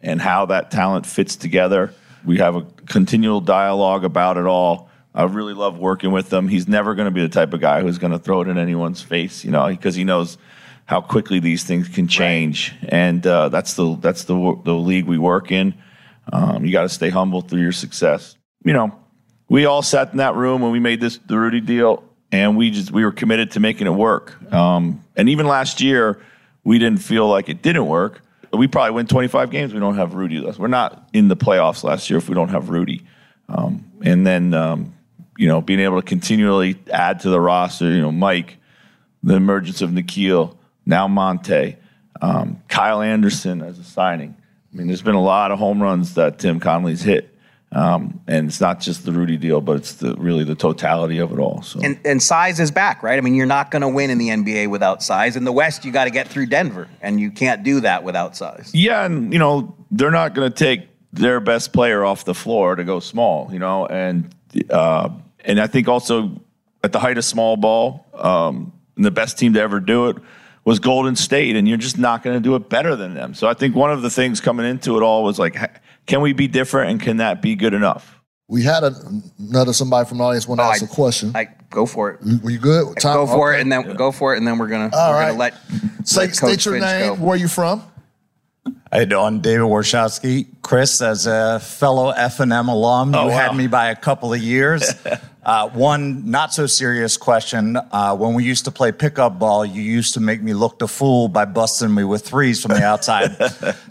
and 0.00 0.20
how 0.20 0.46
that 0.46 0.72
talent 0.72 1.06
fits 1.06 1.36
together. 1.36 1.94
We 2.24 2.38
have 2.38 2.56
a 2.56 2.62
continual 2.86 3.40
dialogue 3.40 4.04
about 4.04 4.36
it 4.36 4.46
all. 4.46 4.89
I 5.14 5.24
really 5.24 5.54
love 5.54 5.78
working 5.78 6.12
with 6.12 6.32
him. 6.32 6.48
He's 6.48 6.68
never 6.68 6.94
going 6.94 7.06
to 7.06 7.10
be 7.10 7.22
the 7.22 7.28
type 7.28 7.52
of 7.52 7.60
guy 7.60 7.80
who's 7.80 7.98
going 7.98 8.12
to 8.12 8.18
throw 8.18 8.42
it 8.42 8.48
in 8.48 8.58
anyone's 8.58 9.02
face, 9.02 9.44
you 9.44 9.50
know, 9.50 9.66
because 9.68 9.94
he 9.94 10.04
knows 10.04 10.38
how 10.86 11.00
quickly 11.00 11.40
these 11.40 11.64
things 11.64 11.88
can 11.88 12.08
change, 12.08 12.74
right. 12.82 12.92
and 12.92 13.26
uh, 13.26 13.48
that's 13.48 13.74
the 13.74 13.96
that's 13.96 14.24
the 14.24 14.60
the 14.64 14.74
league 14.74 15.06
we 15.06 15.18
work 15.18 15.52
in. 15.52 15.74
Um, 16.32 16.64
you 16.64 16.72
got 16.72 16.82
to 16.82 16.88
stay 16.88 17.10
humble 17.10 17.42
through 17.42 17.62
your 17.62 17.72
success. 17.72 18.36
You 18.64 18.72
know, 18.72 18.98
we 19.48 19.66
all 19.66 19.82
sat 19.82 20.10
in 20.10 20.18
that 20.18 20.34
room 20.34 20.62
when 20.62 20.72
we 20.72 20.80
made 20.80 21.00
this 21.00 21.18
the 21.18 21.38
Rudy 21.38 21.60
deal, 21.60 22.02
and 22.32 22.56
we 22.56 22.70
just 22.70 22.90
we 22.90 23.04
were 23.04 23.12
committed 23.12 23.52
to 23.52 23.60
making 23.60 23.86
it 23.86 23.94
work. 23.94 24.52
Um, 24.52 25.04
and 25.16 25.28
even 25.28 25.46
last 25.46 25.80
year, 25.80 26.20
we 26.64 26.78
didn't 26.78 27.02
feel 27.02 27.28
like 27.28 27.48
it 27.48 27.62
didn't 27.62 27.86
work. 27.86 28.22
We 28.52 28.66
probably 28.66 28.92
win 28.92 29.06
25 29.06 29.50
games. 29.50 29.72
We 29.72 29.78
don't 29.78 29.94
have 29.94 30.14
Rudy. 30.14 30.40
We're 30.40 30.66
not 30.66 31.08
in 31.12 31.28
the 31.28 31.36
playoffs 31.36 31.84
last 31.84 32.10
year 32.10 32.18
if 32.18 32.28
we 32.28 32.34
don't 32.34 32.48
have 32.48 32.68
Rudy. 32.68 33.06
Um, 33.48 33.92
and 34.02 34.26
then 34.26 34.54
um, 34.54 34.94
you 35.40 35.46
know, 35.46 35.62
being 35.62 35.80
able 35.80 35.98
to 35.98 36.06
continually 36.06 36.78
add 36.92 37.20
to 37.20 37.30
the 37.30 37.40
roster. 37.40 37.90
You 37.90 38.02
know, 38.02 38.12
Mike, 38.12 38.58
the 39.22 39.36
emergence 39.36 39.80
of 39.80 39.88
Nickeil, 39.88 40.54
now 40.84 41.08
Monte, 41.08 41.76
um, 42.20 42.62
Kyle 42.68 43.00
Anderson 43.00 43.62
as 43.62 43.78
a 43.78 43.84
signing. 43.84 44.36
I 44.38 44.76
mean, 44.76 44.86
there's 44.86 45.00
been 45.00 45.14
a 45.14 45.22
lot 45.22 45.50
of 45.50 45.58
home 45.58 45.82
runs 45.82 46.14
that 46.14 46.38
Tim 46.38 46.60
Connolly's 46.60 47.00
hit. 47.00 47.34
Um, 47.72 48.20
and 48.26 48.48
it's 48.48 48.60
not 48.60 48.80
just 48.80 49.06
the 49.06 49.12
Rudy 49.12 49.38
deal, 49.38 49.62
but 49.62 49.76
it's 49.76 49.94
the 49.94 50.14
really 50.16 50.44
the 50.44 50.56
totality 50.56 51.18
of 51.18 51.32
it 51.32 51.38
all. 51.38 51.62
So 51.62 51.80
and, 51.82 51.98
and 52.04 52.22
size 52.22 52.60
is 52.60 52.70
back, 52.70 53.02
right? 53.02 53.16
I 53.16 53.22
mean, 53.22 53.34
you're 53.34 53.46
not 53.46 53.70
going 53.70 53.82
to 53.82 53.88
win 53.88 54.10
in 54.10 54.18
the 54.18 54.28
NBA 54.28 54.68
without 54.68 55.02
size. 55.02 55.36
In 55.36 55.44
the 55.44 55.52
West, 55.52 55.86
you 55.86 55.92
got 55.92 56.04
to 56.04 56.10
get 56.10 56.28
through 56.28 56.46
Denver, 56.46 56.88
and 57.00 57.18
you 57.18 57.30
can't 57.30 57.62
do 57.62 57.80
that 57.80 58.02
without 58.02 58.36
size. 58.36 58.72
Yeah, 58.74 59.06
and 59.06 59.32
you 59.32 59.38
know 59.38 59.74
they're 59.90 60.10
not 60.10 60.34
going 60.34 60.50
to 60.50 60.54
take 60.54 60.88
their 61.12 61.40
best 61.40 61.72
player 61.72 62.04
off 62.04 62.24
the 62.24 62.34
floor 62.34 62.74
to 62.74 62.84
go 62.84 62.98
small, 62.98 63.48
you 63.52 63.60
know, 63.60 63.86
and 63.86 64.34
uh, 64.68 65.10
and 65.44 65.60
I 65.60 65.66
think 65.66 65.88
also 65.88 66.40
at 66.82 66.92
the 66.92 66.98
height 66.98 67.18
of 67.18 67.24
small 67.24 67.56
ball, 67.56 68.06
um, 68.14 68.72
and 68.96 69.04
the 69.04 69.10
best 69.10 69.38
team 69.38 69.54
to 69.54 69.60
ever 69.60 69.80
do 69.80 70.08
it 70.08 70.16
was 70.64 70.78
Golden 70.78 71.16
State, 71.16 71.56
and 71.56 71.66
you're 71.66 71.78
just 71.78 71.98
not 71.98 72.22
going 72.22 72.36
to 72.36 72.40
do 72.40 72.54
it 72.54 72.68
better 72.68 72.94
than 72.96 73.14
them. 73.14 73.34
So 73.34 73.48
I 73.48 73.54
think 73.54 73.74
one 73.74 73.90
of 73.90 74.02
the 74.02 74.10
things 74.10 74.40
coming 74.40 74.66
into 74.66 74.96
it 74.96 75.02
all 75.02 75.24
was 75.24 75.38
like, 75.38 75.56
can 76.06 76.20
we 76.20 76.32
be 76.32 76.48
different, 76.48 76.90
and 76.90 77.00
can 77.00 77.18
that 77.18 77.40
be 77.40 77.54
good 77.54 77.74
enough? 77.74 78.18
We 78.48 78.62
had 78.64 78.82
a, 78.82 78.94
another 79.38 79.72
somebody 79.72 80.08
from 80.08 80.18
the 80.18 80.24
audience 80.24 80.48
want 80.48 80.60
to 80.60 80.64
oh, 80.64 80.70
ask 80.70 80.82
I, 80.82 80.86
a 80.86 80.88
question. 80.88 81.32
I 81.34 81.48
go 81.70 81.86
for 81.86 82.10
it. 82.10 82.42
Were 82.42 82.50
you 82.50 82.58
good? 82.58 82.96
Time? 82.96 83.14
Go 83.14 83.26
for 83.26 83.50
okay. 83.50 83.58
it, 83.58 83.62
and 83.62 83.72
then 83.72 83.88
yeah. 83.88 83.94
go 83.94 84.10
for 84.10 84.34
it, 84.34 84.38
and 84.38 84.46
then 84.46 84.58
we're 84.58 84.66
gonna 84.66 84.90
All 84.92 85.12
we're 85.12 85.18
right. 85.18 85.26
gonna 85.28 85.38
let. 85.38 85.54
Say, 86.04 86.22
let 86.22 86.34
state 86.34 86.64
your 86.64 86.74
Finch 86.74 86.84
name. 86.84 87.14
Go. 87.16 87.24
Where 87.24 87.36
you 87.36 87.46
from? 87.46 87.84
How 88.92 88.98
you 88.98 89.06
doing? 89.06 89.40
David 89.40 89.60
Warshawski. 89.60 90.48
Chris, 90.62 91.00
as 91.00 91.26
a 91.26 91.60
fellow 91.60 92.10
F&M 92.10 92.50
alum, 92.50 93.14
oh, 93.14 93.22
you 93.22 93.30
wow. 93.30 93.36
had 93.36 93.56
me 93.56 93.68
by 93.68 93.90
a 93.90 93.96
couple 93.96 94.32
of 94.32 94.40
years. 94.42 94.94
uh, 95.50 95.68
one 95.70 96.30
not 96.30 96.54
so 96.54 96.64
serious 96.64 97.16
question. 97.16 97.76
Uh, 97.76 98.14
when 98.14 98.34
we 98.34 98.44
used 98.44 98.66
to 98.66 98.70
play 98.70 98.92
pickup 98.92 99.36
ball, 99.36 99.66
you 99.66 99.82
used 99.82 100.14
to 100.14 100.20
make 100.20 100.40
me 100.40 100.54
look 100.54 100.78
the 100.78 100.86
fool 100.86 101.26
by 101.26 101.44
busting 101.44 101.92
me 101.92 102.04
with 102.04 102.24
threes 102.24 102.62
from 102.62 102.70
the 102.70 102.84
outside. 102.84 103.36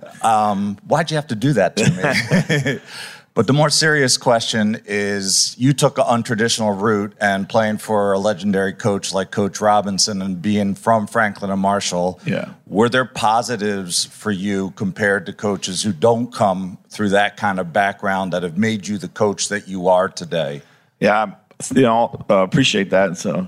um, 0.21 0.77
why'd 0.87 1.11
you 1.11 1.17
have 1.17 1.27
to 1.27 1.35
do 1.35 1.51
that 1.53 1.75
to 1.75 2.63
me? 2.63 2.79
But 3.35 3.47
the 3.47 3.53
more 3.53 3.69
serious 3.69 4.17
question 4.17 4.81
is 4.85 5.55
you 5.57 5.71
took 5.71 5.97
an 5.97 6.03
untraditional 6.03 6.77
route 6.77 7.13
and 7.21 7.47
playing 7.47 7.77
for 7.77 8.11
a 8.11 8.19
legendary 8.19 8.73
coach 8.73 9.13
like 9.13 9.31
Coach 9.31 9.61
Robinson 9.61 10.21
and 10.21 10.41
being 10.41 10.75
from 10.75 11.07
Franklin 11.07 11.49
and 11.49 11.61
Marshall. 11.61 12.19
Yeah. 12.25 12.53
Were 12.67 12.89
there 12.89 13.05
positives 13.05 14.03
for 14.05 14.31
you 14.31 14.71
compared 14.71 15.25
to 15.27 15.33
coaches 15.33 15.81
who 15.83 15.93
don't 15.93 16.33
come 16.33 16.79
through 16.89 17.09
that 17.09 17.37
kind 17.37 17.61
of 17.61 17.71
background 17.71 18.33
that 18.33 18.43
have 18.43 18.57
made 18.57 18.87
you 18.87 18.97
the 18.97 19.07
coach 19.07 19.47
that 19.49 19.69
you 19.69 19.87
are 19.87 20.09
today? 20.09 20.61
Yeah, 20.99 21.35
you 21.73 21.81
know, 21.81 22.25
uh, 22.29 22.37
appreciate 22.37 22.89
that. 22.91 23.17
So 23.17 23.47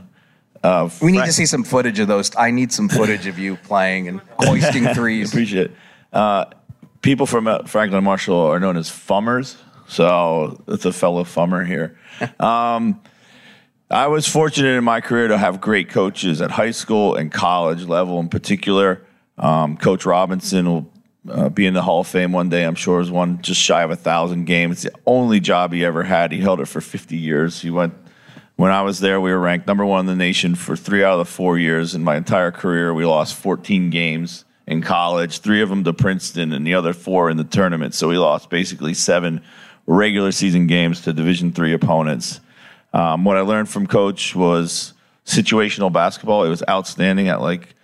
uh, 0.64 0.90
we 1.02 1.12
need 1.12 1.26
to 1.26 1.34
see 1.34 1.46
some 1.46 1.64
footage 1.64 2.00
of 2.00 2.08
those. 2.08 2.36
I 2.36 2.52
need 2.52 2.72
some 2.72 2.90
footage 2.90 3.28
of 3.28 3.40
you 3.40 3.56
playing 3.58 4.08
and 4.08 4.22
hoisting 4.40 4.88
threes. 4.94 5.32
appreciate 5.32 5.68
it. 5.68 5.72
Uh, 6.14 6.46
people 7.02 7.26
from 7.26 7.48
uh, 7.48 7.64
Franklin 7.64 8.04
Marshall 8.04 8.38
are 8.38 8.60
known 8.60 8.78
as 8.78 8.90
fummers. 8.90 9.58
So 9.88 10.64
it's 10.68 10.86
a 10.86 10.94
fellow 10.94 11.24
fummer 11.24 11.66
here. 11.66 11.98
Um, 12.40 13.02
I 13.90 14.08
was 14.08 14.28
fortunate 14.28 14.78
in 14.78 14.84
my 14.84 15.02
career 15.02 15.28
to 15.28 15.38
have 15.38 15.60
great 15.60 15.90
coaches 15.90 16.40
at 16.40 16.52
high 16.52 16.72
school 16.72 17.16
and 17.16 17.32
college 17.32 17.84
level 17.86 18.20
in 18.20 18.30
particular. 18.30 19.04
Um, 19.38 19.76
Coach 19.76 20.06
Robinson 20.06 20.70
will 20.70 20.92
uh, 21.30 21.50
be 21.50 21.66
in 21.66 21.74
the 21.74 21.82
Hall 21.82 22.02
of 22.02 22.08
Fame 22.08 22.32
one 22.32 22.50
day. 22.50 22.64
I'm 22.64 22.76
sure 22.76 23.00
has 23.00 23.12
one 23.12 23.42
just 23.42 23.62
shy 23.62 23.84
of 23.84 23.92
a 23.92 23.96
thousand 23.96 24.46
games. 24.46 24.84
It's 24.86 24.94
the 24.94 25.02
only 25.06 25.40
job 25.40 25.74
he 25.74 25.86
ever 25.86 26.04
had. 26.04 26.32
He 26.32 26.40
held 26.40 26.60
it 26.60 26.68
for 26.68 26.82
50 26.82 27.16
years. 27.16 27.62
He 27.62 27.70
went 27.70 27.94
when 28.56 28.72
I 28.72 28.82
was 28.82 29.00
there. 29.00 29.22
We 29.22 29.32
were 29.32 29.40
ranked 29.40 29.68
number 29.68 29.86
one 29.86 30.02
in 30.02 30.06
the 30.08 30.16
nation 30.16 30.56
for 30.56 30.76
three 30.76 31.04
out 31.04 31.14
of 31.14 31.20
the 31.20 31.32
four 31.32 31.58
years. 31.58 31.94
In 31.96 32.04
my 32.04 32.16
entire 32.16 32.52
career, 32.52 32.94
we 32.94 33.06
lost 33.06 33.36
14 33.36 33.90
games 33.90 34.46
in 34.68 34.82
college, 34.82 35.40
three 35.40 35.62
of 35.62 35.70
them 35.70 35.84
to 35.84 35.94
Princeton, 35.94 36.54
and 36.54 36.66
the 36.66 36.74
other 36.74 36.94
four 36.94 37.30
in 37.30 37.38
the 37.38 37.44
tournament. 37.44 37.94
So 37.94 38.08
we 38.08 38.18
lost 38.18 38.50
basically 38.50 38.94
seven 38.94 39.42
regular 39.86 40.32
season 40.32 40.68
games 40.68 41.02
to 41.02 41.14
Division 41.14 41.52
three 41.52 41.74
opponents. 41.74 42.40
Um, 42.94 43.26
what 43.26 43.38
I 43.38 43.42
learned 43.42 43.70
from 43.70 43.88
Coach 43.88 44.36
was 44.36 44.94
situational 45.26 45.92
basketball. 45.92 46.44
It 46.44 46.50
was 46.50 46.64
outstanding 46.70 47.28
at 47.28 47.42
like, 47.42 47.76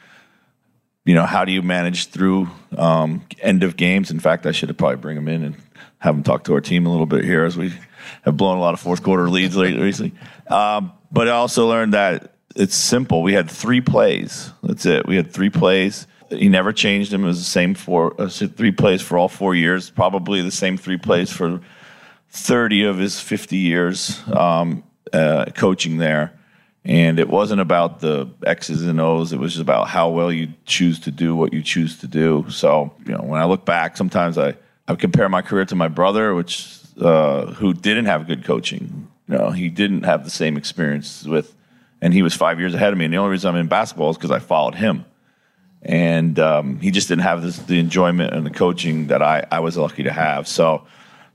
you 1.07 1.13
know, 1.13 1.25
how 1.25 1.45
do 1.45 1.53
you 1.53 1.61
manage 1.61 2.07
through 2.07 2.49
um, 2.77 3.25
end 3.41 3.63
of 3.63 3.77
games? 3.77 4.11
In 4.11 4.19
fact, 4.19 4.45
I 4.45 4.51
should 4.51 4.67
have 4.67 4.77
probably 4.77 4.97
bring 4.97 5.15
him 5.15 5.29
in 5.29 5.41
and 5.41 5.55
have 5.99 6.13
him 6.13 6.21
talk 6.21 6.43
to 6.43 6.53
our 6.53 6.59
team 6.59 6.85
a 6.85 6.91
little 6.91 7.05
bit 7.05 7.23
here 7.23 7.45
as 7.45 7.57
we 7.57 7.73
have 8.23 8.35
blown 8.35 8.57
a 8.57 8.59
lot 8.59 8.73
of 8.73 8.81
fourth 8.81 9.03
quarter 9.03 9.29
leads 9.29 9.55
lately. 9.55 9.81
Recently. 9.81 10.13
Um, 10.47 10.91
but 11.09 11.29
I 11.29 11.31
also 11.31 11.69
learned 11.69 11.93
that 11.93 12.33
it's 12.57 12.75
simple. 12.75 13.23
We 13.23 13.33
had 13.33 13.49
three 13.49 13.79
plays. 13.79 14.51
That's 14.61 14.85
it. 14.85 15.07
We 15.07 15.15
had 15.15 15.31
three 15.31 15.49
plays. 15.49 16.07
He 16.29 16.49
never 16.49 16.73
changed 16.73 17.11
them. 17.11 17.23
It 17.23 17.27
was 17.27 17.39
the 17.39 17.45
same 17.45 17.73
four, 17.73 18.19
uh, 18.19 18.27
three 18.27 18.73
plays 18.73 19.01
for 19.01 19.17
all 19.17 19.29
four 19.29 19.55
years. 19.55 19.89
Probably 19.89 20.41
the 20.41 20.51
same 20.51 20.75
three 20.75 20.97
plays 20.97 21.31
for 21.31 21.61
30 22.31 22.83
of 22.83 22.97
his 22.97 23.21
50 23.21 23.55
years 23.55 24.19
um, 24.27 24.83
uh, 25.13 25.45
coaching 25.55 25.99
there. 25.99 26.36
And 26.86 27.19
it 27.19 27.28
wasn't 27.28 27.59
about 27.59 27.99
the 27.99 28.30
X's 28.45 28.84
and 28.84 29.01
O's. 29.01 29.34
It 29.34 29.39
was 29.39 29.53
just 29.53 29.61
about 29.61 29.89
how 29.89 30.09
well 30.09 30.32
you 30.32 30.53
choose 30.65 30.99
to 31.01 31.11
do 31.11 31.36
what 31.36 31.53
you 31.53 31.61
choose 31.61 31.97
to 31.99 32.07
do. 32.07 32.45
So, 32.49 32.93
you 33.05 33.13
know, 33.13 33.23
when 33.23 33.41
I 33.41 33.45
look 33.45 33.65
back, 33.65 33.97
sometimes 33.97 34.38
I, 34.38 34.55
I 34.88 34.95
compare 34.95 35.28
my 35.28 35.41
career 35.41 35.65
to 35.65 35.75
my 35.75 35.89
brother, 35.89 36.34
which 36.34 36.80
uh, 37.01 37.47
who 37.53 37.73
didn't 37.73 38.05
have 38.05 38.25
good 38.28 38.45
coaching. 38.45 39.09
You 39.28 39.38
know, 39.38 39.51
he 39.51 39.67
didn't 39.67 40.03
have 40.03 40.23
the 40.23 40.30
same 40.30 40.55
experience 40.55 41.25
with, 41.25 41.53
and 42.01 42.13
he 42.13 42.21
was 42.21 42.34
five 42.34 42.57
years 42.59 42.73
ahead 42.73 42.93
of 42.93 42.97
me. 42.97 43.05
And 43.05 43.13
the 43.13 43.17
only 43.17 43.32
reason 43.32 43.53
I'm 43.53 43.59
in 43.59 43.67
basketball 43.67 44.11
is 44.11 44.17
because 44.17 44.32
I 44.32 44.39
followed 44.39 44.75
him. 44.75 45.03
And 45.82 46.39
um, 46.39 46.80
he 46.80 46.91
just 46.91 47.09
didn't 47.09 47.23
have 47.23 47.41
this, 47.41 47.57
the 47.57 47.80
enjoyment 47.80 48.34
and 48.34 48.45
the 48.45 48.49
coaching 48.49 49.07
that 49.07 49.21
I, 49.21 49.45
I 49.51 49.59
was 49.59 49.75
lucky 49.78 50.03
to 50.03 50.11
have. 50.11 50.47
So, 50.47 50.88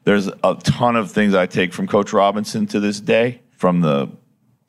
there's 0.05 0.27
a 0.27 0.57
ton 0.63 0.97
of 0.97 1.13
things 1.13 1.35
I 1.35 1.47
take 1.47 1.73
from 1.73 1.87
Coach 1.87 2.13
Robinson 2.13 2.67
to 2.69 2.81
this 2.81 3.01
day, 3.01 3.41
from 3.53 3.83
the 3.83 4.11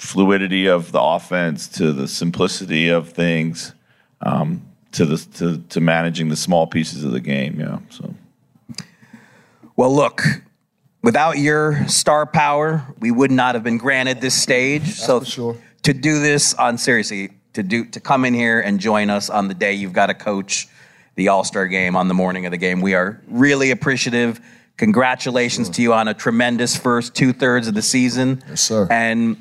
fluidity 0.04 0.68
of 0.68 0.92
the 0.92 1.02
offense 1.02 1.68
to 1.70 1.94
the 1.94 2.08
simplicity 2.08 2.90
of 2.90 3.10
things, 3.10 3.74
um, 4.22 4.62
to 4.92 5.06
the 5.06 5.18
to, 5.18 5.58
to 5.70 5.80
managing 5.80 6.30
the 6.30 6.36
small 6.36 6.68
pieces 6.68 7.04
of 7.04 7.12
the 7.12 7.22
game. 7.22 7.60
Yeah. 7.60 7.80
So. 7.90 8.14
Well, 9.76 9.96
look, 9.96 10.22
without 11.02 11.38
your 11.38 11.88
star 11.88 12.26
power, 12.26 12.86
we 13.00 13.12
would 13.12 13.32
not 13.32 13.56
have 13.56 13.64
been 13.64 13.78
granted 13.78 14.22
this 14.22 14.40
stage. 14.40 14.84
That's 14.84 15.06
so 15.06 15.24
sure. 15.24 15.58
to 15.84 15.94
do 15.94 16.20
this 16.20 16.54
on 16.54 16.78
seriously, 16.78 17.32
to 17.54 17.64
do 17.64 17.86
to 17.86 18.00
come 18.00 18.26
in 18.26 18.34
here 18.34 18.60
and 18.60 18.80
join 18.80 19.10
us 19.10 19.30
on 19.30 19.48
the 19.48 19.54
day 19.54 19.74
you've 19.74 19.94
got 19.94 20.08
to 20.08 20.14
coach 20.14 20.68
the 21.16 21.30
All 21.30 21.46
Star 21.46 21.68
game 21.68 21.96
on 21.96 22.08
the 22.10 22.14
morning 22.14 22.46
of 22.46 22.52
the 22.52 22.58
game, 22.58 22.82
we 22.82 22.94
are 22.94 23.22
really 23.28 23.72
appreciative. 23.72 24.42
Congratulations 24.76 25.70
to 25.70 25.82
you 25.82 25.94
on 25.94 26.08
a 26.08 26.14
tremendous 26.14 26.76
first 26.76 27.16
two 27.16 27.32
thirds 27.32 27.68
of 27.68 27.76
the 27.76 27.82
season. 27.82 28.44
Yes, 28.50 28.62
sir. 28.62 28.88
And 28.90 29.38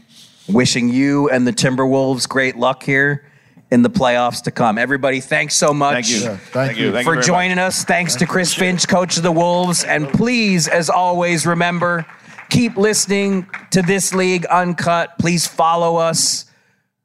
wishing 0.53 0.89
you 0.89 1.29
and 1.29 1.47
the 1.47 1.53
Timberwolves 1.53 2.29
great 2.29 2.57
luck 2.57 2.83
here 2.83 3.25
in 3.71 3.83
the 3.83 3.91
playoffs 3.91 4.43
to 4.43 4.51
come. 4.51 4.77
Everybody, 4.77 5.21
thanks 5.21 5.55
so 5.55 5.73
much. 5.73 5.95
Thank 5.95 6.11
you. 6.11 6.29
Yeah, 6.29 6.37
thank 6.37 6.79
you. 6.79 6.93
Thank 6.93 7.07
for 7.07 7.15
very 7.15 7.25
joining 7.25 7.59
us. 7.59 7.85
Thanks 7.85 8.17
to 8.17 8.27
Chris 8.27 8.53
Finch, 8.53 8.87
coach 8.87 9.17
of 9.17 9.23
the 9.23 9.33
Wolves. 9.33 9.83
And 9.85 10.09
please, 10.09 10.69
as 10.69 10.91
always, 10.91 11.47
remember 11.47 12.07
keep 12.51 12.77
listening 12.77 13.47
to 13.71 13.81
This 13.81 14.13
League 14.13 14.45
Uncut. 14.45 15.19
Please 15.19 15.47
follow 15.47 15.97
us, 15.97 16.45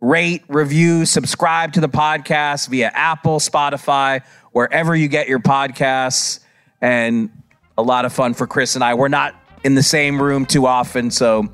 rate, 0.02 0.44
review, 0.50 1.06
subscribe 1.06 1.72
to 1.74 1.80
the 1.80 1.88
podcast 1.88 2.68
via 2.68 2.92
Apple, 2.94 3.40
Spotify, 3.40 4.26
wherever 4.52 4.94
you 4.94 5.08
get 5.08 5.30
your 5.30 5.40
podcasts. 5.40 6.42
And 6.82 7.30
a 7.78 7.82
lot 7.82 8.04
of 8.04 8.12
fun 8.12 8.34
for 8.34 8.46
Chris 8.46 8.76
and 8.76 8.84
I. 8.84 8.96
We're 8.96 9.08
not 9.08 9.36
in 9.64 9.76
the 9.76 9.84
same 9.84 10.22
room 10.22 10.46
too 10.46 10.66
often, 10.66 11.12
so 11.12 11.48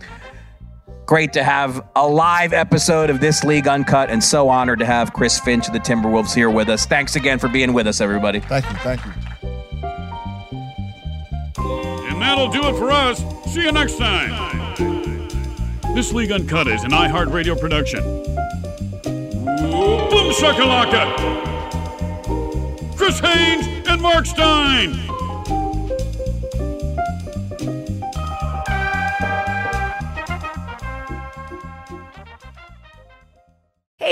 Great 1.06 1.34
to 1.34 1.44
have 1.44 1.86
a 1.96 2.08
live 2.08 2.54
episode 2.54 3.10
of 3.10 3.20
This 3.20 3.44
League 3.44 3.68
Uncut, 3.68 4.10
and 4.10 4.24
so 4.24 4.48
honored 4.48 4.80
to 4.80 4.86
have 4.86 5.12
Chris 5.12 5.38
Finch 5.40 5.68
of 5.68 5.74
the 5.74 5.80
Timberwolves 5.80 6.34
here 6.34 6.50
with 6.50 6.70
us. 6.70 6.86
Thanks 6.86 7.16
again 7.18 7.40
for 7.40 7.50
being 7.50 7.74
with 7.74 7.88
us, 7.88 8.00
everybody. 8.00 8.40
Thank 8.40 8.66
you. 8.66 8.76
Thank 8.78 9.06
you. 9.06 9.12
And 12.10 12.22
that'll 12.22 12.50
do 12.50 12.64
it 12.68 12.76
for 12.78 12.90
us. 12.90 13.20
See 13.54 13.64
you 13.64 13.72
next 13.74 13.98
time. 13.98 14.76
This 15.94 16.14
League 16.14 16.32
Uncut 16.32 16.68
is 16.68 16.84
an 16.84 16.92
iHeartRadio 16.92 17.60
production. 17.60 18.02
Boom 19.04 20.32
shakalaka! 20.32 21.14
Chris 22.96 23.20
Haynes 23.20 23.68
and 23.88 24.02
Marc 24.02 24.26
Stein. 24.26 25.13